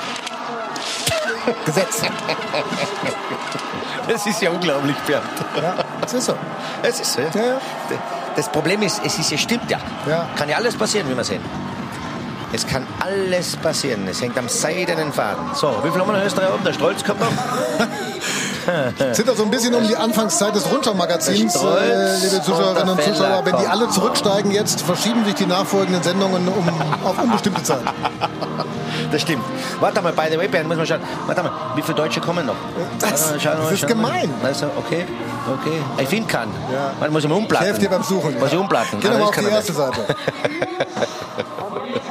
Gesetz. 1.65 2.01
Das 4.07 4.25
ist 4.25 4.41
ja 4.41 4.51
unglaublich, 4.51 4.95
Bernd. 5.05 5.25
Ja, 5.61 5.75
das 6.01 6.13
ist 6.13 6.25
so. 6.25 6.33
Es 6.81 6.99
ist 6.99 7.13
so. 7.13 7.21
ja. 7.21 7.59
Das 8.35 8.49
Problem 8.49 8.81
ist, 8.81 9.01
es 9.03 9.19
ist, 9.19 9.31
es 9.31 9.41
stimmt 9.41 9.69
ja. 9.69 9.79
Ja. 10.07 10.29
Kann 10.37 10.47
ja 10.47 10.57
alles 10.57 10.77
passieren, 10.77 11.09
wie 11.09 11.15
wir 11.15 11.23
sehen. 11.23 11.41
Es 12.53 12.65
kann 12.65 12.87
alles 12.99 13.57
passieren. 13.57 14.07
Es 14.07 14.21
hängt 14.21 14.37
am 14.37 14.47
seidenen 14.47 15.11
Faden. 15.11 15.43
So, 15.53 15.67
wie 15.83 15.89
viel 15.91 15.99
haben 15.99 16.07
wir 16.07 16.13
noch 16.13 16.21
in 16.21 16.27
Österreich 16.27 16.53
oben? 16.53 16.63
Der 16.63 16.73
Strolz 16.73 17.03
kommt 17.03 17.19
noch. 17.19 17.27
Zittert 19.13 19.37
so 19.37 19.43
ein 19.43 19.51
bisschen 19.51 19.73
um 19.73 19.87
die 19.87 19.95
Anfangszeit 19.95 20.53
des 20.53 20.69
Rundschau-Magazins, 20.69 21.53
Stolz 21.57 21.81
äh, 21.81 22.25
liebe 22.25 22.41
Zuschauerinnen 22.41 22.89
und 22.89 23.01
Zuschauer. 23.01 23.45
Wenn 23.45 23.57
die 23.57 23.67
alle 23.67 23.89
zurücksteigen 23.89 24.51
jetzt, 24.51 24.81
verschieben 24.81 25.23
sich 25.25 25.35
die 25.35 25.45
nachfolgenden 25.45 26.03
Sendungen 26.03 26.47
um, 26.47 26.67
auf 27.05 27.17
unbestimmte 27.21 27.63
Zeit. 27.63 27.81
Das 29.09 29.21
stimmt. 29.21 29.43
Warte 29.79 30.01
mal, 30.01 30.11
by 30.11 30.23
the 30.29 30.37
way, 30.37 30.49
Bernd, 30.49 30.67
muss 30.67 30.75
man 30.75 30.85
schauen. 30.85 30.99
Warte 31.27 31.41
mal, 31.41 31.51
wie 31.75 31.81
viele 31.81 31.95
Deutsche 31.95 32.19
kommen 32.19 32.45
noch? 32.45 32.55
Das- 32.99 33.31
mal, 33.31 33.39
schauen 33.39 33.57
das 33.61 33.71
ist 33.71 33.79
schauen 33.79 33.89
gemein. 33.89 34.33
Also, 34.43 34.65
okay, 34.77 35.05
okay. 35.47 35.79
Ich 35.97 36.09
finde 36.09 36.27
keinen. 36.27 36.51
Ja. 36.73 36.91
Man 36.99 37.13
muss 37.13 37.23
immer 37.23 37.37
umplatten. 37.37 37.63
Ich 37.63 37.69
helfe 37.69 37.81
dir 37.81 37.89
beim 37.89 38.03
Suchen. 38.03 38.37
Muss 38.37 38.51
ich 38.51 38.57
umplatten. 38.57 38.97
Geh 38.99 39.07
doch 39.07 39.13
mal 39.13 39.19
das 39.19 39.29
auf 39.29 39.35
die 39.35 39.41
kann 39.41 39.49
er 39.49 39.55
erste 39.55 39.71
Seite. 39.73 40.05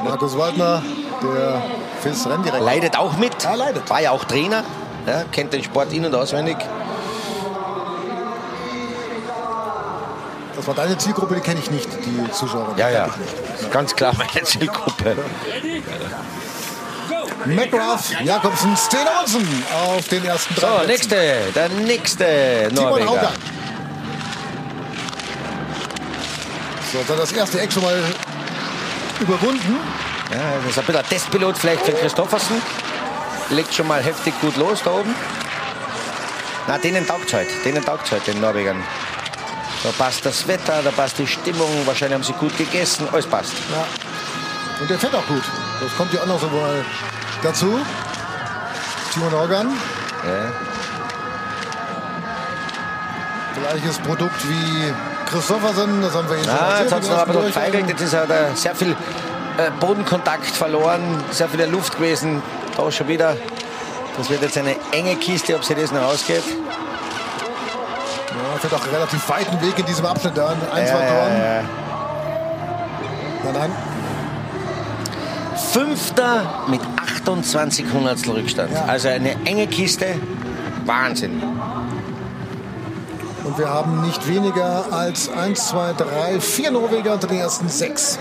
Markus 0.03 0.37
Waldner, 0.37 0.81
der 1.21 1.61
FIS 2.01 2.27
Renndirektor. 2.27 2.61
Leidet 2.65 2.97
auch 2.97 3.17
mit. 3.17 3.43
Ja, 3.43 3.55
leidet. 3.55 3.89
War 3.89 4.01
ja 4.01 4.11
auch 4.11 4.23
Trainer. 4.25 4.63
Ja, 5.05 5.23
kennt 5.31 5.53
den 5.53 5.63
Sport 5.63 5.91
in- 5.93 6.05
und 6.05 6.13
auswendig. 6.15 6.57
Das 10.55 10.67
war 10.67 10.73
deine 10.73 10.97
Zielgruppe, 10.97 11.35
die 11.35 11.41
kenne 11.41 11.59
ich 11.59 11.69
nicht, 11.71 11.87
die 12.05 12.31
Zuschauer. 12.31 12.73
Ja, 12.77 12.89
ja. 12.89 13.05
Nicht. 13.05 13.71
Ganz 13.71 13.95
klar 13.95 14.13
meine 14.17 14.43
Zielgruppe. 14.45 15.15
McGrath, 17.45 18.19
Jakobsen, 18.23 18.75
Sten 18.75 19.07
Olsen 19.21 19.63
auf 19.73 20.07
den 20.09 20.25
ersten 20.25 20.55
drei 20.55 20.67
So, 20.67 20.73
Plätzen. 20.73 20.87
nächste. 20.87 21.15
Der 21.55 21.69
nächste 21.69 22.69
Norweger. 22.73 23.31
So, 26.91 27.13
das 27.15 27.31
erste 27.31 27.61
Eck 27.61 27.71
schon 27.71 27.83
mal 27.83 28.01
überwunden. 29.19 29.77
Ja, 30.31 30.37
das 30.61 30.71
ist 30.71 30.79
ein 30.79 30.85
bisschen 30.85 31.01
ein 31.01 31.09
Testpilot 31.09 31.57
vielleicht 31.57 31.85
für 31.85 31.93
Christoffersen. 31.93 32.61
Legt 33.49 33.73
schon 33.73 33.87
mal 33.87 34.03
heftig 34.03 34.33
gut 34.41 34.57
los 34.57 34.81
da 34.83 34.91
oben. 34.91 35.15
Na, 36.67 36.77
denen 36.77 37.07
taugt 37.07 37.33
halt. 37.33 37.47
Denen 37.63 37.83
taugt 37.83 38.11
halt, 38.11 38.27
den 38.27 38.41
Norwegern. 38.41 38.83
Da 39.83 39.89
passt 39.91 40.25
das 40.25 40.47
Wetter, 40.47 40.81
da 40.83 40.91
passt 40.91 41.17
die 41.17 41.27
Stimmung. 41.27 41.69
Wahrscheinlich 41.85 42.15
haben 42.15 42.23
sie 42.23 42.33
gut 42.33 42.57
gegessen. 42.57 43.07
Alles 43.11 43.25
passt. 43.25 43.53
Ja. 43.71 43.85
Und 44.81 44.89
der 44.89 44.99
fährt 44.99 45.15
auch 45.15 45.25
gut. 45.27 45.43
Das 45.81 45.95
kommt 45.95 46.13
ja 46.13 46.21
auch 46.21 46.25
noch 46.25 46.39
so 46.39 46.47
mal 46.47 46.83
dazu. 47.41 47.79
Timo 49.13 49.35
Organ. 49.37 49.71
Gleiches 53.55 53.97
Produkt 53.99 54.47
wie 54.49 54.93
Christoffersen, 55.27 56.01
das 56.01 56.13
haben 56.15 56.29
wir 56.29 56.37
jetzt 56.37 56.49
Ah, 56.49 56.79
jetzt 56.79 56.89
schon 56.89 56.97
hat 56.97 57.03
es 57.03 57.09
noch 57.09 57.17
ein 57.19 57.27
bisschen 57.27 57.45
gefeigelt. 57.45 57.89
Jetzt 57.89 58.01
ist 58.01 58.13
er 58.13 58.25
da 58.27 58.35
sehr 58.55 58.75
viel 58.75 58.91
äh, 58.91 58.95
Bodenkontakt 59.79 60.45
verloren, 60.47 61.01
sehr 61.31 61.47
viel 61.49 61.63
Luft 61.65 61.95
gewesen. 61.97 62.41
Da 62.75 62.91
schon 62.91 63.07
wieder. 63.07 63.35
Das 64.17 64.29
wird 64.29 64.41
jetzt 64.41 64.57
eine 64.57 64.75
enge 64.91 65.15
Kiste, 65.17 65.55
ob 65.55 65.63
sie 65.63 65.75
das 65.75 65.91
noch 65.91 66.01
ausgeht. 66.03 66.43
Ja, 68.29 68.59
fährt 68.59 68.73
auch 68.73 68.87
relativ 68.91 69.29
weiten 69.29 69.61
Weg 69.61 69.77
in 69.77 69.85
diesem 69.85 70.05
Abschnitt 70.05 70.37
da. 70.37 70.49
Ein, 70.49 70.57
zwei 70.87 71.03
Ja, 71.03 71.07
Toren. 71.07 71.37
ja, 71.37 71.55
ja. 71.55 71.61
Nein, 73.43 73.53
nein. 73.53 73.71
Fünfter 75.71 76.63
mit 76.67 76.81
28 77.21 77.85
Hundertstel 77.93 78.33
Rückstand. 78.33 78.71
Ja. 78.73 78.85
Also 78.85 79.07
eine 79.09 79.35
enge 79.45 79.67
Kiste. 79.67 80.15
Wahnsinn. 80.85 81.41
Und 83.57 83.63
wir 83.63 83.69
haben 83.73 84.01
nicht 84.01 84.27
weniger 84.27 84.85
als 84.91 85.29
1, 85.29 85.69
2, 85.69 85.93
3, 85.93 86.39
4 86.39 86.69
Norweger 86.69 87.13
unter 87.13 87.25
den 87.25 87.39
ersten 87.39 87.67
sechs. 87.67 88.19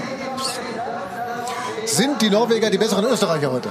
Sind 1.84 2.22
die 2.22 2.30
Norweger 2.30 2.70
die 2.70 2.78
besseren 2.78 3.04
Österreicher 3.04 3.52
heute? 3.52 3.68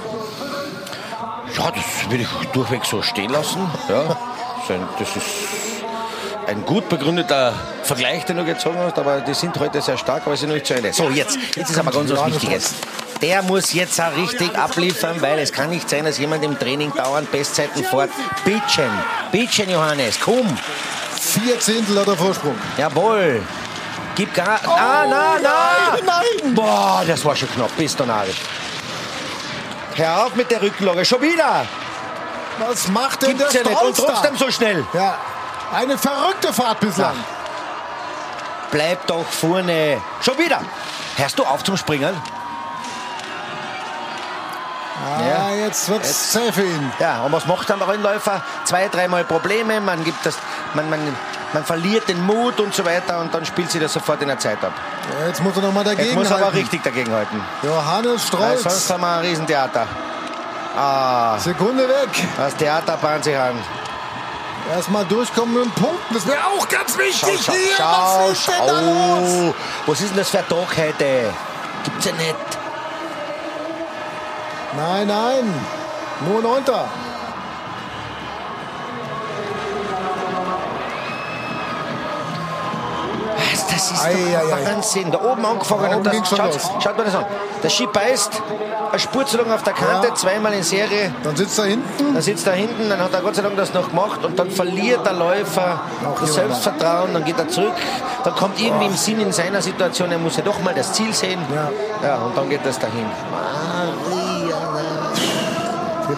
Ja, 1.58 1.72
das 1.72 2.08
würde 2.08 2.22
ich 2.22 2.48
durchweg 2.52 2.84
so 2.84 3.02
stehen 3.02 3.30
lassen. 3.30 3.68
Ja, 3.88 4.16
das 4.96 5.16
ist 5.16 5.26
ein- 6.46 6.64
gut 6.64 6.88
begründeter 6.88 7.52
Vergleich, 7.82 8.24
den 8.26 8.36
du 8.36 8.44
gezogen 8.44 8.78
hast, 8.78 8.96
aber 9.00 9.20
die 9.22 9.34
sind 9.34 9.58
heute 9.58 9.82
sehr 9.82 9.98
stark, 9.98 10.22
aber 10.24 10.36
sie 10.36 10.46
noch 10.46 10.54
nicht 10.54 10.66
zu 10.66 10.74
Ende. 10.74 10.92
So, 10.92 11.10
jetzt, 11.10 11.36
jetzt 11.56 11.70
ist 11.70 11.78
aber 11.80 11.90
ganz 11.90 12.12
was 12.12 12.26
Wichtiges. 12.26 12.74
Der 13.22 13.42
muss 13.42 13.72
jetzt 13.72 14.00
auch 14.00 14.14
richtig 14.16 14.56
abliefern, 14.56 15.20
weil 15.20 15.40
es 15.40 15.50
kann 15.52 15.70
nicht 15.70 15.90
sein, 15.90 16.04
dass 16.04 16.18
jemand 16.18 16.44
im 16.44 16.56
Training 16.56 16.92
dauernd 16.94 17.32
Bestzeiten 17.32 17.82
fährt. 17.82 18.10
Bitchen, 18.44 18.90
bitchen, 19.32 19.68
Johannes, 19.68 20.20
komm. 20.20 20.56
Vier 21.26 21.58
Zehntel 21.58 21.98
hat 22.00 22.06
er 22.06 22.16
Vorsprung. 22.16 22.56
Jawohl. 22.76 23.42
Gib 24.14 24.32
Gas. 24.32 24.60
ah, 24.66 25.04
na, 25.08 25.38
na. 25.42 25.98
nein! 26.04 26.54
Boah, 26.54 27.02
das 27.06 27.24
war 27.24 27.36
schon 27.36 27.50
knapp. 27.50 27.70
Bist 27.76 27.98
du 28.00 28.06
narrisch. 28.06 28.40
Hör 29.94 30.24
auf 30.24 30.34
mit 30.34 30.50
der 30.50 30.62
Rückenlage. 30.62 31.04
Schon 31.04 31.20
wieder. 31.20 31.66
Was 32.58 32.88
macht 32.88 33.22
denn 33.22 33.36
der 33.36 33.48
Gibt's 33.48 33.54
ja 33.54 33.62
nicht. 33.68 33.82
Und 33.82 33.96
trotzdem 33.96 34.36
so 34.36 34.50
schnell. 34.50 34.86
Ja, 34.94 35.18
eine 35.74 35.98
verrückte 35.98 36.52
Fahrt 36.52 36.80
bislang. 36.80 37.16
Bleib 38.70 39.06
doch 39.06 39.26
vorne. 39.26 40.00
Schon 40.22 40.38
wieder. 40.38 40.60
Hörst 41.16 41.38
du 41.38 41.44
auf 41.44 41.64
zum 41.64 41.76
Springen? 41.76 42.14
Ah, 45.04 45.50
jetzt 45.54 45.88
wird's 45.90 46.32
zäh 46.32 46.50
für 46.52 46.62
ihn. 46.64 46.92
Ja, 46.98 47.20
und 47.22 47.32
was 47.32 47.46
macht 47.46 47.68
dann 47.68 47.78
der 47.78 47.88
Rennläufer? 47.88 48.40
Zwei, 48.64 48.88
dreimal 48.88 49.24
Probleme, 49.24 49.80
man, 49.80 50.02
gibt 50.04 50.24
das, 50.24 50.36
man, 50.74 50.88
man, 50.88 51.00
man 51.52 51.64
verliert 51.64 52.08
den 52.08 52.24
Mut 52.24 52.58
und 52.60 52.74
so 52.74 52.84
weiter 52.84 53.20
und 53.20 53.34
dann 53.34 53.44
spielt 53.44 53.70
sie 53.70 53.78
das 53.78 53.92
sofort 53.92 54.22
in 54.22 54.28
der 54.28 54.38
Zeit 54.38 54.64
ab. 54.64 54.72
Ja, 55.20 55.26
Jetzt 55.26 55.42
muss 55.42 55.54
er 55.56 55.62
noch 55.62 55.72
mal 55.72 55.84
Jetzt 55.86 55.98
dagegen 55.98 56.14
muss 56.14 56.28
er 56.30 56.36
aber 56.36 56.44
halten. 56.46 56.58
richtig 56.58 56.82
dagegenhalten. 56.82 57.40
Johannes 57.62 58.32
Weil 58.32 58.56
sonst 58.58 58.60
Strolz, 58.86 58.90
haben 58.90 59.00
wir 59.02 59.12
ein 59.16 59.20
Riesentheater. 59.20 59.86
Ah, 60.78 61.38
Sekunde 61.38 61.88
weg. 61.88 62.08
das 62.38 62.56
Theater 62.56 62.96
bahnt 62.96 63.24
sich 63.24 63.36
an. 63.36 63.54
Erstmal 64.74 65.04
durchkommen 65.04 65.54
mit 65.54 65.64
dem 65.64 65.70
Punkten. 65.72 66.14
Das 66.14 66.26
wäre 66.26 66.38
auch 66.44 66.68
ganz 66.68 66.92
Schau, 66.92 66.98
wichtig 66.98 67.40
schau, 67.44 67.52
hier. 67.52 67.76
schau, 67.76 68.28
Was 68.30 68.38
schau. 68.44 69.54
Was 69.86 70.00
ist 70.00 70.10
denn 70.10 70.16
das 70.18 70.30
für 70.30 70.38
ein 70.38 70.48
Tag 70.48 70.76
heute? 70.76 71.32
Gibt's 71.84 72.04
ja 72.06 72.12
nicht. 72.12 72.34
Nein, 74.76 75.06
nein. 75.06 75.54
Nur 76.28 76.42
neunter. 76.42 76.84
Was, 83.52 83.66
Das 83.66 83.90
ist 83.90 84.04
Ei, 84.04 84.12
doch 84.12 84.50
ei, 84.50 84.54
ei. 84.62 84.74
Wahnsinn. 84.74 85.10
Da 85.10 85.18
oben 85.20 85.44
angefangen 85.44 85.82
Da 85.82 85.88
und 85.88 85.94
oben 85.96 86.04
das, 86.04 86.12
ging's 86.14 86.28
schon 86.28 86.38
schaut, 86.38 86.82
schaut 86.82 86.96
mal 86.96 87.04
das 87.04 87.14
an. 87.14 87.26
Der 87.62 87.68
Ski 87.68 87.86
beißt, 87.86 88.42
eine 88.90 88.98
Spur 88.98 89.26
zu 89.26 89.36
lang 89.36 89.50
auf 89.52 89.62
der 89.62 89.72
Kante, 89.74 90.08
Ja. 90.08 90.14
zweimal 90.14 90.52
in 90.54 90.62
Serie. 90.62 91.12
Dann 91.22 91.36
sitzt 91.36 91.58
er 91.58 91.66
hinten. 91.66 92.14
Dann 92.14 92.22
sitzt 92.22 92.46
er 92.46 92.54
hinten, 92.54 92.88
dann 92.88 93.00
hat 93.00 93.12
er 93.12 93.20
Gott 93.20 93.34
sei 93.34 93.42
Dank 93.42 93.56
das 93.56 93.74
noch 93.74 93.88
gemacht 93.90 94.24
und 94.24 94.38
dann 94.38 94.50
verliert 94.50 95.04
der 95.04 95.12
Läufer 95.12 95.80
Auch 96.06 96.20
das 96.20 96.34
Selbstvertrauen, 96.34 97.12
dann 97.12 97.24
geht 97.24 97.38
er 97.38 97.48
zurück, 97.48 97.74
dann 98.24 98.34
kommt 98.34 98.60
irgendwie 98.60 98.86
im 98.86 98.96
Sinn 98.96 99.20
in 99.20 99.32
seiner 99.32 99.60
Situation, 99.60 100.10
er 100.10 100.18
muss 100.18 100.36
ja 100.36 100.42
doch 100.42 100.60
mal 100.60 100.74
das 100.74 100.92
Ziel 100.92 101.12
sehen. 101.12 101.40
Ja. 101.54 101.70
ja 102.06 102.16
und 102.16 102.36
dann 102.36 102.48
geht 102.48 102.64
das 102.64 102.78
dahin. 102.78 103.06
Wir 104.08 104.15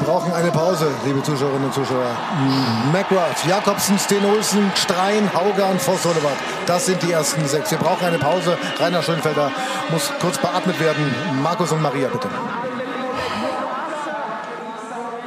brauchen 0.09 0.33
eine 0.33 0.51
Pause, 0.51 0.91
liebe 1.05 1.23
Zuschauerinnen 1.23 1.67
und 1.67 1.75
Zuschauer. 1.75 2.07
McGrath, 2.93 3.45
Jakobsen, 3.47 3.99
Sten 3.99 4.25
Olsen, 4.25 4.73
Strein, 4.75 5.31
Haugan, 5.35 5.79
Voss, 5.79 6.03
Hollewatt. 6.07 6.39
Das 6.65 6.87
sind 6.87 7.03
die 7.03 7.13
ersten 7.13 7.47
sechs. 7.47 7.71
Wir 7.71 7.77
brauchen 7.77 8.07
eine 8.07 8.19
Pause. 8.19 8.57
Rainer 8.79 9.03
Schönfelder 9.03 9.53
muss 9.91 10.11
kurz 10.19 10.39
beatmet 10.39 10.81
werden. 10.81 11.15
Markus 11.43 11.73
und 11.73 11.83
Maria, 11.83 12.09
bitte. 12.09 12.29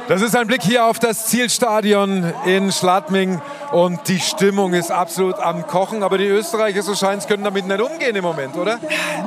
Das 0.08 0.20
ist 0.20 0.34
ein 0.34 0.48
Blick 0.48 0.62
hier 0.62 0.84
auf 0.84 0.98
das 0.98 1.26
Zielstadion 1.26 2.34
in 2.44 2.72
Schladming 2.72 3.40
und 3.70 4.08
die 4.08 4.18
Stimmung 4.18 4.74
ist 4.74 4.90
absolut 4.90 5.38
am 5.38 5.64
Kochen. 5.68 6.02
Aber 6.02 6.18
die 6.18 6.26
Österreicher, 6.26 6.82
so 6.82 6.96
scheint 6.96 7.22
es, 7.22 7.28
können 7.28 7.44
damit 7.44 7.68
nicht 7.68 7.80
umgehen 7.80 8.16
im 8.16 8.24
Moment, 8.24 8.56
oder? 8.56 8.80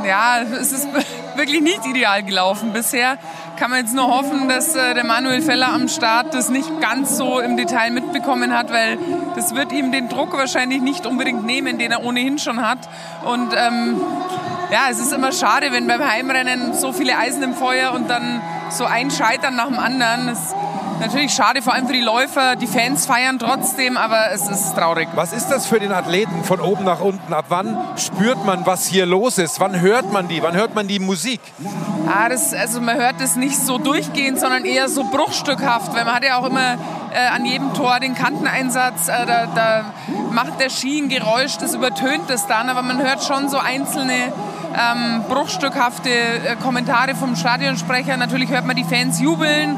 Ja, 0.06 0.42
es 0.42 0.74
ist 0.74 0.88
wirklich 1.36 1.62
nicht 1.62 1.86
ideal 1.86 2.24
gelaufen 2.24 2.74
bisher. 2.74 3.18
Kann 3.58 3.72
man 3.72 3.80
jetzt 3.80 3.96
nur 3.96 4.08
hoffen, 4.08 4.50
dass 4.50 4.76
äh, 4.76 4.94
der 4.94 5.06
Manuel 5.06 5.42
Feller 5.42 5.72
am 5.72 5.88
Start 5.88 6.34
das 6.34 6.50
nicht 6.50 6.82
ganz 6.82 7.16
so 7.16 7.40
im 7.40 7.56
Detail 7.56 7.90
mitbekommen 7.92 8.54
hat, 8.54 8.70
weil 8.70 8.98
das 9.36 9.56
wird 9.56 9.72
ihm 9.72 9.94
den 9.94 10.10
Druck 10.10 10.34
wahrscheinlich 10.34 10.82
nicht 10.82 11.06
unbedingt 11.06 11.46
nehmen, 11.46 11.78
den 11.78 11.92
er 11.92 12.04
ohnehin 12.04 12.38
schon 12.38 12.68
hat. 12.68 12.80
Und 13.24 13.54
ähm, 13.56 14.02
ja, 14.72 14.88
es 14.92 15.00
ist 15.00 15.14
immer 15.14 15.32
schade, 15.32 15.72
wenn 15.72 15.88
beim 15.88 16.06
Heimrennen 16.06 16.74
so 16.74 16.92
viele 16.92 17.18
Eisen 17.18 17.44
im 17.44 17.54
Feuer 17.54 17.94
und 17.94 18.10
dann 18.10 18.42
so 18.70 18.84
ein 18.84 19.10
Scheitern 19.10 19.56
nach 19.56 19.68
dem 19.68 19.80
anderen. 19.80 20.28
Das 20.28 20.54
natürlich 21.00 21.34
schade, 21.34 21.62
vor 21.62 21.74
allem 21.74 21.88
für 21.88 21.94
die 21.94 22.02
Läufer. 22.02 22.56
Die 22.56 22.68
Fans 22.68 23.06
feiern 23.06 23.40
trotzdem, 23.40 23.98
aber 23.98 24.32
es 24.32 24.48
ist 24.48 24.76
traurig. 24.76 25.08
Was 25.16 25.34
ist 25.34 25.50
das 25.50 25.66
für 25.66 25.80
den 25.80 25.92
Athleten 25.92 26.44
von 26.44 26.60
oben 26.60 26.84
nach 26.84 27.02
unten? 27.02 27.34
Ab 27.34 27.46
wann 27.50 27.78
spürt 27.98 28.46
man, 28.46 28.66
was 28.66 28.86
hier 28.86 29.06
los 29.06 29.38
ist? 29.38 29.60
Wann 29.60 29.80
hört 29.80 30.12
man 30.12 30.28
die? 30.28 30.42
Wann 30.42 30.56
hört 30.56 30.76
man 30.76 30.88
die 30.88 31.00
Musik? 31.00 31.42
Ah, 32.08 32.30
das, 32.30 32.54
also 32.54 32.82
man 32.82 32.98
hört 32.98 33.22
es 33.22 33.36
nicht 33.36 33.58
so 33.58 33.78
durchgehend, 33.78 34.40
sondern 34.40 34.66
eher 34.66 34.90
so 34.90 35.04
bruchstückhaft, 35.04 35.94
weil 35.94 36.06
man 36.06 36.16
hat 36.16 36.24
ja 36.24 36.38
auch 36.38 36.46
immer 36.46 36.76
äh, 37.14 37.28
an 37.34 37.46
jedem 37.46 37.74
Tor 37.74 38.00
den 38.00 38.14
Kanteneinsatz, 38.14 39.08
äh, 39.08 39.26
da, 39.26 39.48
da 39.48 39.86
macht 40.32 40.60
der 40.60 40.70
Ski 40.70 41.02
ein 41.02 41.10
Geräusch, 41.10 41.58
das 41.58 41.74
übertönt 41.74 42.30
es 42.30 42.46
dann, 42.48 42.70
aber 42.70 42.82
man 42.82 43.02
hört 43.02 43.24
schon 43.24 43.50
so 43.50 43.58
einzelne 43.58 44.34
ähm, 44.76 45.24
bruchstückhafte 45.30 46.10
äh, 46.10 46.56
Kommentare 46.62 47.16
vom 47.16 47.36
Stadionsprecher. 47.36 48.18
Natürlich 48.18 48.50
hört 48.50 48.66
man 48.66 48.76
die 48.76 48.84
Fans 48.84 49.22
jubeln, 49.22 49.78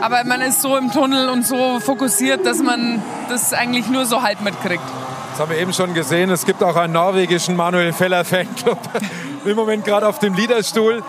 aber 0.00 0.24
man 0.24 0.40
ist 0.40 0.62
so 0.62 0.76
im 0.76 0.90
Tunnel 0.90 1.28
und 1.28 1.46
so 1.46 1.80
fokussiert, 1.80 2.46
dass 2.46 2.58
man 2.58 3.02
das 3.28 3.52
eigentlich 3.52 3.88
nur 3.88 4.06
so 4.06 4.22
halb 4.22 4.40
mitkriegt. 4.40 4.82
Das 5.30 5.40
haben 5.40 5.50
wir 5.50 5.58
eben 5.58 5.72
schon 5.72 5.94
gesehen. 5.94 6.30
Es 6.30 6.44
gibt 6.44 6.62
auch 6.62 6.76
einen 6.76 6.92
norwegischen 6.92 7.56
Manuel 7.56 7.92
Feller 7.92 8.24
Fanclub. 8.24 8.78
Im 9.44 9.56
Moment 9.56 9.84
gerade 9.84 10.06
auf 10.06 10.18
dem 10.18 10.34
Liederstuhl. 10.34 11.02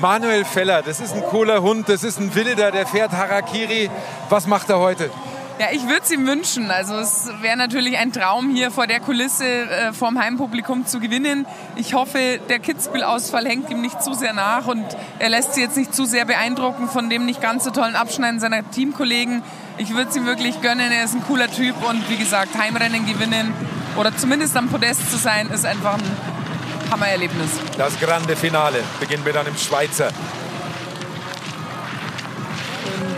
Manuel 0.00 0.44
Feller, 0.44 0.82
das 0.82 1.00
ist 1.00 1.14
ein 1.14 1.22
cooler 1.22 1.62
Hund, 1.62 1.88
das 1.88 2.02
ist 2.02 2.18
ein 2.18 2.34
Wilder, 2.34 2.70
der 2.70 2.86
fährt 2.86 3.12
Harakiri. 3.12 3.90
Was 4.28 4.46
macht 4.46 4.68
er 4.68 4.78
heute? 4.78 5.10
Ja, 5.58 5.68
ich 5.70 5.84
würde 5.84 6.00
es 6.02 6.10
ihm 6.10 6.26
wünschen. 6.26 6.70
Also 6.72 6.96
es 6.96 7.30
wäre 7.40 7.56
natürlich 7.56 7.96
ein 7.96 8.12
Traum, 8.12 8.50
hier 8.50 8.72
vor 8.72 8.88
der 8.88 8.98
Kulisse 8.98 9.44
äh, 9.44 9.92
vorm 9.92 10.18
Heimpublikum 10.18 10.84
zu 10.84 10.98
gewinnen. 10.98 11.46
Ich 11.76 11.94
hoffe, 11.94 12.40
der 12.48 12.58
Kitzbühel-Ausfall 12.58 13.46
hängt 13.46 13.70
ihm 13.70 13.80
nicht 13.80 14.02
zu 14.02 14.14
sehr 14.14 14.32
nach 14.32 14.66
und 14.66 14.84
er 15.20 15.28
lässt 15.28 15.54
sich 15.54 15.62
jetzt 15.62 15.76
nicht 15.76 15.94
zu 15.94 16.06
sehr 16.06 16.24
beeindrucken 16.24 16.88
von 16.88 17.08
dem 17.08 17.24
nicht 17.24 17.40
ganz 17.40 17.62
so 17.62 17.70
tollen 17.70 17.94
Abschneiden 17.94 18.40
seiner 18.40 18.68
Teamkollegen. 18.68 19.44
Ich 19.78 19.94
würde 19.94 20.10
es 20.10 20.16
ihm 20.16 20.26
wirklich 20.26 20.60
gönnen. 20.60 20.90
Er 20.90 21.04
ist 21.04 21.14
ein 21.14 21.22
cooler 21.22 21.48
Typ 21.48 21.76
und 21.88 22.08
wie 22.10 22.16
gesagt, 22.16 22.58
Heimrennen 22.58 23.06
gewinnen 23.06 23.52
oder 23.96 24.16
zumindest 24.16 24.56
am 24.56 24.68
Podest 24.68 25.08
zu 25.12 25.16
sein, 25.16 25.50
ist 25.50 25.64
einfach 25.64 25.94
ein 25.94 26.90
Hammererlebnis. 26.90 27.50
Das 27.78 27.98
grande 28.00 28.34
Finale 28.34 28.82
beginnen 28.98 29.24
wir 29.24 29.32
dann 29.32 29.46
im 29.46 29.56
Schweizer. 29.56 30.08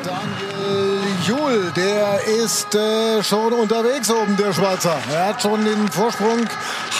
Daniel 0.04 0.95
Juhl, 1.26 1.72
der 1.74 2.20
ist 2.24 2.72
äh, 2.76 3.20
schon 3.20 3.52
unterwegs 3.52 4.08
oben, 4.12 4.36
der 4.36 4.52
Schweizer. 4.52 4.96
Er 5.12 5.28
hat 5.28 5.42
schon 5.42 5.64
den 5.64 5.88
Vorsprung 5.90 6.46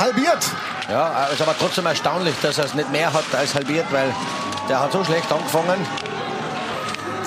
halbiert. 0.00 0.50
Ja, 0.90 1.26
ist 1.26 1.40
aber 1.40 1.54
trotzdem 1.56 1.86
erstaunlich, 1.86 2.34
dass 2.42 2.58
er 2.58 2.64
es 2.64 2.74
nicht 2.74 2.90
mehr 2.90 3.12
hat 3.12 3.24
als 3.32 3.54
halbiert, 3.54 3.86
weil 3.92 4.12
der 4.68 4.80
hat 4.80 4.90
so 4.90 5.04
schlecht 5.04 5.30
angefangen. 5.32 5.86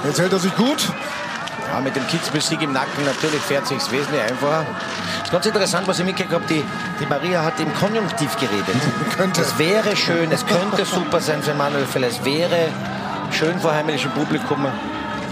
Jetzt 0.03 0.19
hält 0.19 0.33
er 0.33 0.39
sich 0.39 0.53
gut. 0.57 0.89
Ja, 1.71 1.79
mit 1.79 1.95
dem 1.95 2.05
Kitzbühel-Sieg 2.07 2.61
im 2.63 2.73
Nacken 2.73 3.05
natürlich 3.05 3.41
fährt 3.41 3.65
sich 3.65 3.77
wesentlich 3.91 4.21
einfacher. 4.21 4.65
Ist 5.23 5.31
ganz 5.31 5.45
interessant, 5.45 5.87
was 5.87 5.99
ich 5.99 6.05
mitgekriegt 6.05 6.33
habe. 6.33 6.45
Die, 6.49 6.65
die 6.99 7.05
Maria 7.05 7.43
hat 7.43 7.61
im 7.61 7.73
Konjunktiv 7.75 8.35
geredet. 8.35 8.75
Könnte. 9.17 9.41
Es 9.41 9.57
wäre 9.57 9.95
schön, 9.95 10.31
es 10.33 10.45
könnte 10.45 10.83
super 10.83 11.21
sein 11.21 11.41
für 11.43 11.53
Manuel 11.53 11.85
Feller. 11.85 12.07
Es 12.07 12.25
wäre 12.25 12.69
schön 13.31 13.57
vor 13.59 13.73
heimelischem 13.73 14.11
Publikum. 14.11 14.67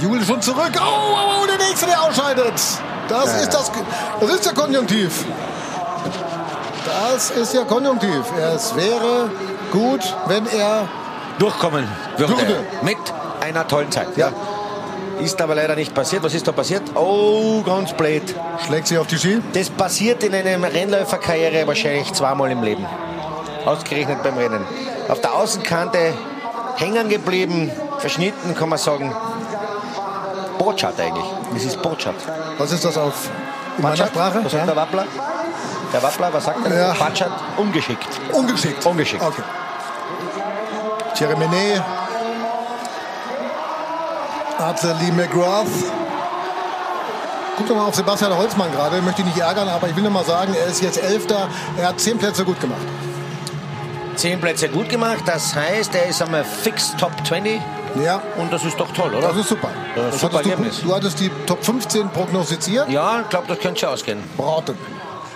Jule 0.02 0.24
schon 0.24 0.42
zurück. 0.42 0.72
Oh, 0.78 0.82
oh, 0.84 1.44
oh, 1.44 1.46
der 1.48 1.58
nächste, 1.58 1.86
der 1.86 2.02
ausscheidet. 2.02 2.54
Das 3.08 3.42
ist 3.42 3.54
das, 3.54 3.72
das 4.20 4.30
ist 4.30 4.46
der 4.46 4.54
Konjunktiv. 4.54 5.26
Das 6.86 7.32
ist 7.32 7.54
ja 7.54 7.64
Konjunktiv. 7.64 8.24
Es 8.54 8.76
wäre 8.76 9.30
gut, 9.72 10.02
wenn 10.28 10.46
er 10.48 10.88
Durchkommen 11.40 11.88
würde. 12.18 12.36
Würde. 12.36 12.66
Mit 12.82 12.98
einer 13.42 13.68
tollen 13.68 13.92
Zeit. 13.92 14.18
Ja. 14.18 14.32
Ist 15.20 15.42
aber 15.42 15.56
leider 15.56 15.76
nicht 15.76 15.94
passiert. 15.94 16.24
Was 16.24 16.34
ist 16.34 16.48
da 16.48 16.52
passiert? 16.52 16.84
Oh, 16.96 17.62
ganz 17.64 17.94
blöd. 17.94 18.24
schlägt 18.66 18.88
sich 18.88 18.98
auf 18.98 19.08
die 19.08 19.18
Ski. 19.18 19.42
Das 19.54 19.70
passiert 19.70 20.24
in 20.24 20.34
einer 20.34 20.62
Rennläuferkarriere 20.72 21.68
wahrscheinlich 21.68 22.12
zweimal 22.14 22.52
im 22.52 22.64
Leben. 22.64 22.86
Ausgerechnet 23.66 24.24
beim 24.24 24.38
Rennen. 24.38 24.64
Auf 25.10 25.22
der 25.22 25.34
Außenkante 25.34 26.14
hängen 26.78 27.10
geblieben, 27.10 27.72
verschnitten, 28.00 28.56
kann 28.56 28.70
man 28.70 28.78
sagen. 28.78 29.14
Borchardt 30.68 31.00
eigentlich. 31.00 31.24
Das 31.54 31.64
ist 31.64 31.82
Borchardt. 31.82 32.18
Was 32.58 32.74
ist 32.74 32.84
das 32.84 32.98
auf 32.98 33.30
Borchardt? 33.78 34.10
Sprache? 34.10 34.44
Was 34.44 34.52
sagt 34.52 34.68
der 34.68 34.76
Wappler? 34.76 35.06
Der 35.94 36.04
Wappler, 36.04 36.34
was 36.34 36.44
sagt 36.44 36.68
er? 36.68 36.78
Ja. 36.78 36.94
Borchardt, 36.94 37.32
ungeschickt. 37.56 38.20
Ungeschickt. 38.34 38.86
Ungeschickt. 38.86 39.24
Okay. 39.24 39.44
Menet. 41.38 41.82
Arthur 44.60 44.94
Lee 44.96 45.12
McGrath. 45.12 45.68
Guck 47.58 47.68
doch 47.68 47.76
mal 47.76 47.86
auf 47.86 47.96
Sebastian 47.96 48.38
Holzmann 48.38 48.70
gerade. 48.74 48.98
Ich 48.98 49.04
möchte 49.04 49.22
ihn 49.22 49.28
nicht 49.30 49.38
ärgern, 49.38 49.70
aber 49.70 49.88
ich 49.88 49.96
will 49.96 50.04
nur 50.04 50.12
mal 50.12 50.26
sagen, 50.26 50.54
er 50.54 50.68
ist 50.68 50.82
jetzt 50.82 51.02
Elfter. 51.02 51.48
Er 51.78 51.88
hat 51.88 52.00
zehn 52.02 52.18
Plätze 52.18 52.44
gut 52.44 52.60
gemacht. 52.60 52.82
Zehn 54.18 54.42
Plätze 54.42 54.68
gut 54.68 54.90
gemacht, 54.90 55.24
das 55.26 55.56
heißt, 55.56 55.96
er 55.96 56.08
ist 56.08 56.22
einmal 56.22 56.44
fix 56.44 56.94
Top 56.98 57.14
20 57.26 57.62
ja. 58.04 58.22
Und 58.38 58.52
das 58.52 58.64
ist 58.64 58.80
doch 58.80 58.92
toll, 58.92 59.14
oder? 59.14 59.30
Das 59.30 59.38
ist 59.38 59.50
super. 59.50 59.70
Äh, 59.96 60.00
das 60.00 60.16
ist 60.16 60.22
super 60.22 60.38
Ergebnis. 60.38 60.82
Du, 60.82 60.88
du, 60.88 60.96
hattest 60.96 61.20
die 61.20 61.32
Top 61.46 61.64
15 61.64 62.10
prognostiziert? 62.10 62.90
Ja, 62.90 63.22
ich 63.22 63.30
glaube, 63.30 63.48
das 63.48 63.60
könnte 63.60 63.80
schon 63.80 63.90
ausgehen. 63.90 64.24
Braten. 64.36 64.78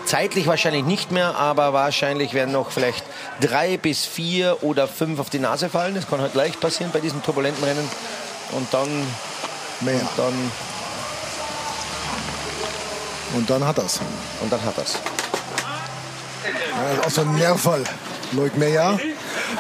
Zeitlich 0.06 0.48
wahrscheinlich 0.48 0.84
nicht 0.84 1.12
mehr, 1.12 1.36
aber 1.36 1.74
wahrscheinlich 1.74 2.34
werden 2.34 2.52
noch 2.52 2.72
vielleicht 2.72 3.06
drei 3.40 3.78
bis 3.78 4.06
vier 4.06 4.58
oder 4.62 4.88
fünf 4.88 5.20
auf 5.20 5.30
die 5.30 5.40
Nase 5.40 5.70
fallen. 5.70 5.96
Das 5.96 6.08
kann 6.08 6.20
halt 6.20 6.34
leicht 6.34 6.60
passieren 6.60 6.92
bei 6.92 7.00
diesem 7.00 7.24
turbulenten 7.24 7.64
Rennen. 7.64 7.88
Und 8.52 8.74
dann. 8.74 8.88
Mehr. 9.82 9.96
Und 9.96 10.10
dann. 10.18 10.52
Und 13.36 13.50
dann 13.50 13.66
hat 13.66 13.78
das. 13.78 14.00
Und 14.42 14.52
dann 14.52 14.64
hat 14.64 14.78
das. 14.78 14.96
Ja, 16.44 16.90
das 16.90 16.98
ist 16.98 17.06
auch 17.06 17.12
so 17.12 17.22
ein 17.22 17.36
Nervfall. 17.36 17.84
Leuk 18.34 18.58
Meyer. 18.58 19.00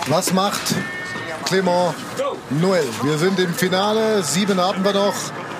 Was 0.07 0.33
macht 0.33 0.61
Clement 1.45 1.93
Noel, 2.49 2.83
Wir 3.03 3.17
sind 3.17 3.39
im 3.39 3.53
Finale, 3.53 4.23
sieben 4.23 4.59
haben 4.59 4.83
wir 4.83 4.93
noch. 4.93 5.13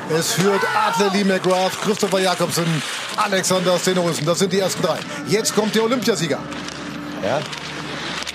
Es 0.09 0.33
führt 0.33 0.61
Adler 0.75 1.11
Lee 1.13 1.23
McGrath, 1.23 1.79
Christopher 1.81 2.19
Jakobsen, 2.19 2.83
Alexander 3.15 3.77
Stenorussen. 3.79 4.25
Das 4.25 4.39
sind 4.39 4.51
die 4.51 4.59
ersten 4.59 4.81
drei. 4.81 4.97
Jetzt 5.27 5.55
kommt 5.55 5.73
der 5.73 5.83
Olympiasieger. 5.83 6.39
Ja, 7.23 7.39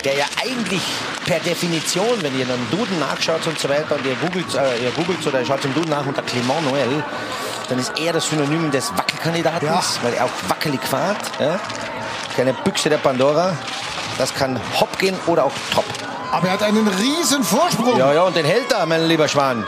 der 0.07 0.17
ja 0.17 0.25
eigentlich 0.41 0.83
per 1.27 1.41
Definition, 1.41 2.23
wenn 2.23 2.39
ihr 2.39 2.49
in 2.49 2.71
Duden 2.71 2.99
nachschaut 3.01 3.47
und 3.47 3.59
so 3.59 3.69
weiter 3.69 3.97
und 3.97 4.07
ihr 4.07 4.15
googelt, 4.15 4.55
äh, 4.55 4.85
ihr 4.85 4.91
googelt 4.93 5.27
oder 5.27 5.41
ihr 5.41 5.47
schaut 5.47 5.65
im 5.65 5.75
Duden 5.75 5.91
nach 5.91 6.07
unter 6.07 6.23
Clément 6.23 6.63
Noel, 6.63 7.03
dann 7.69 7.79
ist 7.79 7.93
er 7.99 8.13
das 8.13 8.31
Synonym 8.31 8.71
des 8.71 8.97
Wackelkandidaten, 8.97 9.67
ja. 9.67 9.83
weil 10.03 10.15
er 10.15 10.27
auch 10.27 10.49
wackelig 10.49 10.81
fährt. 10.83 11.19
Ja? 11.41 11.59
Keine 12.37 12.55
Büchse 12.55 12.89
der 12.89 12.99
Pandora. 12.99 13.57
Das 14.17 14.33
kann 14.33 14.61
hopp 14.79 14.97
gehen 14.99 15.17
oder 15.27 15.45
auch 15.45 15.53
top. 15.75 15.85
Aber 16.37 16.49
er 16.49 16.53
hat 16.53 16.63
einen 16.63 16.87
riesen 16.87 17.43
Vorsprung. 17.43 17.97
Ja, 17.97 18.13
ja, 18.13 18.23
und 18.25 18.37
den 18.37 18.45
hält 18.45 18.71
er, 18.71 18.85
mein 18.85 19.07
lieber 19.07 19.27
Schwan. 19.27 19.65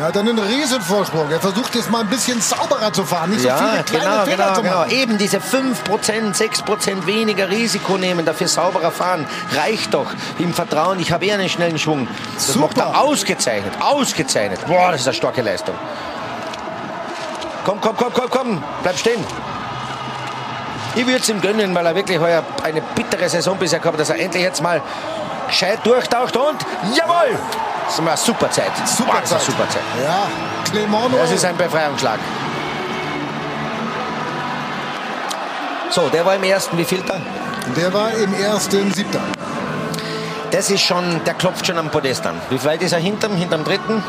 Er 0.00 0.08
hat 0.08 0.16
einen 0.16 0.36
riesen 0.36 0.82
Vorsprung. 0.82 1.30
Er 1.30 1.38
versucht 1.38 1.76
jetzt 1.76 1.92
mal 1.92 2.00
ein 2.00 2.08
bisschen 2.08 2.40
sauberer 2.40 2.92
zu 2.92 3.04
fahren. 3.04 3.30
Nicht 3.30 3.42
so 3.42 3.48
Ja, 3.48 3.56
viele 3.56 3.84
kleine 3.84 4.04
genau, 4.04 4.24
Fehler 4.24 4.36
genau, 4.36 4.54
zu 4.56 4.62
genau. 4.62 4.78
machen. 4.78 4.90
Eben 4.90 5.16
diese 5.16 5.38
5%, 5.38 6.34
6% 6.34 7.06
weniger 7.06 7.48
Risiko 7.50 7.98
nehmen, 7.98 8.26
dafür 8.26 8.48
sauberer 8.48 8.90
fahren, 8.90 9.28
reicht 9.54 9.94
doch. 9.94 10.12
Im 10.40 10.52
Vertrauen, 10.52 10.98
ich 10.98 11.12
habe 11.12 11.24
eher 11.24 11.34
einen 11.34 11.48
schnellen 11.48 11.78
Schwung. 11.78 12.08
Das 12.34 12.48
Super. 12.48 12.66
macht 12.66 12.78
er 12.78 13.00
ausgezeichnet, 13.00 13.72
ausgezeichnet. 13.78 14.66
Boah, 14.66 14.90
das 14.90 15.02
ist 15.02 15.06
eine 15.06 15.14
starke 15.14 15.42
Leistung. 15.42 15.76
Komm, 17.64 17.80
komm, 17.80 17.96
komm, 17.96 18.12
komm, 18.12 18.30
komm, 18.30 18.64
bleib 18.82 18.98
stehen. 18.98 19.24
Ich 20.96 21.06
würde 21.06 21.20
es 21.20 21.28
ihm 21.28 21.40
gönnen, 21.40 21.72
weil 21.76 21.86
er 21.86 21.94
wirklich 21.94 22.18
heuer 22.18 22.42
eine 22.64 22.80
bittere 22.80 23.28
Saison 23.28 23.56
bisher 23.56 23.78
gehabt 23.78 23.94
hat, 23.94 24.00
dass 24.00 24.10
er 24.10 24.18
endlich 24.18 24.42
jetzt 24.42 24.62
mal 24.62 24.82
gescheit 25.48 25.80
durchtaucht 25.84 26.36
und 26.36 26.56
jawohl! 26.94 27.38
Das 27.84 27.94
ist 27.94 28.00
mal 28.00 28.10
eine 28.10 28.16
super 28.16 28.50
Zeit. 28.50 28.72
Super 28.84 29.22
Zeit. 29.24 29.40
super 29.40 29.68
Zeit. 29.68 29.82
Ja, 30.02 30.26
Clément 30.70 31.16
Das 31.16 31.30
ist 31.30 31.44
ein 31.44 31.56
Befreiungsschlag. 31.56 32.18
So, 35.90 36.08
der 36.08 36.26
war 36.26 36.34
im 36.34 36.42
ersten, 36.42 36.76
wie 36.76 36.84
viel 36.84 37.00
da? 37.06 37.20
Der 37.76 37.92
war 37.92 38.12
im 38.12 38.34
ersten 38.34 38.92
Siebter. 38.92 39.20
Das 40.50 40.70
ist 40.70 40.82
schon, 40.82 41.22
der 41.24 41.34
klopft 41.34 41.66
schon 41.66 41.78
am 41.78 41.90
Podest 41.90 42.26
an. 42.26 42.34
Wie 42.50 42.62
weit 42.64 42.82
ist 42.82 42.92
er 42.92 42.98
hinterm, 42.98 43.34
hinterm 43.34 43.64
dritten? 43.64 44.02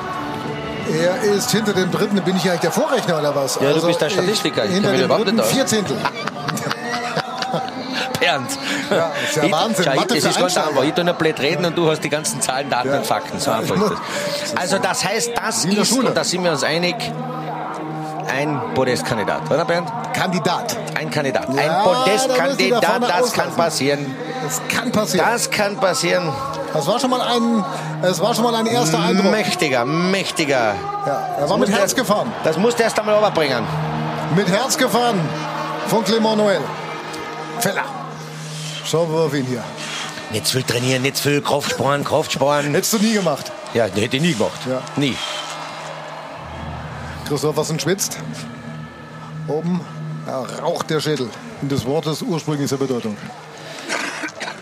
Er 0.91 1.21
ist 1.21 1.51
hinter 1.51 1.73
dem 1.73 1.91
dritten, 1.91 2.21
bin 2.21 2.37
ich 2.37 2.49
eigentlich 2.49 2.61
der 2.61 2.71
Vorrechner 2.71 3.19
oder 3.19 3.35
was? 3.35 3.59
Ja, 3.61 3.73
du 3.73 3.85
bist 3.85 4.01
der 4.01 4.09
Statistiker. 4.09 4.65
Ich 4.65 4.71
hinter 4.71 4.93
dem 4.93 5.09
dritten 5.09 5.35
nicht 5.35 5.69
Bernd. 8.27 8.49
Ja, 8.89 9.11
ist 9.23 9.35
ja 9.35 9.51
Wahnsinn. 9.51 9.85
Ich- 9.91 9.95
Mathe 9.99 10.15
das 10.15 10.23
ist 10.25 10.39
ganz 10.39 10.57
einfach. 10.57 10.83
Ich 10.83 10.93
tu 10.93 11.03
nur 11.03 11.13
blöd 11.13 11.39
reden 11.39 11.65
und 11.65 11.77
du 11.77 11.89
hast 11.89 12.03
die 12.03 12.09
ganzen 12.09 12.41
Zahlen, 12.41 12.69
Daten 12.69 12.89
und 12.93 13.05
Fakten. 13.05 13.39
So 13.39 13.51
einfach 13.51 13.75
ist 13.75 13.91
das. 13.91 14.57
Also 14.57 14.77
das 14.79 15.03
heißt, 15.05 15.31
das 15.35 15.65
ist, 15.65 15.91
und 15.93 16.15
da 16.15 16.23
sind 16.23 16.43
wir 16.43 16.51
uns 16.51 16.63
einig, 16.63 16.95
ein 18.29 18.59
Podestkandidat, 18.75 19.49
oder 19.49 19.63
Bernd? 19.65 19.89
Kandidat. 20.13 20.75
Ein 20.99 21.09
Kandidat. 21.09 21.47
Ja, 21.49 21.55
da 21.55 21.61
ein 21.61 21.67
da 21.67 21.83
Podestkandidat, 21.83 22.85
vorne 22.85 23.07
das 23.07 23.33
kann 23.33 23.51
passieren. 23.55 24.15
Das 24.43 24.61
kann 24.75 24.91
passieren. 24.91 25.27
Das 25.31 25.49
kann 25.49 25.75
passieren. 25.77 26.33
Das 26.73 26.85
war 26.87 26.99
schon 26.99 27.09
mal 27.09 27.21
ein, 27.21 27.63
es 28.03 28.19
war 28.19 28.35
schon 28.35 28.43
mal 28.43 28.53
ein 28.55 28.65
erster 28.67 28.99
Eindruck. 28.99 29.31
Mächtiger, 29.31 29.85
mächtiger. 29.85 30.75
Ja, 31.05 31.27
er 31.39 31.49
war 31.49 31.57
mit 31.57 31.71
Herz 31.71 31.93
der- 31.93 32.03
gefahren. 32.03 32.31
Das 32.43 32.57
musst 32.57 32.77
du 32.79 32.83
erst 32.83 32.99
einmal 32.99 33.17
überbringen. 33.17 33.65
Mit 34.35 34.49
Herz 34.49 34.77
gefahren 34.77 35.19
von 35.87 36.03
Clément 36.03 36.35
Noël. 36.35 36.59
Feller. 37.59 37.83
Schauen 38.89 39.11
wir 39.11 39.19
auf 39.19 39.33
ihn 39.33 39.45
hier. 39.45 39.63
Nicht 40.31 40.47
zu 40.47 40.53
viel 40.53 40.63
trainieren, 40.63 41.01
nicht 41.01 41.17
zu 41.17 41.23
viel 41.23 41.41
Kraft 41.41 41.71
sparen, 41.71 42.05
Kraft 42.05 42.31
sparen. 42.31 42.73
Hättest 42.73 42.93
du 42.93 42.99
nie 42.99 43.13
gemacht. 43.13 43.51
Ja, 43.73 43.85
hätte 43.85 44.15
ich 44.15 44.21
nie 44.21 44.33
gemacht. 44.33 44.59
Ja. 44.65 44.81
Nie. 44.95 45.15
Christophersen 47.27 47.79
schwitzt. 47.79 48.17
Oben 49.47 49.81
ja, 50.25 50.39
raucht 50.61 50.89
der 50.89 51.01
Schädel. 51.01 51.29
In 51.61 51.67
des 51.67 51.85
Wortes 51.85 52.21
ursprünglicher 52.21 52.77
Bedeutung. 52.77 53.17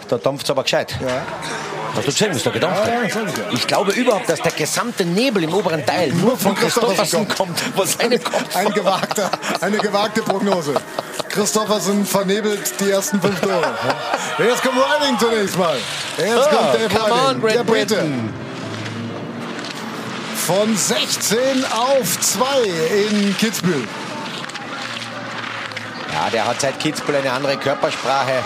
Da 0.07 0.17
dampft 0.17 0.45
es 0.45 0.49
aber 0.49 0.63
gescheit. 0.63 0.97
Ja. 1.01 1.21
Hast 1.95 2.07
du 2.07 2.11
gesehen, 2.11 2.35
was 2.35 2.43
da 2.43 2.49
gedampft 2.49 2.87
Ja, 2.87 3.03
ja, 3.03 3.25
ich 3.51 3.67
glaube 3.67 3.91
überhaupt, 3.93 4.27
dass 4.27 4.41
der 4.41 4.51
gesamte 4.51 5.05
Nebel 5.05 5.43
im 5.43 5.53
oberen 5.53 5.85
Teil 5.85 6.11
nur 6.13 6.37
von 6.37 6.53
Christophersen 6.55 7.27
kommt, 7.27 7.57
was 7.77 7.93
seinem 7.93 8.21
Kopf 8.23 8.55
Ein 8.55 8.71
gewagter, 8.73 9.29
eine 9.61 9.77
gewagte 9.77 10.21
Prognose. 10.21 10.73
Christophersen 11.35 12.05
vernebelt 12.05 12.79
die 12.79 12.91
ersten 12.91 13.21
fünf 13.21 13.41
Tore. 13.41 13.61
Jetzt 14.39 14.63
kommt 14.63 14.75
Riding 14.77 15.19
zunächst 15.19 15.57
mal. 15.57 15.77
Jetzt 16.17 16.49
kommt 16.49 16.73
Dave 16.73 16.87
come 16.87 17.13
on, 17.13 17.41
Riding, 17.41 17.57
der 17.57 17.63
Brite. 17.65 17.95
Britain. 17.95 18.33
Von 20.47 20.77
16 20.77 21.65
auf 21.65 22.19
2 22.21 22.45
in 23.09 23.37
Kitzbühel. 23.37 23.85
Ja, 26.13 26.29
der 26.29 26.47
hat 26.47 26.61
seit 26.61 26.79
Kitzbühel 26.79 27.17
eine 27.17 27.33
andere 27.33 27.57
Körpersprache. 27.57 28.41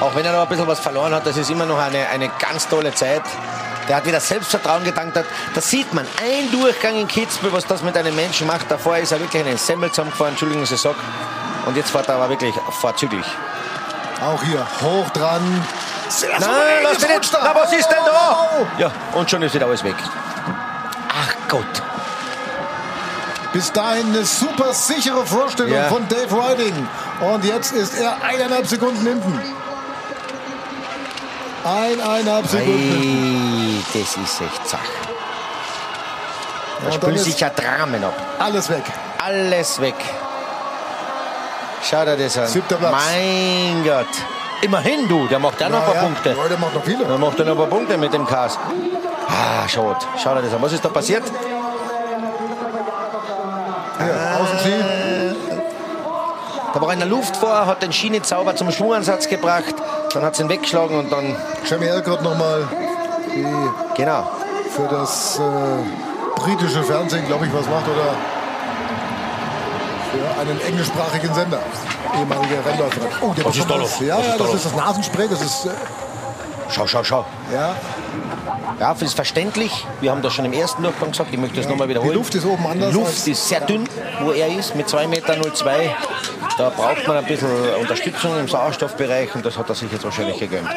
Auch 0.00 0.14
wenn 0.14 0.26
er 0.26 0.32
noch 0.32 0.42
ein 0.42 0.48
bisschen 0.48 0.66
was 0.66 0.80
verloren 0.80 1.14
hat, 1.14 1.24
das 1.24 1.38
ist 1.38 1.50
immer 1.50 1.64
noch 1.64 1.78
eine, 1.78 2.06
eine 2.10 2.30
ganz 2.38 2.68
tolle 2.68 2.92
Zeit. 2.92 3.22
Der 3.88 3.96
hat 3.96 4.04
wieder 4.04 4.20
Selbstvertrauen 4.20 4.84
gedankt. 4.84 5.16
Hat. 5.16 5.24
Da 5.54 5.62
sieht 5.62 5.94
man, 5.94 6.06
ein 6.22 6.50
Durchgang 6.52 6.96
in 6.96 7.08
Kitzbühel, 7.08 7.54
was 7.54 7.64
das 7.66 7.82
mit 7.82 7.96
einem 7.96 8.14
Menschen 8.14 8.46
macht. 8.46 8.70
Davor 8.70 8.98
ist 8.98 9.12
er 9.12 9.20
wirklich 9.20 9.42
einen 9.42 9.56
Semmel 9.56 9.90
zusammengefahren, 9.90 10.32
Entschuldigung, 10.32 10.64
dass 10.64 10.72
ich 10.72 10.80
sag. 10.82 10.96
Und 11.66 11.76
jetzt 11.76 11.90
fährt 11.90 12.08
er 12.08 12.14
aber 12.16 12.28
wirklich 12.30 12.54
vorzüglich. 12.80 13.26
Auch 14.24 14.42
hier 14.42 14.66
hoch 14.82 15.10
dran. 15.10 15.64
Sehr 16.08 16.30
Nein, 16.38 16.48
lass 16.84 16.98
dich 16.98 17.08
nicht. 17.08 17.30
Na, 17.32 17.54
was 17.54 17.72
ist 17.72 17.88
denn 17.88 18.04
da? 18.06 18.38
Oh! 18.60 18.66
Ja, 18.78 18.90
und 19.12 19.28
schon 19.30 19.42
ist 19.42 19.54
wieder 19.54 19.66
alles 19.66 19.82
weg. 19.84 19.96
Ach 21.08 21.34
Gott. 21.48 21.82
Bis 23.52 23.72
dahin 23.72 24.06
eine 24.08 24.24
super 24.24 24.72
sichere 24.72 25.26
Vorstellung 25.26 25.72
Ja. 25.72 25.84
von 25.88 26.06
Dave 26.08 26.32
Riding. 26.34 26.88
Und 27.20 27.44
jetzt 27.44 27.72
ist 27.72 27.94
er 27.98 28.22
eineinhalb 28.22 28.66
Sekunden 28.66 29.04
hinten. 29.06 29.40
Eineinhalb 31.64 32.46
Sekunden. 32.46 33.82
Ei, 33.92 33.98
das 33.98 34.16
ist 34.16 34.40
echt 34.40 34.68
Zach. 34.68 34.78
Da 37.00 37.08
ist 37.08 37.24
sich 37.24 37.40
ja 37.40 37.48
Dramen 37.50 38.04
ab. 38.04 38.14
alles 38.38 38.68
weg. 38.68 38.84
Alles 39.18 39.80
weg. 39.80 39.94
Schau 41.88 42.04
dir 42.04 42.16
das 42.16 42.38
an. 42.38 42.46
Siebter 42.46 42.76
Platz. 42.76 42.92
Mein 42.92 43.84
Gott. 43.84 44.06
Immerhin 44.62 45.08
du, 45.08 45.26
der 45.28 45.38
macht 45.38 45.60
ja 45.60 45.68
noch 45.68 45.80
ein 45.80 45.84
paar 45.84 45.94
ja. 45.94 46.02
Punkte. 46.02 46.30
Ja, 46.30 46.48
der 46.48 46.58
macht 46.58 46.74
noch 46.74 46.84
viele. 46.84 47.04
Der 47.04 47.18
macht 47.18 47.38
ja 47.38 47.44
noch 47.44 47.52
ein 47.52 47.58
paar 47.58 47.66
Punkte 47.66 47.98
mit 47.98 48.12
dem 48.12 48.26
Kas. 48.26 48.58
Ah, 49.28 49.68
schau, 49.68 49.94
schau 50.16 50.34
dir 50.34 50.42
das 50.42 50.54
an. 50.54 50.62
Was 50.62 50.72
ist 50.72 50.84
da 50.84 50.88
passiert? 50.88 51.24
sie. 54.66 55.34
Da 56.74 56.80
war 56.80 56.92
in 56.92 56.98
der 56.98 57.08
Luft 57.08 57.36
vor, 57.36 57.66
hat 57.66 57.82
den 57.82 57.92
Schienezauber 57.92 58.54
zum 58.54 58.70
Schwungansatz 58.70 59.28
gebracht, 59.28 59.74
dann 60.12 60.22
hat 60.22 60.36
sie 60.36 60.42
ihn 60.42 60.48
weggeschlagen 60.48 60.98
und 60.98 61.10
dann, 61.10 61.34
Jamie 61.64 61.86
Elcott 61.86 62.22
nochmal 62.22 62.68
genau. 63.94 64.30
für 64.70 64.86
das 64.88 65.38
äh, 65.38 66.40
britische 66.40 66.82
Fernsehen, 66.82 67.26
glaube 67.26 67.46
ich, 67.46 67.54
was 67.54 67.66
macht 67.66 67.88
oder 67.88 68.14
für 70.16 70.40
einen 70.40 70.60
englischsprachigen 70.60 71.34
Sender. 71.34 71.60
Ehemalige 72.16 72.64
Rennläuferin. 72.64 73.08
Oh, 73.20 73.32
der 73.34 73.44
Was 73.44 73.56
ist 73.56 73.66
bekommt 73.66 73.82
da 73.82 73.84
was. 73.84 74.00
los? 74.00 74.08
Ja, 74.08 74.16
Was 74.18 74.24
ist 74.24 74.30
ja, 74.32 74.36
da 74.38 74.44
das 74.44 74.54
ist 74.54 74.64
das 74.66 74.74
Nasenspray. 74.74 75.28
Das 75.28 75.42
ist, 75.42 75.66
äh, 75.66 75.70
Schau, 76.68 76.86
schau, 76.86 77.04
schau. 77.04 77.24
ja, 77.52 77.76
Ja, 78.80 78.92
ist 78.92 79.14
verständlich. 79.14 79.86
Wir 80.00 80.10
haben 80.10 80.20
das 80.22 80.32
schon 80.34 80.44
im 80.44 80.52
ersten 80.52 80.82
Durchgang 80.82 81.12
gesagt. 81.12 81.28
Ich 81.32 81.38
möchte 81.38 81.56
das 81.60 81.68
nochmal 81.68 81.88
wiederholen. 81.88 82.10
Die 82.12 82.16
Luft 82.18 82.34
ist 82.34 82.44
oben 82.44 82.66
anders 82.66 82.90
Die 82.90 82.96
Luft 82.96 83.26
ist 83.28 83.48
sehr 83.48 83.60
dünn, 83.60 83.88
wo 84.20 84.32
er 84.32 84.48
ist, 84.48 84.74
mit 84.74 84.88
2,02 84.88 85.06
Meter. 85.06 85.36
Da 86.58 86.70
braucht 86.70 87.06
man 87.06 87.18
ein 87.18 87.24
bisschen 87.26 87.48
Unterstützung 87.80 88.38
im 88.40 88.48
Sauerstoffbereich 88.48 89.34
und 89.34 89.46
das 89.46 89.56
hat 89.56 89.68
er 89.68 89.74
sich 89.74 89.92
jetzt 89.92 90.04
wahrscheinlich 90.04 90.38
gegönnt. 90.38 90.68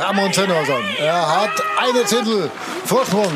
Ramon 0.00 0.32
Zenhausen. 0.32 0.74
Er 0.98 1.42
hat 1.42 1.50
eine 1.76 2.04
Zehntel 2.04 2.50
Vorsprung 2.84 3.32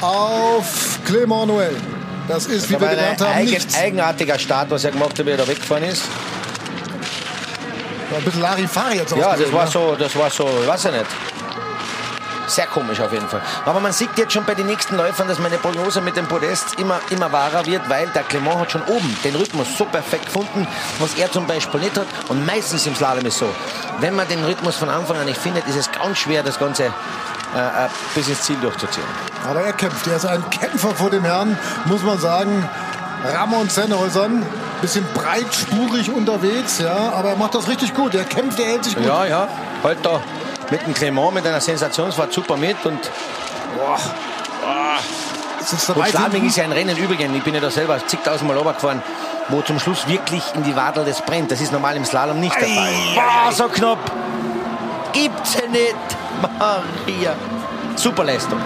auf 0.00 0.98
Clément 1.06 1.46
Noël. 1.46 1.76
Das 2.28 2.46
ist, 2.46 2.68
wie 2.68 2.72
Das 2.74 2.80
wir 2.80 2.80
war 2.80 2.88
ein 2.90 2.96
gelernt 2.96 3.20
haben, 3.20 3.32
eigen, 3.32 3.50
nichts. 3.50 3.74
eigenartiger 3.78 4.38
Start, 4.38 4.70
was 4.70 4.84
er 4.84 4.92
gemacht 4.92 5.18
hat, 5.18 5.26
wie 5.26 5.30
er 5.30 5.36
da 5.36 5.46
weggefahren 5.48 5.84
ist. 5.84 6.04
Ein 8.16 8.22
bisschen 8.24 8.42
Larifari 8.42 8.96
jetzt 8.98 9.16
Ja, 9.16 9.34
das 9.36 9.52
war 9.52 9.64
ne? 9.64 9.70
so, 9.70 9.96
das 9.98 10.14
war 10.16 10.30
so, 10.30 10.46
ich 10.62 10.68
weiß 10.68 10.84
ich 10.86 10.92
nicht. 10.92 11.06
Sehr 12.46 12.66
komisch 12.66 13.00
auf 13.00 13.10
jeden 13.12 13.26
Fall. 13.28 13.40
Aber 13.64 13.80
man 13.80 13.92
sieht 13.92 14.10
jetzt 14.18 14.34
schon 14.34 14.44
bei 14.44 14.54
den 14.54 14.66
nächsten 14.66 14.96
Läufern, 14.96 15.26
dass 15.26 15.38
meine 15.38 15.56
Prognose 15.56 16.02
mit 16.02 16.16
dem 16.16 16.26
Podest 16.26 16.78
immer, 16.78 17.00
immer 17.08 17.32
wahrer 17.32 17.64
wird, 17.64 17.88
weil 17.88 18.06
der 18.08 18.24
Clement 18.24 18.58
hat 18.58 18.72
schon 18.72 18.82
oben 18.82 19.16
den 19.24 19.34
Rhythmus 19.36 19.68
so 19.78 19.86
perfekt 19.86 20.26
gefunden, 20.26 20.66
was 20.98 21.14
er 21.14 21.32
zum 21.32 21.46
Beispiel 21.46 21.80
nicht 21.80 21.96
hat. 21.96 22.06
Und 22.28 22.44
meistens 22.44 22.86
im 22.86 22.94
Slalom 22.94 23.24
ist 23.24 23.38
so, 23.38 23.48
wenn 24.00 24.14
man 24.14 24.28
den 24.28 24.44
Rhythmus 24.44 24.76
von 24.76 24.90
Anfang 24.90 25.16
an 25.16 25.24
nicht 25.24 25.40
findet, 25.40 25.66
ist 25.66 25.76
es 25.76 25.90
ganz 25.92 26.18
schwer, 26.18 26.42
das 26.42 26.58
Ganze 26.58 26.92
äh, 27.54 27.58
äh, 27.58 27.88
bis 28.14 28.28
ins 28.28 28.42
Ziel 28.42 28.56
durchzuziehen. 28.60 29.06
Aber 29.48 29.62
er 29.62 29.72
kämpft. 29.72 30.06
Er 30.06 30.16
ist 30.16 30.26
ein 30.26 30.48
Kämpfer 30.50 30.94
vor 30.94 31.10
dem 31.10 31.24
Herrn, 31.24 31.58
muss 31.86 32.02
man 32.02 32.18
sagen. 32.18 32.68
Ramon 33.24 33.70
Zenhäusern, 33.70 34.44
bisschen 34.80 35.06
breitspurig 35.14 36.10
unterwegs, 36.10 36.80
ja, 36.80 37.12
aber 37.12 37.30
er 37.30 37.36
macht 37.36 37.54
das 37.54 37.68
richtig 37.68 37.94
gut. 37.94 38.14
Er 38.16 38.24
kämpft, 38.24 38.58
er 38.58 38.66
hält 38.66 38.84
sich 38.84 38.96
gut. 38.96 39.06
Ja, 39.06 39.24
ja, 39.24 39.48
halt 39.84 39.98
da 40.02 40.20
mit 40.72 40.84
dem 40.86 40.94
Clement, 40.94 41.34
mit 41.34 41.46
einer 41.46 41.60
Sensationsfahrt 41.60 42.32
super 42.32 42.56
mit 42.56 42.84
und 42.84 42.98
Sitzt 45.60 45.88
da 45.88 45.92
Und 45.92 46.08
Schladming 46.08 46.46
ist 46.46 46.56
ja 46.56 46.64
ein 46.64 46.72
Rennen 46.72 46.96
übrigens. 46.96 47.36
Ich 47.36 47.42
bin 47.44 47.54
ja 47.54 47.60
da 47.60 47.70
selber 47.70 48.04
zigtausendmal 48.04 48.56
runtergefahren, 48.56 49.02
wo 49.48 49.62
zum 49.62 49.78
Schluss 49.78 50.08
wirklich 50.08 50.42
in 50.54 50.64
die 50.64 50.74
Wadel 50.74 51.04
das 51.04 51.22
brennt. 51.22 51.50
Das 51.50 51.60
ist 51.60 51.72
normal 51.72 51.96
im 51.96 52.04
Slalom 52.04 52.40
nicht 52.40 52.56
dabei. 52.56 52.92
Boah, 53.14 53.52
so 53.52 53.68
knapp. 53.68 53.98
Gibt's 55.12 55.54
ja 55.54 55.68
nicht. 55.68 55.96
Maria. 56.40 57.34
Super 57.96 58.24
Leistung. 58.24 58.58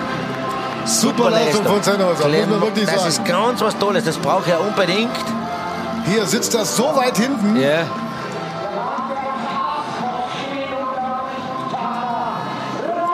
Super 0.85 1.31
Leistung 1.31 1.65
von 1.65 1.83
Zenhäusern, 1.83 2.31
muss 2.31 2.47
man 2.47 2.61
wirklich 2.61 2.85
das 2.87 2.95
sagen. 2.95 3.09
ist 3.09 3.25
ganz 3.25 3.61
was 3.61 3.77
Tolles. 3.79 4.05
Das 4.05 4.17
braucht 4.19 4.49
er 4.49 4.61
unbedingt. 4.61 5.11
Hier 6.07 6.25
sitzt 6.27 6.55
er 6.55 6.65
so 6.65 6.95
weit 6.95 7.17
hinten. 7.17 7.57
Ja. 7.57 7.85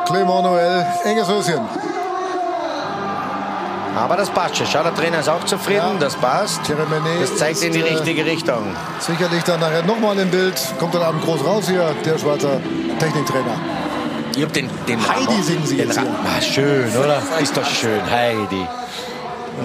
Clément 0.07 0.43
Noël, 0.43 0.85
enges 1.05 1.29
Höschen. 1.29 1.61
Aber 3.97 4.17
das 4.17 4.31
passt 4.31 4.57
schon. 4.57 4.67
Schau, 4.67 4.83
der 4.83 4.95
Trainer 4.95 5.21
ist 5.21 5.29
auch 5.29 5.45
zufrieden. 5.45 5.93
Ja. 5.95 5.99
Das 6.01 6.17
passt. 6.17 6.63
Thierry 6.65 6.83
Menet 6.89 7.23
Das 7.23 7.37
zeigt 7.37 7.63
in 7.63 7.73
die 7.73 7.81
äh, 7.81 7.93
richtige 7.93 8.25
Richtung. 8.25 8.75
Sicherlich 9.01 9.43
dann 9.45 9.61
nachher 9.61 9.83
nochmal 9.83 10.19
im 10.19 10.31
Bild. 10.31 10.55
Kommt 10.79 10.95
dann 10.95 11.03
Abend 11.03 11.23
groß 11.25 11.45
raus 11.45 11.69
hier, 11.69 11.95
der 12.05 12.19
Schweizer 12.19 12.61
Techniktrainer. 12.99 13.61
Ich 14.35 14.43
hab 14.43 14.53
den, 14.53 14.71
den 14.89 14.99
Heidi 15.07 15.25
Ramon- 15.27 15.43
singen 15.43 15.67
Sie 15.67 15.77
den 15.77 15.89
jetzt 15.89 15.99
Ra- 15.99 16.03
hier. 16.03 16.11
Ah, 16.39 16.41
schön, 16.41 16.97
oder? 16.97 17.23
Ist 17.41 17.55
doch 17.57 17.67
schön. 17.67 18.01
Heidi. 18.11 18.67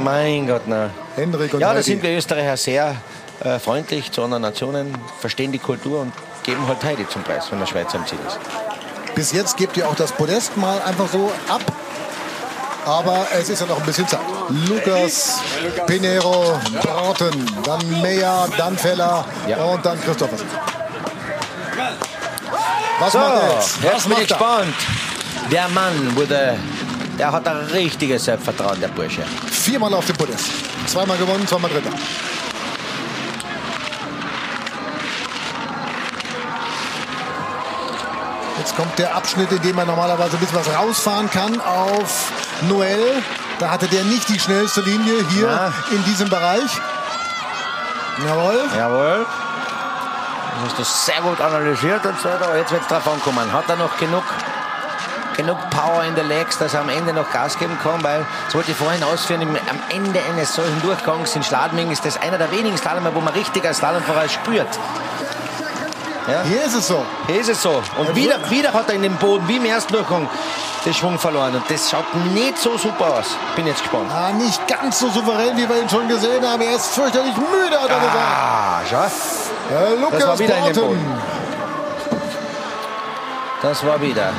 Mein 0.03 0.47
Gott, 0.47 0.63
na. 0.65 0.89
Hendrik 1.15 1.53
und 1.53 1.61
Ja, 1.61 1.73
da 1.73 1.81
sind 1.81 2.03
wir 2.03 2.17
Österreicher 2.17 2.57
sehr 2.57 2.95
äh, 3.43 3.59
freundlich 3.59 4.11
zu 4.11 4.23
anderen 4.23 4.41
Nationen, 4.43 4.93
verstehen 5.21 5.51
die 5.53 5.59
Kultur 5.59 6.01
und 6.01 6.11
geben 6.43 6.67
halt 6.67 6.83
Heidi 6.83 7.07
zum 7.07 7.23
Preis, 7.23 7.45
wenn 7.49 7.59
der 7.59 7.65
Schweizer 7.65 7.97
im 7.97 8.05
Ziel 8.05 8.19
ist. 8.27 8.37
Bis 9.15 9.31
jetzt 9.31 9.55
gebt 9.57 9.77
ihr 9.77 9.87
auch 9.87 9.95
das 9.95 10.11
Podest 10.11 10.57
mal 10.57 10.81
einfach 10.85 11.07
so 11.07 11.31
ab. 11.47 11.61
Aber 12.87 13.27
es 13.37 13.49
ist 13.49 13.59
ja 13.59 13.65
noch 13.65 13.77
ein 13.79 13.85
bisschen 13.85 14.07
Zeit. 14.07 14.21
Lukas, 14.69 15.39
Pinero, 15.87 16.57
Broughton, 16.81 17.45
dann 17.65 18.01
Meyer, 18.01 18.47
dann 18.57 18.77
Feller 18.77 19.25
Ja. 19.45 19.57
und 19.57 19.85
dann 19.85 19.99
Christopher. 20.01 20.37
Was 22.99 23.11
So, 23.11 23.17
macht 23.19 23.33
er 23.43 23.53
jetzt? 23.55 23.83
Was 23.83 23.91
jetzt 23.93 24.03
bin 24.09 24.17
ich 24.21 24.27
gespannt. 24.29 24.73
Der 25.51 25.67
Mann 25.69 26.15
wurde, 26.15 26.57
der 27.19 27.31
hat 27.31 27.45
ein 27.47 27.57
richtiges 27.73 28.23
Selbstvertrauen, 28.23 28.79
der 28.79 28.87
Bursche. 28.87 29.23
Viermal 29.51 29.93
auf 29.93 30.05
dem 30.05 30.15
Podest. 30.15 30.45
Zweimal 30.87 31.17
gewonnen, 31.17 31.45
zweimal 31.45 31.69
Dritter. 31.69 31.91
Kommt 38.77 38.97
der 38.99 39.15
Abschnitt, 39.15 39.51
in 39.51 39.61
dem 39.61 39.77
er 39.77 39.85
normalerweise 39.85 40.37
ein 40.37 40.39
bisschen 40.39 40.59
was 40.59 40.73
rausfahren 40.73 41.29
kann 41.31 41.59
auf 41.59 42.31
Noel. 42.69 43.23
Da 43.59 43.69
hatte 43.71 43.87
der 43.87 44.03
nicht 44.03 44.29
die 44.29 44.39
schnellste 44.39 44.81
Linie 44.81 45.25
hier 45.29 45.47
Ja. 45.47 45.71
in 45.91 46.03
diesem 46.05 46.29
Bereich. 46.29 46.79
Jawohl. 48.25 48.59
Jawohl. 48.77 49.25
Das 50.63 50.69
hast 50.69 50.79
du 50.79 50.83
sehr 50.83 51.21
gut 51.21 51.39
analysiert 51.41 52.05
und 52.05 52.19
so. 52.19 52.29
weiter. 52.29 52.45
Aber 52.45 52.57
jetzt 52.57 52.71
wird 52.71 52.81
es 52.83 52.87
drauf 52.87 53.07
ankommen. 53.07 53.51
Hat 53.51 53.65
er 53.69 53.75
noch 53.75 53.95
genug, 53.97 54.23
genug 55.35 55.57
Power 55.71 56.03
in 56.03 56.15
den 56.15 56.27
Legs, 56.27 56.57
dass 56.57 56.73
er 56.73 56.81
am 56.81 56.89
Ende 56.89 57.13
noch 57.13 57.31
Gas 57.31 57.57
geben 57.59 57.77
kann? 57.81 58.03
Weil, 58.03 58.25
das 58.45 58.55
wollte 58.55 58.71
ich 58.71 58.77
vorhin 58.77 59.03
ausführen, 59.03 59.41
im, 59.41 59.55
am 59.55 59.79
Ende 59.89 60.19
eines 60.31 60.53
solchen 60.55 60.81
Durchgangs 60.81 61.35
in 61.35 61.43
Schladming 61.43 61.91
ist 61.91 62.05
das 62.05 62.19
einer 62.21 62.37
der 62.37 62.51
wenigen 62.51 62.77
Slalomer, 62.77 63.13
wo 63.13 63.21
man 63.21 63.33
richtig 63.33 63.65
als 63.65 63.77
Slalomfahrer 63.77 64.29
spürt. 64.29 64.67
Hier 66.27 66.63
ist 66.65 66.75
es 66.75 66.87
so. 66.87 67.05
Hier 67.27 67.39
ist 67.39 67.49
es 67.49 67.61
so. 67.61 67.81
Und 67.97 68.15
wieder, 68.15 68.37
wieder 68.49 68.73
hat 68.73 68.89
er 68.89 68.95
in 68.95 69.01
den 69.01 69.15
Boden, 69.15 69.47
wie 69.47 69.55
im 69.55 69.65
ersten 69.65 69.93
Durchgang, 69.93 70.27
den 70.85 70.93
Schwung 70.93 71.17
verloren. 71.17 71.55
Und 71.55 71.63
das 71.69 71.89
schaut 71.89 72.13
nicht 72.33 72.57
so 72.57 72.77
super 72.77 73.19
aus. 73.19 73.37
Bin 73.55 73.65
jetzt 73.65 73.81
gespannt. 73.81 74.11
Ah, 74.13 74.31
nicht 74.33 74.67
ganz 74.67 74.99
so 74.99 75.09
souverän, 75.09 75.55
wie 75.55 75.67
wir 75.67 75.81
ihn 75.81 75.89
schon 75.89 76.07
gesehen 76.09 76.45
haben. 76.45 76.61
Er 76.61 76.75
ist 76.75 76.87
fürchterlich 76.87 77.35
müde, 77.35 77.79
hat 77.81 77.89
er 77.89 77.99
gesagt. 77.99 78.17
Ah, 78.17 78.81
schau. 78.89 79.75
Äh, 79.75 79.95
Lukas 80.01 80.27
war 80.27 80.39
wieder 80.39 80.57
in 80.57 80.65
den. 80.65 80.75
Boden. 80.75 81.21
Das 83.61 83.85
war 83.85 84.01
wieder. 84.01 84.33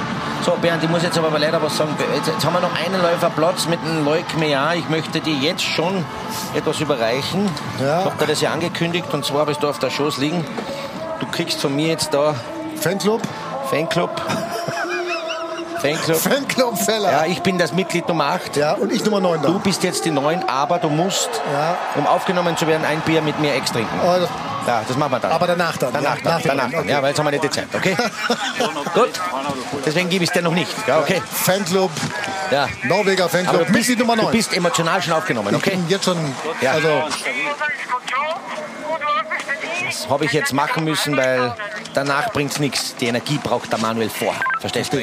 So, 0.44 0.52
Bernd, 0.52 0.84
ich 0.84 0.88
muss 0.88 1.02
jetzt 1.02 1.18
aber 1.18 1.38
leider 1.38 1.60
was 1.60 1.76
sagen. 1.76 1.96
Jetzt, 2.14 2.28
jetzt 2.28 2.44
haben 2.44 2.52
wir 2.52 2.60
noch 2.60 2.74
einen 2.74 3.02
Läufer 3.02 3.30
Platz 3.30 3.66
mit 3.66 3.82
dem 3.82 4.04
Leuk 4.04 4.36
Mea. 4.36 4.74
Ich 4.74 4.88
möchte 4.88 5.20
dir 5.20 5.34
jetzt 5.34 5.62
schon 5.62 6.04
etwas 6.54 6.80
überreichen. 6.80 7.50
Ja. 7.80 8.00
Ich 8.00 8.04
habe 8.04 8.16
dir 8.18 8.26
das 8.26 8.40
ja 8.40 8.52
angekündigt 8.52 9.12
und 9.12 9.24
zwar 9.24 9.46
bist 9.46 9.62
du 9.62 9.68
auf 9.68 9.78
der 9.78 9.90
Schoß 9.90 10.18
liegen. 10.18 10.44
Du 11.30 11.36
kriegst 11.36 11.60
von 11.60 11.76
mir 11.76 11.88
jetzt 11.88 12.12
da 12.14 12.34
Fanclub. 12.80 13.20
Fanclub. 13.68 14.10
Fanclub. 15.80 16.16
Fanclub 16.16 16.78
Feller. 16.78 17.12
Ja, 17.12 17.24
ich 17.26 17.40
bin 17.42 17.58
das 17.58 17.72
Mitglied 17.72 18.08
Nummer 18.08 18.24
8. 18.26 18.56
Ja, 18.56 18.72
und 18.72 18.90
ich 18.92 19.04
Nummer 19.04 19.20
9 19.20 19.42
da. 19.42 19.48
Du 19.48 19.58
bist 19.60 19.82
jetzt 19.84 20.04
die 20.06 20.10
9, 20.10 20.42
aber 20.48 20.78
du 20.78 20.88
musst, 20.88 21.28
Ja. 21.52 21.76
um 21.96 22.06
aufgenommen 22.06 22.56
zu 22.56 22.66
werden, 22.66 22.84
ein 22.84 23.00
Bier 23.02 23.20
mit 23.22 23.38
mir 23.40 23.54
extra 23.54 23.74
trinken. 23.76 24.00
Oh, 24.02 24.16
das- 24.18 24.28
Ja, 24.66 24.82
das 24.86 24.96
machen 24.96 25.12
wir 25.12 25.20
dann. 25.20 25.32
Aber 25.32 25.46
danach 25.46 25.76
dann, 25.78 25.92
Danach 25.92 26.16
ja, 26.16 26.22
dann, 26.22 26.42
danach 26.44 26.70
dann. 26.70 26.80
okay. 26.80 26.90
Ja, 26.90 27.00
weil 27.02 27.08
jetzt 27.10 27.18
haben 27.18 27.26
wir 27.26 27.30
nicht 27.30 27.44
die 27.44 27.50
Zeit, 27.50 27.68
okay? 27.74 27.96
Gut. 28.94 29.10
Deswegen 29.86 30.08
gebe 30.10 30.24
ich 30.24 30.30
es 30.30 30.34
dir 30.34 30.42
noch 30.42 30.52
nicht. 30.52 30.70
Ja, 30.86 30.98
okay. 30.98 31.22
Fanclub, 31.30 31.90
Ja. 32.50 32.68
Norweger 32.84 33.24
Aber 33.24 33.30
Fanclub, 33.30 33.58
du 33.66 33.72
bist, 33.72 33.88
Mitglied 33.88 33.98
Nummer 34.00 34.16
du 34.16 34.22
9. 34.24 34.32
bist 34.32 34.54
emotional 34.56 35.00
schon 35.02 35.12
aufgenommen, 35.14 35.48
Ich 35.50 35.56
okay? 35.56 35.70
bin 35.70 35.88
jetzt 35.88 36.04
schon, 36.04 36.18
Ja. 36.60 36.72
also 36.72 36.88
Das 39.88 40.06
habe 40.10 40.26
ich 40.26 40.32
jetzt 40.32 40.52
machen 40.52 40.84
müssen, 40.84 41.16
weil 41.16 41.54
danach 41.94 42.30
bringt 42.32 42.52
es 42.52 42.58
nichts. 42.58 42.94
Die 42.96 43.06
Energie 43.06 43.40
braucht 43.42 43.72
der 43.72 43.78
Manuel 43.78 44.10
vor. 44.10 44.34
Verstehst 44.60 44.92
du? 44.92 44.98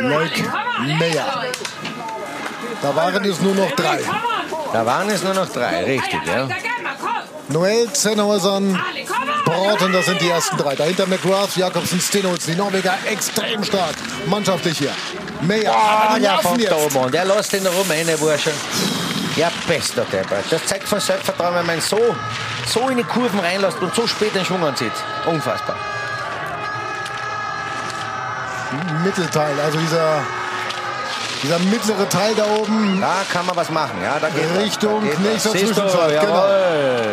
Leuk 0.00 0.30
Meyer. 0.98 1.44
Da 2.80 2.96
waren 2.96 3.24
es 3.24 3.40
nur 3.40 3.54
noch 3.54 3.70
drei. 3.72 4.00
Da 4.72 4.86
waren 4.86 5.10
es 5.10 5.22
nur 5.22 5.34
noch 5.34 5.48
drei, 5.48 5.84
richtig, 5.84 6.20
ja. 6.26 6.48
Noel, 7.48 7.92
Zenhäusern, 7.92 8.78
Broughton, 9.44 9.92
das 9.92 10.06
sind 10.06 10.20
die 10.20 10.28
ersten 10.28 10.56
drei. 10.56 10.74
Dahinter 10.74 11.06
McGrath, 11.06 11.54
Jakobsen, 11.56 12.00
Stenholz. 12.00 12.46
Die 12.46 12.56
Norweger 12.56 12.94
extrem 13.10 13.62
stark. 13.62 13.94
Mannschaftlich 14.26 14.78
hier. 14.78 14.92
Meyer, 15.42 15.72
Ah, 15.72 16.14
aber 16.14 16.56
die 16.56 16.64
der. 16.64 17.10
Der 17.10 17.24
lässt 17.26 17.52
den 17.52 17.66
rum 17.66 17.86
rein, 17.88 18.06
Bursche. 18.18 18.52
Ja, 19.36 19.50
bester 19.68 20.04
Depper. 20.10 20.36
Das 20.50 20.64
zeigt 20.66 20.88
von 20.88 20.98
Selbstvertrauen, 20.98 21.54
wenn 21.56 21.66
man 21.66 21.80
so, 21.80 22.16
so 22.66 22.88
in 22.88 22.96
die 22.96 23.04
Kurven 23.04 23.38
reinlässt 23.38 23.78
und 23.80 23.94
so 23.94 24.06
spät 24.06 24.34
den 24.34 24.44
Schwung 24.44 24.64
anzieht. 24.64 24.92
Unfassbar. 25.26 25.76
Mittelteil, 29.04 29.54
also 29.64 29.78
dieser 29.78 30.20
Dieser 31.42 31.58
mittlere 31.60 32.08
Teil 32.08 32.34
da 32.34 32.44
oben 32.44 33.00
Da 33.00 33.16
kann 33.32 33.46
man 33.46 33.54
was 33.56 33.70
machen. 33.70 34.00
Ja, 34.02 34.18
da 34.18 34.28
geht. 34.30 34.44
Richtung 34.58 35.02
Da 35.02 35.10
geht 35.10 35.20
nächster? 35.20 35.50
Zwischenzeit, 35.50 36.20
genau. 36.20 36.46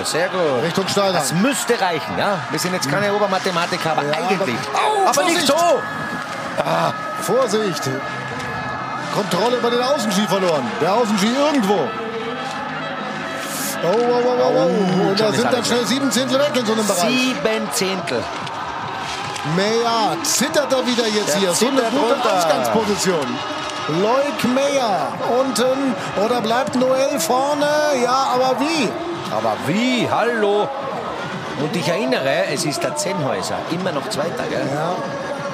Sehr 0.03 0.30
gut. 0.30 0.63
Richtung 0.63 0.88
Steinheim. 0.88 1.13
Das 1.15 1.34
müsste 1.34 1.80
reichen, 1.80 2.17
ja. 2.17 2.39
Wir 2.49 2.59
sind 2.59 2.74
jetzt 2.74 2.89
keine 2.89 3.13
Obermathematiker, 3.13 3.91
aber 3.91 4.03
Ja, 4.05 4.13
eigentlich. 4.13 4.57
aber- 4.74 4.80
Au, 4.80 5.09
aber 5.09 5.24
nicht 5.26 5.45
so. 5.45 5.82
Vorsicht! 7.21 7.84
Kontrolle 9.13 9.57
über 9.57 9.69
den 9.69 9.82
Außenski 9.82 10.21
verloren. 10.28 10.63
Der 10.82 10.93
Außenski 10.93 11.28
irgendwo. 11.28 11.88
Oh, 13.84 13.88
oh, 13.88 14.21
oh, 14.25 14.34
oh, 14.39 14.51
oh. 14.55 15.09
Und 15.09 15.19
da 15.19 15.31
sind 15.31 15.51
dann 15.51 15.65
schnell 15.65 15.86
sieben 15.86 16.09
Zehntel 16.09 16.39
weg 16.39 16.51
in 16.55 16.65
so 16.65 16.73
einem 16.73 16.88
Bereich. 16.88 17.01
Sieben 17.01 17.69
Zehntel. 17.73 18.23
Meyer 19.57 20.15
zittert 20.23 20.71
er 20.71 20.88
wieder 20.88 21.05
jetzt 21.07 21.34
Der 21.34 21.39
hier. 21.39 21.53
So 21.53 21.67
eine 21.67 21.81
gute 21.81 22.13
runter. 22.13 22.38
Ausgangsposition. 22.38 23.27
Leuk 24.01 24.53
Meyer 24.55 25.11
unten 25.38 25.93
oder 26.23 26.39
bleibt 26.39 26.75
Noel 26.75 27.19
vorne? 27.19 27.67
Ja, 28.01 28.29
aber 28.36 28.55
wie? 28.61 28.88
Aber 29.29 29.57
wie? 29.67 30.07
Hallo? 30.09 30.69
Und 31.59 31.75
ich 31.75 31.88
erinnere, 31.88 32.45
es 32.53 32.63
ist 32.63 32.81
der 32.81 32.95
Zenhäuser, 32.95 33.57
immer 33.71 33.91
noch 33.91 34.09
Zweiter, 34.09 34.43
gell? 34.49 34.65
Ja. 34.73 34.95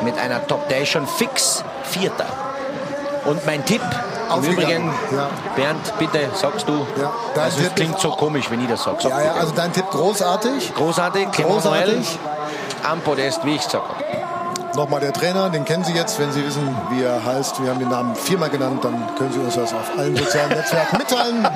Mit 0.03 0.17
einer 0.19 0.45
Top 0.45 0.69
Day 0.69 0.85
schon 0.85 1.07
fix 1.07 1.63
Vierter. 1.83 2.27
Und 3.25 3.45
mein 3.47 3.65
Tipp, 3.65 3.81
im 4.37 4.43
Übrigen, 4.43 4.93
ja. 5.11 5.29
Bernd, 5.55 5.93
bitte 5.99 6.29
sagst 6.33 6.67
du. 6.67 6.85
Ja, 6.99 7.11
dein 7.35 7.43
also 7.45 7.57
es 7.59 7.63
Tipp 7.65 7.75
klingt 7.75 7.99
so 7.99 8.11
komisch, 8.11 8.49
wenn 8.49 8.61
ich 8.61 8.69
das 8.69 8.83
sage. 8.83 8.97
Sag 9.01 9.11
Ja, 9.11 9.21
ja, 9.21 9.33
also 9.33 9.53
dein 9.55 9.73
Tipp 9.73 9.89
großartig. 9.89 10.73
Großartig, 10.75 11.31
Großartig. 11.31 12.19
am 12.89 13.01
Podest, 13.01 13.43
wie 13.45 13.55
ich 13.55 13.65
habe. 13.73 13.83
Nochmal 14.75 14.99
der 14.99 15.11
Trainer, 15.13 15.49
den 15.49 15.65
kennen 15.65 15.83
Sie 15.83 15.93
jetzt, 15.93 16.19
wenn 16.19 16.31
Sie 16.31 16.45
wissen, 16.45 16.77
wie 16.91 17.01
er 17.03 17.23
heißt. 17.25 17.61
Wir 17.61 17.71
haben 17.71 17.79
den 17.79 17.89
Namen 17.89 18.15
viermal 18.15 18.49
genannt, 18.49 18.83
dann 18.85 19.03
können 19.17 19.33
Sie 19.33 19.39
uns 19.39 19.55
das 19.55 19.73
auf 19.73 19.91
allen 19.97 20.15
sozialen 20.15 20.49
Netzwerken 20.49 20.97
mitteilen. 20.99 21.47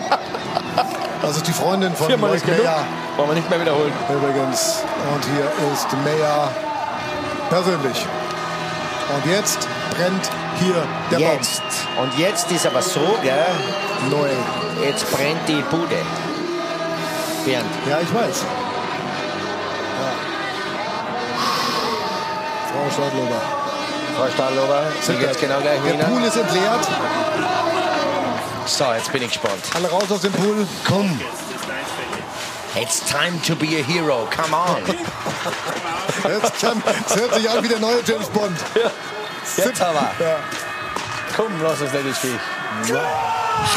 Das 1.21 1.38
ist 1.38 1.47
die 1.47 1.53
Freundin 1.53 1.93
von 1.95 2.07
Viermal. 2.07 2.32
Meyer 2.32 2.86
Wollen 3.15 3.30
wir 3.30 3.36
nicht 3.36 3.49
mehr 3.49 3.61
wiederholen. 3.61 3.93
übrigens. 4.09 4.84
Und 5.13 5.24
hier 5.26 5.71
ist 5.71 5.88
Meyer 6.03 6.49
persönlich. 7.49 8.05
Und 9.10 9.32
jetzt 9.32 9.68
brennt 9.91 10.30
hier 10.60 10.84
der 11.12 11.20
Jetzt. 11.20 11.62
Und 11.99 12.18
jetzt 12.18 12.51
ist 12.51 12.66
aber 12.66 12.82
so, 12.82 13.18
gell? 13.22 13.45
Baum. 14.10 14.20
Noel. 14.20 14.38
Jetzt 14.84 15.10
brennt 15.12 15.47
die 15.47 15.62
Bude. 15.70 15.97
Bernd. 17.45 17.66
Ja, 17.89 17.99
ich 17.99 18.14
weiß. 18.14 18.43
Ja. 19.99 20.12
Frau 22.72 22.89
Stadlober. 22.91 23.41
Frau 24.16 24.30
Stahlober, 24.30 24.84
wie 25.08 25.16
geht's 25.16 25.39
genau 25.39 25.60
gleich 25.60 25.84
wie 25.84 25.97
Der 25.97 26.06
Pool 26.06 26.24
ist 26.24 26.38
entleert. 26.38 26.88
So, 28.66 28.86
jetzt 28.93 29.12
bin 29.12 29.24
ich 29.24 29.30
gespannt. 29.30 29.64
Alle 29.74 29.89
raus 29.89 30.10
aus 30.10 30.22
dem 30.22 30.32
Pool. 30.32 30.68
Komm. 30.88 31.20
It's 32.76 33.07
time 33.07 33.39
to 33.41 33.55
be 33.55 33.80
a 33.80 33.84
hero. 33.84 34.26
Come 34.32 34.55
on. 34.55 34.82
Jetzt 36.28 36.59
kann, 36.59 36.82
es 37.07 37.15
hört 37.15 37.36
sich 37.36 37.49
an 37.49 37.63
wie 37.63 37.67
der 37.67 37.80
neue 37.80 38.01
James 38.03 38.28
Bond. 38.30 38.57
Jetzt 39.55 39.82
aber. 39.82 40.11
Ja. 40.19 40.38
Komm, 41.36 41.51
lass 41.61 41.82
uns 41.82 41.93
nicht 41.93 42.17
stehen. 42.17 42.39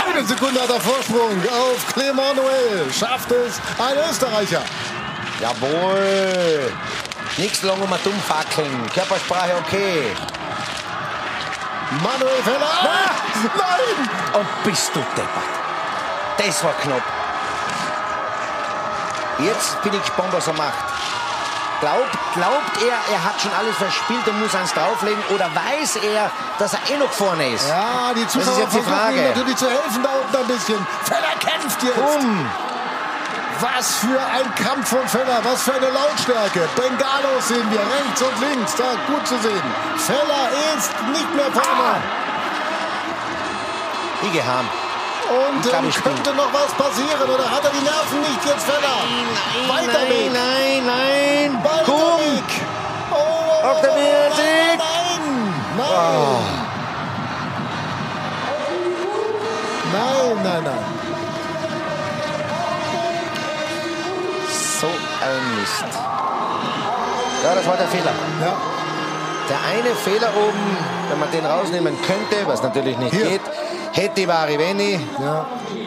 Eine 0.08 0.24
Sekunde 0.24 0.62
hat 0.62 0.70
er 0.70 0.80
Vorsprung 0.80 1.38
auf 1.48 1.92
Clement 1.92 2.36
Noel. 2.36 2.90
Schafft 2.90 3.30
es 3.32 3.60
ein 3.78 3.98
Österreicher. 4.08 4.62
Jawohl. 5.40 6.72
Nichts 7.36 7.62
lang 7.62 7.78
um 7.78 7.90
dumm 8.02 8.20
fackeln. 8.26 8.90
Körpersprache 8.94 9.56
okay. 9.66 10.12
Manuel 12.02 12.42
Feller. 12.42 12.70
Ah! 12.82 13.10
Nein! 13.56 14.40
Und 14.40 14.64
bist 14.64 14.90
du 14.94 15.00
deppert. 15.00 15.28
Das 16.38 16.64
war 16.64 16.72
knapp. 16.74 17.25
Jetzt 19.38 19.82
bin 19.82 19.92
ich 19.92 20.00
gespannt, 20.00 20.32
was 20.32 20.46
er 20.46 20.54
macht. 20.54 20.84
Glaubt, 21.80 22.16
glaubt 22.34 22.82
er, 22.82 22.96
er 23.12 23.24
hat 23.24 23.38
schon 23.38 23.52
alles 23.52 23.76
verspielt 23.76 24.26
und 24.26 24.40
muss 24.40 24.54
eins 24.54 24.72
drauflegen? 24.72 25.22
Oder 25.34 25.50
weiß 25.54 25.96
er, 25.96 26.30
dass 26.58 26.72
er 26.72 26.80
eh 26.88 26.96
noch 26.96 27.12
vorne 27.12 27.50
ist? 27.50 27.68
Ja, 27.68 28.12
die 28.14 28.22
ist 28.22 28.30
Zuschauer 28.30 28.60
jetzt 28.60 28.74
die 28.74 28.80
Frage. 28.80 29.20
natürlich 29.28 29.56
zu 29.56 29.68
helfen 29.68 30.02
da 30.02 30.08
unten 30.08 30.36
ein 30.36 30.46
bisschen. 30.46 30.86
Feller 31.04 31.36
kämpft 31.38 31.82
jetzt. 31.82 31.96
Bumm. 31.96 32.48
Was 33.60 33.96
für 33.96 34.20
ein 34.20 34.54
Kampf 34.54 34.88
von 34.88 35.06
Feller, 35.08 35.40
was 35.42 35.62
für 35.62 35.74
eine 35.74 35.88
Lautstärke. 35.90 36.68
Bengalos 36.76 37.48
sehen 37.48 37.70
wir 37.70 37.80
rechts 37.80 38.22
und 38.22 38.40
links, 38.40 38.74
da 38.76 38.84
gut 39.06 39.26
zu 39.26 39.38
sehen. 39.38 39.62
Feller 39.98 40.48
ist 40.76 40.92
nicht 41.12 41.34
mehr 41.34 41.52
vorne. 41.52 42.02
Die 44.22 44.30
gehabt. 44.30 44.85
Und 45.28 45.66
ähm, 45.66 45.90
könnte 46.02 46.34
noch 46.34 46.52
was 46.52 46.72
passieren 46.74 47.28
oder 47.28 47.50
hat 47.50 47.64
er 47.64 47.70
die 47.70 47.82
Nerven 47.82 48.20
nicht 48.20 48.44
jetzt 48.44 48.64
Feller? 48.64 49.02
Weiter 49.66 49.98
nein, 49.98 50.10
Weg. 50.10 50.32
nein, 50.32 50.86
nein. 50.86 51.64
Weiter 51.64 51.84
Komm. 51.84 52.20
Weg. 52.20 52.44
Oh, 53.10 53.16
oh, 53.16 53.66
Auf 53.68 53.80
der 53.80 53.90
oh, 53.90 53.94
Mehrweg. 53.96 54.78
Nein, 54.78 55.20
nein. 55.76 56.66
Nein, 59.92 60.42
nein, 60.42 60.64
nein. 60.64 60.84
So 64.80 64.86
ein 64.86 65.60
Mist. 65.60 65.84
Ja, 67.42 67.54
das 67.54 67.66
war 67.66 67.76
der 67.76 67.88
Fehler. 67.88 68.12
Ja. 68.40 68.56
Der 69.48 69.58
eine 69.70 69.94
Fehler 69.94 70.30
oben, 70.36 70.76
wenn 71.08 71.18
man 71.20 71.30
den 71.30 71.46
rausnehmen 71.46 71.96
könnte, 72.02 72.46
was 72.46 72.62
natürlich 72.62 72.98
nicht 72.98 73.14
Hier. 73.14 73.26
geht, 73.30 73.40
hätte 73.96 74.28
Variveni. 74.28 75.00
Ja, 75.18 75.46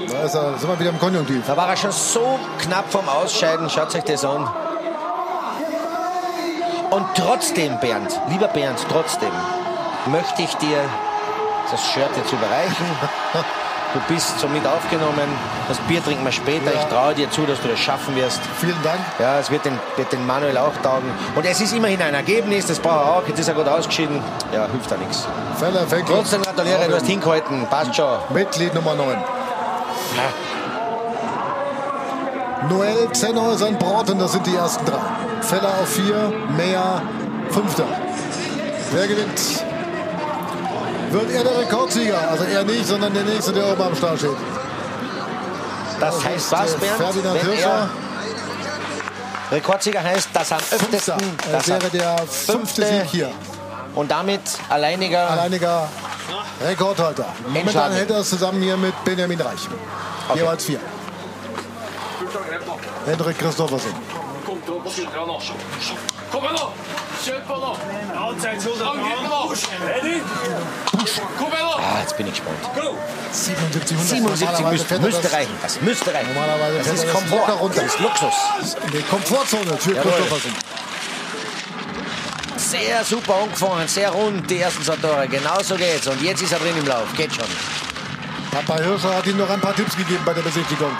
da 0.10 0.24
ist 0.24 0.36
er, 0.36 0.58
sind 0.58 0.70
wir 0.70 0.80
wieder 0.80 0.90
im 0.90 1.00
Konjunktiv. 1.00 1.44
Da 1.46 1.56
war 1.56 1.70
er 1.70 1.78
schon 1.78 1.92
so 1.92 2.40
knapp 2.60 2.92
vom 2.92 3.08
Ausscheiden. 3.08 3.70
Schaut 3.70 3.94
euch 3.96 4.04
das 4.04 4.26
an. 4.26 4.48
Und 6.90 7.06
trotzdem, 7.16 7.80
Bernd, 7.80 8.20
lieber 8.30 8.48
Bernd, 8.48 8.84
trotzdem 8.90 9.32
möchte 10.08 10.42
ich 10.42 10.54
dir 10.56 10.80
das 11.70 11.86
Shirt 11.86 12.10
jetzt 12.18 12.34
überreichen. 12.34 12.86
Du 13.94 14.00
bist 14.14 14.40
somit 14.40 14.68
aufgenommen. 14.68 15.28
Das 15.68 15.78
Bier 15.80 16.04
trinken 16.04 16.24
wir 16.24 16.32
später. 16.32 16.72
Ich 16.74 16.84
traue 16.86 17.16
dir 17.16 17.30
zu, 17.32 17.42
dass 17.48 17.60
du 17.62 17.68
das 17.68 17.80
schaffen 17.80 18.16
wirst. 18.16 18.40
Vielen 18.60 18.82
Dank. 18.84 19.00
Ja, 19.18 19.40
es 19.40 19.50
wird 19.50 19.66
den, 19.66 19.80
wird 19.96 20.12
den 20.12 20.28
Manuel 20.28 20.58
auch 20.60 20.76
taugen. 20.84 21.10
Und 21.36 21.44
es 21.46 21.60
ist 21.60 21.74
immerhin 21.74 22.00
ein 22.02 22.14
Ergebnis, 22.14 22.68
das 22.68 22.80
braucht 22.80 23.06
er 23.06 23.16
auch. 23.16 23.28
Jetzt 23.28 23.40
ist 23.40 23.48
er 23.48 23.56
gut 23.56 23.68
ausgeschieden. 23.68 24.22
Ja, 24.54 24.68
hilft 24.72 24.92
da 24.92 24.98
nichts. 24.98 25.28
Feller 25.58 25.86
Trotzdem 26.06 26.44
gratuliere, 26.44 26.88
du 26.88 26.96
hast 26.96 27.08
hingehalten. 27.08 27.66
Passt 27.68 27.96
schon. 27.96 28.20
Mitglied 28.32 28.76
Nummer 28.76 28.94
9. 28.94 29.18
Noel, 32.70 33.12
Zenhäuser 33.14 33.70
und 33.70 33.80
Broughton, 33.80 34.20
das 34.20 34.34
sind 34.34 34.46
die 34.46 34.56
ersten 34.56 34.86
drei. 34.86 35.00
Feller 35.42 35.70
auf 35.82 35.90
vier, 35.90 36.32
Meyer 36.56 37.02
fünfter. 37.50 37.86
Wer 38.92 39.08
gewinnt? 39.08 39.64
Wird 41.12 41.32
er 41.32 41.44
der 41.44 41.58
Rekordsieger? 41.60 42.30
Also 42.30 42.44
er 42.44 42.64
nicht, 42.64 42.86
sondern 42.86 43.14
der 43.14 43.24
nächste, 43.24 43.52
der 43.52 43.72
oben 43.72 43.82
am 43.82 43.96
Start 43.96 44.20
steht. 44.20 44.32
Das 46.00 46.24
heißt 46.24 46.52
was, 46.52 46.74
äh, 46.74 46.78
Bernd? 46.78 46.98
Ferdinand 46.98 47.44
Wenn 47.44 47.52
Hirscher. 47.52 47.90
er 49.50 49.58
Rekordsieger 49.58 50.04
heißt, 50.04 50.30
dass 50.34 50.52
er 50.52 50.58
am 50.58 50.64
Fünfter. 50.64 50.86
öftesten... 50.86 51.38
Das 51.52 51.68
er 51.68 51.82
wäre 51.82 51.90
der 51.90 52.18
fünfte 52.18 52.52
fünfte 52.52 52.86
Sieg 52.86 53.04
hier. 53.12 53.32
Und 53.96 54.12
damit 54.12 54.42
alleiniger... 54.70 55.30
Alleiniger 55.30 55.90
Rekordhalter. 56.62 57.26
Momentan 57.48 57.92
hält 57.94 58.12
er 58.12 58.20
es 58.20 58.30
zusammen 58.30 58.62
hier 58.62 58.78
mit 58.78 58.94
Benjamin 59.04 59.40
Reich. 59.42 59.68
Jeweils 60.36 60.66
vier. 60.66 60.80
Hendrik 63.06 63.40
Christoffersen. 63.40 63.92
Kom 64.46 64.58
igjen, 64.66 65.10
da! 65.26 65.40
Kjør 65.80 65.98
på, 66.32 66.40
da! 66.56 67.09
Ah, 71.78 72.00
jetzt 72.02 72.18
bin 72.18 72.28
ich 72.28 72.34
gespannt. 72.34 72.58
77, 73.32 73.98
77 73.98 74.50
Normalerweise 74.50 74.64
müsste, 74.72 75.00
müsste 75.00 75.22
das 75.24 75.34
reichen. 75.34 75.52
Das 75.62 75.82
müsste 75.82 76.14
reichen. 76.14 76.34
Normalerweise 76.34 76.78
das 76.78 76.88
ist 76.88 77.04
das 77.04 77.12
Komfort. 77.14 77.38
locker 77.40 77.54
runter. 77.54 77.82
Das 77.82 77.94
ist 77.94 78.00
Luxus. 78.00 78.76
in 78.86 78.92
die 78.92 79.02
Komfortzone 79.04 79.78
für 79.78 79.96
Jawohl. 79.96 80.12
Christoffersen. 80.12 80.54
Sehr 82.58 83.04
super 83.04 83.36
angefangen, 83.44 83.88
sehr 83.88 84.12
rund, 84.12 84.50
die 84.50 84.60
ersten 84.60 84.84
zwei 84.84 84.96
Tore. 84.98 85.28
Genau 85.28 85.62
so 85.64 85.76
geht's. 85.76 86.08
Und 86.08 86.22
jetzt 86.22 86.42
ist 86.42 86.52
er 86.52 86.60
drin 86.60 86.78
im 86.78 86.86
Lauf. 86.88 87.08
Geht 87.16 87.34
schon. 87.34 87.46
Papa 88.52 88.82
Hirscher 88.82 89.16
hat 89.16 89.26
ihm 89.28 89.38
noch 89.38 89.50
ein 89.50 89.62
paar 89.62 89.76
Tipps 89.76 89.96
gegeben 89.96 90.22
bei 90.26 90.34
der 90.34 90.42
Besichtigung. 90.42 90.92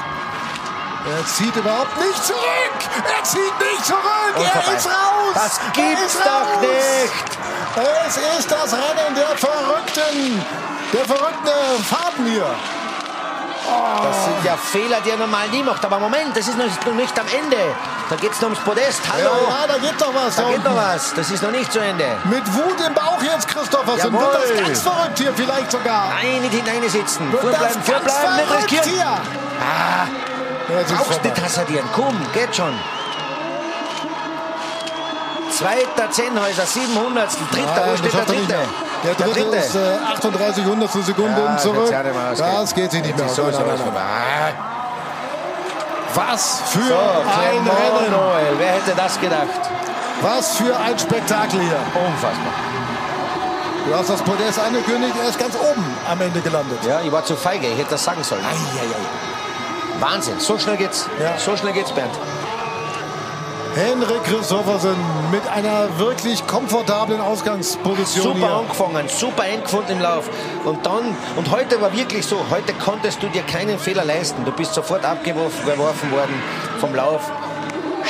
Er 1.06 1.26
zieht 1.26 1.56
überhaupt 1.56 1.98
nicht 1.98 2.26
zurück! 2.26 2.80
Er 3.18 3.24
zieht 3.24 3.60
nicht 3.60 3.86
zurück! 3.86 4.36
Und 4.36 4.44
er 4.44 4.52
vorbei. 4.52 4.78
ist 4.78 4.86
raus! 4.86 5.34
Das 5.34 5.60
gibt's 5.74 6.18
doch 6.18 6.26
raus! 6.26 6.62
nicht! 6.62 7.40
Es 8.08 8.18
ist 8.40 8.52
das 8.52 8.74
Rennen 8.74 9.16
der 9.16 9.38
Verrückten! 9.38 10.44
Der 10.92 11.06
verrückten 11.06 11.84
Fahrten 11.84 12.26
hier! 12.26 12.46
Das 14.04 14.26
sind 14.26 14.46
ja 14.46 14.58
Fehler, 14.58 14.98
die 15.06 15.12
er 15.12 15.18
normal 15.18 15.48
nie 15.50 15.62
macht. 15.62 15.84
Aber 15.86 16.00
Moment, 16.00 16.36
das 16.36 16.48
ist 16.48 16.58
noch 16.58 16.66
noch 16.66 16.94
nicht 16.94 17.20
am 17.20 17.28
Ende. 17.28 17.58
Da 18.10 18.16
geht 18.16 18.32
es 18.32 18.42
noch 18.42 18.50
ums 18.50 18.64
Podest. 18.64 19.02
Hallo. 19.12 19.30
Ja, 19.48 19.62
ja, 19.62 19.68
da 19.68 19.78
geht 19.78 20.02
doch 20.02 20.14
was. 20.14 20.36
da 20.36 20.44
geht 20.44 20.58
unten. 20.58 20.70
noch 20.70 20.76
was. 20.76 21.14
Das 21.14 21.30
ist 21.30 21.44
noch 21.44 21.52
nicht 21.52 21.72
zu 21.72 21.80
Ende. 21.80 22.18
Mit 22.24 22.46
Wut 22.56 22.82
im 22.86 22.94
Bauch 22.94 23.22
jetzt, 23.22 23.48
Christophersen. 23.48 24.12
Jawohl. 24.12 24.22
Wird 24.22 24.36
das 24.36 24.66
ganz 24.66 24.82
verrückt 24.82 25.18
hier 25.20 25.34
vielleicht 25.36 25.72
sogar. 25.72 26.10
Nein, 26.10 26.42
nicht 26.42 26.54
hinein 26.54 26.90
sitzen. 26.90 27.32
Wird 27.32 27.42
Vorbleiben, 27.42 27.84
vorbleiben, 27.84 28.36
nicht 28.38 28.72
riskieren. 28.72 29.08
Ah, 29.62 30.08
Ja, 30.70 30.96
brauchst 30.98 31.24
nicht 31.24 31.42
hasardieren. 31.42 31.88
Komm, 31.96 32.16
geht 32.34 32.56
schon. 32.56 32.74
Zweiter 35.52 36.10
Zehnhäuser, 36.12 36.66
700. 36.66 37.30
Dritter, 37.52 37.66
wo 37.66 37.90
Nein, 37.90 37.98
steht 37.98 38.06
der 38.06 38.18
schafft 38.18 38.30
er 38.30 38.36
nicht 38.36 38.50
Dritte? 38.50 38.64
Der 39.04 39.14
dritte, 39.16 39.56
ist 39.58 39.76
äh, 39.76 39.98
38 40.14 40.66
Hundertstel 40.66 41.04
Sekunden 41.04 41.38
Ja, 41.38 41.58
zurück. 41.58 41.90
ja. 41.92 42.04
Das 42.38 42.74
geht 42.76 42.92
sich 42.92 43.02
nicht 43.02 43.18
mehr 43.18 43.26
aus. 43.26 43.38
Nein, 43.38 44.54
was 46.16 46.62
für 46.72 46.80
So, 46.80 46.96
ein 46.96 47.58
Rennen. 47.68 48.12
Noel, 48.12 48.54
wer 48.58 48.72
hätte 48.74 48.94
das 48.96 49.20
gedacht? 49.20 49.48
Was 50.22 50.58
für 50.58 50.76
ein 50.78 50.98
Spektakel 50.98 51.60
hier. 51.62 51.78
Unfassbar. 51.96 52.54
Du 53.88 53.96
hast 53.96 54.10
das 54.10 54.22
Podest 54.22 54.60
angekündigt. 54.60 55.16
Er 55.22 55.30
ist 55.30 55.40
ganz 55.40 55.56
oben 55.56 55.86
am 56.10 56.20
Ende 56.22 56.42
gelandet. 56.42 56.80
Ja, 56.86 57.00
ich 57.02 57.12
war 57.12 57.24
zu 57.24 57.36
feige, 57.36 57.68
ich 57.68 57.78
hätte 57.78 57.92
das 57.92 58.04
sagen 58.04 58.24
sollen. 58.24 58.44
Wahnsinn, 60.00 60.40
so 60.40 60.58
schnell 60.58 60.78
geht's. 60.78 61.08
Ja. 61.22 61.38
So 61.38 61.56
schnell 61.58 61.74
geht's, 61.74 61.92
Bernd. 61.92 62.12
Henrik 63.76 64.24
Christophersen 64.24 64.96
mit 65.32 65.48
einer 65.48 65.88
wirklich 66.00 66.46
komfortablen 66.48 67.22
Ausgangsposition 67.22 68.24
Super 68.34 68.38
hier. 68.48 68.56
angefangen, 68.58 69.08
super 69.08 69.44
eingefunden 69.44 69.98
im 69.98 70.02
Lauf. 70.02 70.28
Und 70.66 70.84
dann, 70.86 71.16
und 71.36 71.52
heute 71.52 71.80
war 71.80 71.94
wirklich 71.96 72.26
so, 72.26 72.38
heute 72.50 72.74
konntest 72.74 73.22
du 73.22 73.28
dir 73.28 73.44
keinen 73.44 73.78
Fehler 73.78 74.04
leisten. 74.06 74.44
Du 74.44 74.52
bist 74.52 74.74
sofort 74.74 75.06
abgeworfen 75.06 75.66
geworfen 75.66 76.12
worden 76.12 76.42
vom 76.80 76.96
Lauf. 76.96 77.30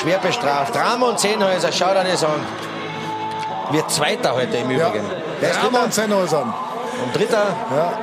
Schwer 0.02 0.18
bestraft. 0.20 0.76
Ramon 0.76 1.18
Zehnhäuser, 1.18 1.72
schau 1.72 1.90
dir 1.94 2.06
das 2.10 2.24
an. 2.24 2.40
Wird 3.72 3.92
Zweiter 3.92 4.34
heute 4.34 4.58
im 4.58 4.72
Ja. 4.72 4.88
Übrigen. 4.88 5.06
Ist 5.42 5.58
Ramon 5.58 5.72
Dritter? 5.74 5.92
Zennhäusern. 5.92 6.54
Und 7.04 7.16
Dritter, 7.16 7.46
Ja. 7.76 7.94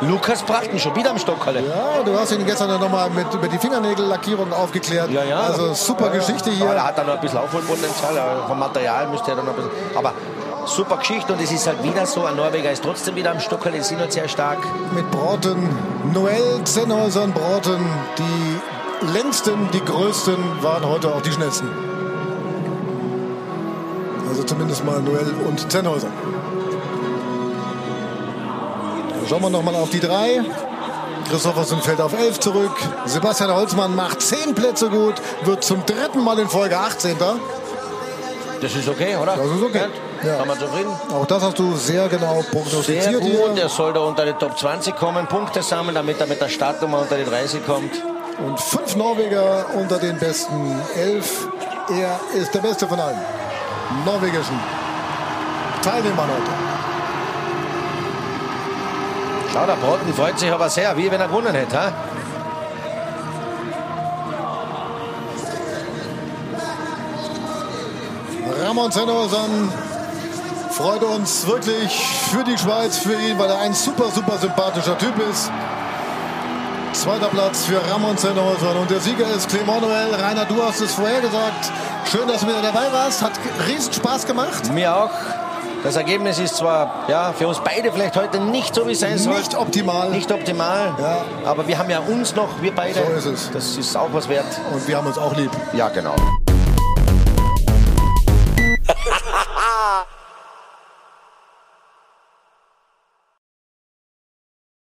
Lukas 0.00 0.42
Brachten, 0.42 0.78
schon 0.78 0.94
wieder 0.94 1.10
am 1.10 1.18
Stockhalle. 1.18 1.60
ja, 1.60 2.02
du 2.04 2.16
hast 2.18 2.32
ihn 2.32 2.44
gestern 2.46 2.70
noch 2.80 2.88
mal 2.88 3.10
mit 3.10 3.32
über 3.34 3.48
die 3.48 3.58
Fingernegellackierung 3.58 4.52
aufgeklärt. 4.52 5.10
Ja, 5.10 5.24
ja. 5.24 5.40
Also 5.40 5.74
super 5.74 6.10
Geschichte 6.10 6.50
Ja, 6.50 6.66
da 6.66 6.72
hier. 6.72 6.84
hat 6.84 6.98
er 6.98 7.04
noch 7.04 7.14
ein 7.14 7.20
bisschen 7.20 7.38
Aufholpotenzial, 7.38 8.16
aber 8.16 8.46
vom 8.46 8.58
Material 8.58 9.08
müsste 9.08 9.30
er 9.32 9.36
dann 9.38 9.46
noch 9.46 9.56
ein 9.56 9.64
bisschen. 9.64 9.96
Aber 9.96 10.12
super 10.66 10.98
Geschichte 10.98 11.32
und 11.32 11.40
es 11.42 11.50
ist 11.50 11.66
halt 11.66 11.82
wieder 11.82 12.06
so, 12.06 12.24
ein 12.24 12.36
Norweger 12.36 12.70
ist 12.70 12.84
trotzdem 12.84 13.16
wieder 13.16 13.32
am 13.32 13.40
Stockhalle, 13.40 13.82
sind 13.82 13.98
halt 13.98 14.12
sehr 14.12 14.28
stark. 14.28 14.58
Mit 14.94 15.10
Brauten, 15.10 15.68
Noel 16.14 16.62
Zennhäusern, 16.64 17.32
Brauten, 17.32 17.84
die 18.18 19.06
längsten, 19.12 19.68
die 19.72 19.84
größten 19.84 20.36
waren 20.62 20.88
heute 20.88 21.08
auch 21.12 21.22
die 21.22 21.32
schnellsten. 21.32 21.68
Also 24.28 24.42
zumindest 24.44 24.84
mal 24.84 25.00
Noel 25.00 25.34
und 25.48 25.70
Zennhäuser. 25.72 26.08
Schauen 29.28 29.42
wir 29.42 29.50
nochmal 29.50 29.74
auf 29.74 29.90
die 29.90 30.00
drei. 30.00 30.40
Christophersen 31.28 31.82
fällt 31.82 32.00
auf 32.00 32.14
11 32.18 32.40
zurück. 32.40 32.72
Sebastian 33.04 33.52
Holzmann 33.54 33.94
macht 33.94 34.22
10 34.22 34.54
Plätze 34.54 34.88
gut, 34.88 35.16
wird 35.44 35.62
zum 35.62 35.84
dritten 35.84 36.24
Mal 36.24 36.38
in 36.38 36.48
Folge 36.48 36.78
18. 36.78 37.16
Das 38.62 38.74
ist 38.74 38.88
okay, 38.88 39.16
oder? 39.16 39.36
Das 39.36 39.46
ist 39.46 39.62
okay. 39.62 39.82
Ja. 40.22 40.38
Sind 40.38 40.48
wir 40.48 40.58
zufrieden? 40.58 40.92
Auch 41.12 41.26
das 41.26 41.42
hast 41.42 41.58
du 41.58 41.76
sehr 41.76 42.08
genau 42.08 42.40
Sehr 42.40 42.50
prognostiziert 42.50 43.20
gut, 43.20 43.30
hier. 43.54 43.62
er 43.62 43.68
soll 43.68 43.92
da 43.92 44.00
unter 44.00 44.24
die 44.24 44.32
Top 44.32 44.58
20 44.58 44.96
kommen, 44.96 45.26
Punkte 45.26 45.62
sammeln, 45.62 45.94
damit 45.94 46.18
er 46.20 46.26
mit 46.26 46.40
der 46.40 46.48
Startnummer 46.48 47.00
unter 47.02 47.16
die 47.16 47.24
30 47.24 47.64
kommt. 47.66 47.92
Und 48.44 48.58
fünf 48.58 48.96
Norweger 48.96 49.66
unter 49.74 49.98
den 49.98 50.18
besten 50.18 50.80
elf. 50.96 51.48
Er 51.90 52.18
ist 52.34 52.54
der 52.54 52.60
Beste 52.60 52.88
von 52.88 52.98
allen 52.98 53.18
norwegischen 54.04 54.58
Teilnehmern 55.82 56.28
heute. 56.28 56.77
Der 59.66 59.74
Braten 59.74 60.14
freut 60.14 60.38
sich 60.38 60.50
aber 60.50 60.68
sehr, 60.70 60.96
wie 60.96 61.10
wenn 61.10 61.20
er 61.20 61.28
gewonnen 61.28 61.54
hätte. 61.54 61.78
Ha? 61.78 61.92
Ramon 68.64 68.90
Zennhausen 68.90 69.72
freut 70.70 71.02
uns 71.02 71.46
wirklich 71.46 71.92
für 72.30 72.44
die 72.44 72.56
Schweiz, 72.56 72.98
für 72.98 73.14
ihn, 73.14 73.38
weil 73.38 73.50
er 73.50 73.60
ein 73.60 73.74
super, 73.74 74.10
super 74.10 74.38
sympathischer 74.38 74.96
Typ 74.96 75.14
ist. 75.30 75.50
Zweiter 76.92 77.28
Platz 77.28 77.64
für 77.64 77.80
Ramon 77.90 78.16
Zennhausen 78.16 78.76
und 78.76 78.90
der 78.90 79.00
Sieger 79.00 79.28
ist 79.30 79.48
Clement 79.48 79.82
Noël. 79.82 80.14
Rainer, 80.14 80.44
du 80.44 80.62
hast 80.62 80.80
es 80.80 80.94
vorher 80.94 81.20
gesagt. 81.20 81.70
Schön, 82.10 82.26
dass 82.26 82.40
du 82.40 82.48
wieder 82.48 82.62
dabei 82.62 82.92
warst. 82.92 83.22
Hat 83.22 83.32
riesen 83.66 83.92
Spaß 83.92 84.26
gemacht. 84.26 84.72
Mir 84.72 84.94
auch. 84.96 85.10
Das 85.82 85.96
Ergebnis 85.96 86.38
ist 86.38 86.56
zwar 86.56 87.04
ja, 87.08 87.32
für 87.32 87.46
uns 87.46 87.60
beide 87.60 87.92
vielleicht 87.92 88.16
heute 88.16 88.40
nicht 88.40 88.74
so, 88.74 88.86
wie 88.86 88.92
es 88.92 89.00
sein 89.00 89.16
soll. 89.16 89.38
Nicht 89.38 89.56
optimal. 89.56 90.10
Nicht 90.10 90.30
optimal. 90.32 90.92
Ja. 90.98 91.24
Aber 91.44 91.66
wir 91.68 91.78
haben 91.78 91.90
ja 91.90 92.00
uns 92.00 92.34
noch, 92.34 92.48
wir 92.60 92.74
beide. 92.74 92.94
So 92.94 93.12
ist 93.12 93.26
es. 93.26 93.50
Das 93.52 93.76
ist 93.76 93.96
auch 93.96 94.08
was 94.12 94.28
wert. 94.28 94.46
Und 94.72 94.86
wir 94.88 94.96
haben 94.96 95.06
uns 95.06 95.18
auch 95.18 95.36
lieb. 95.36 95.50
Ja, 95.72 95.88
genau. 95.88 96.14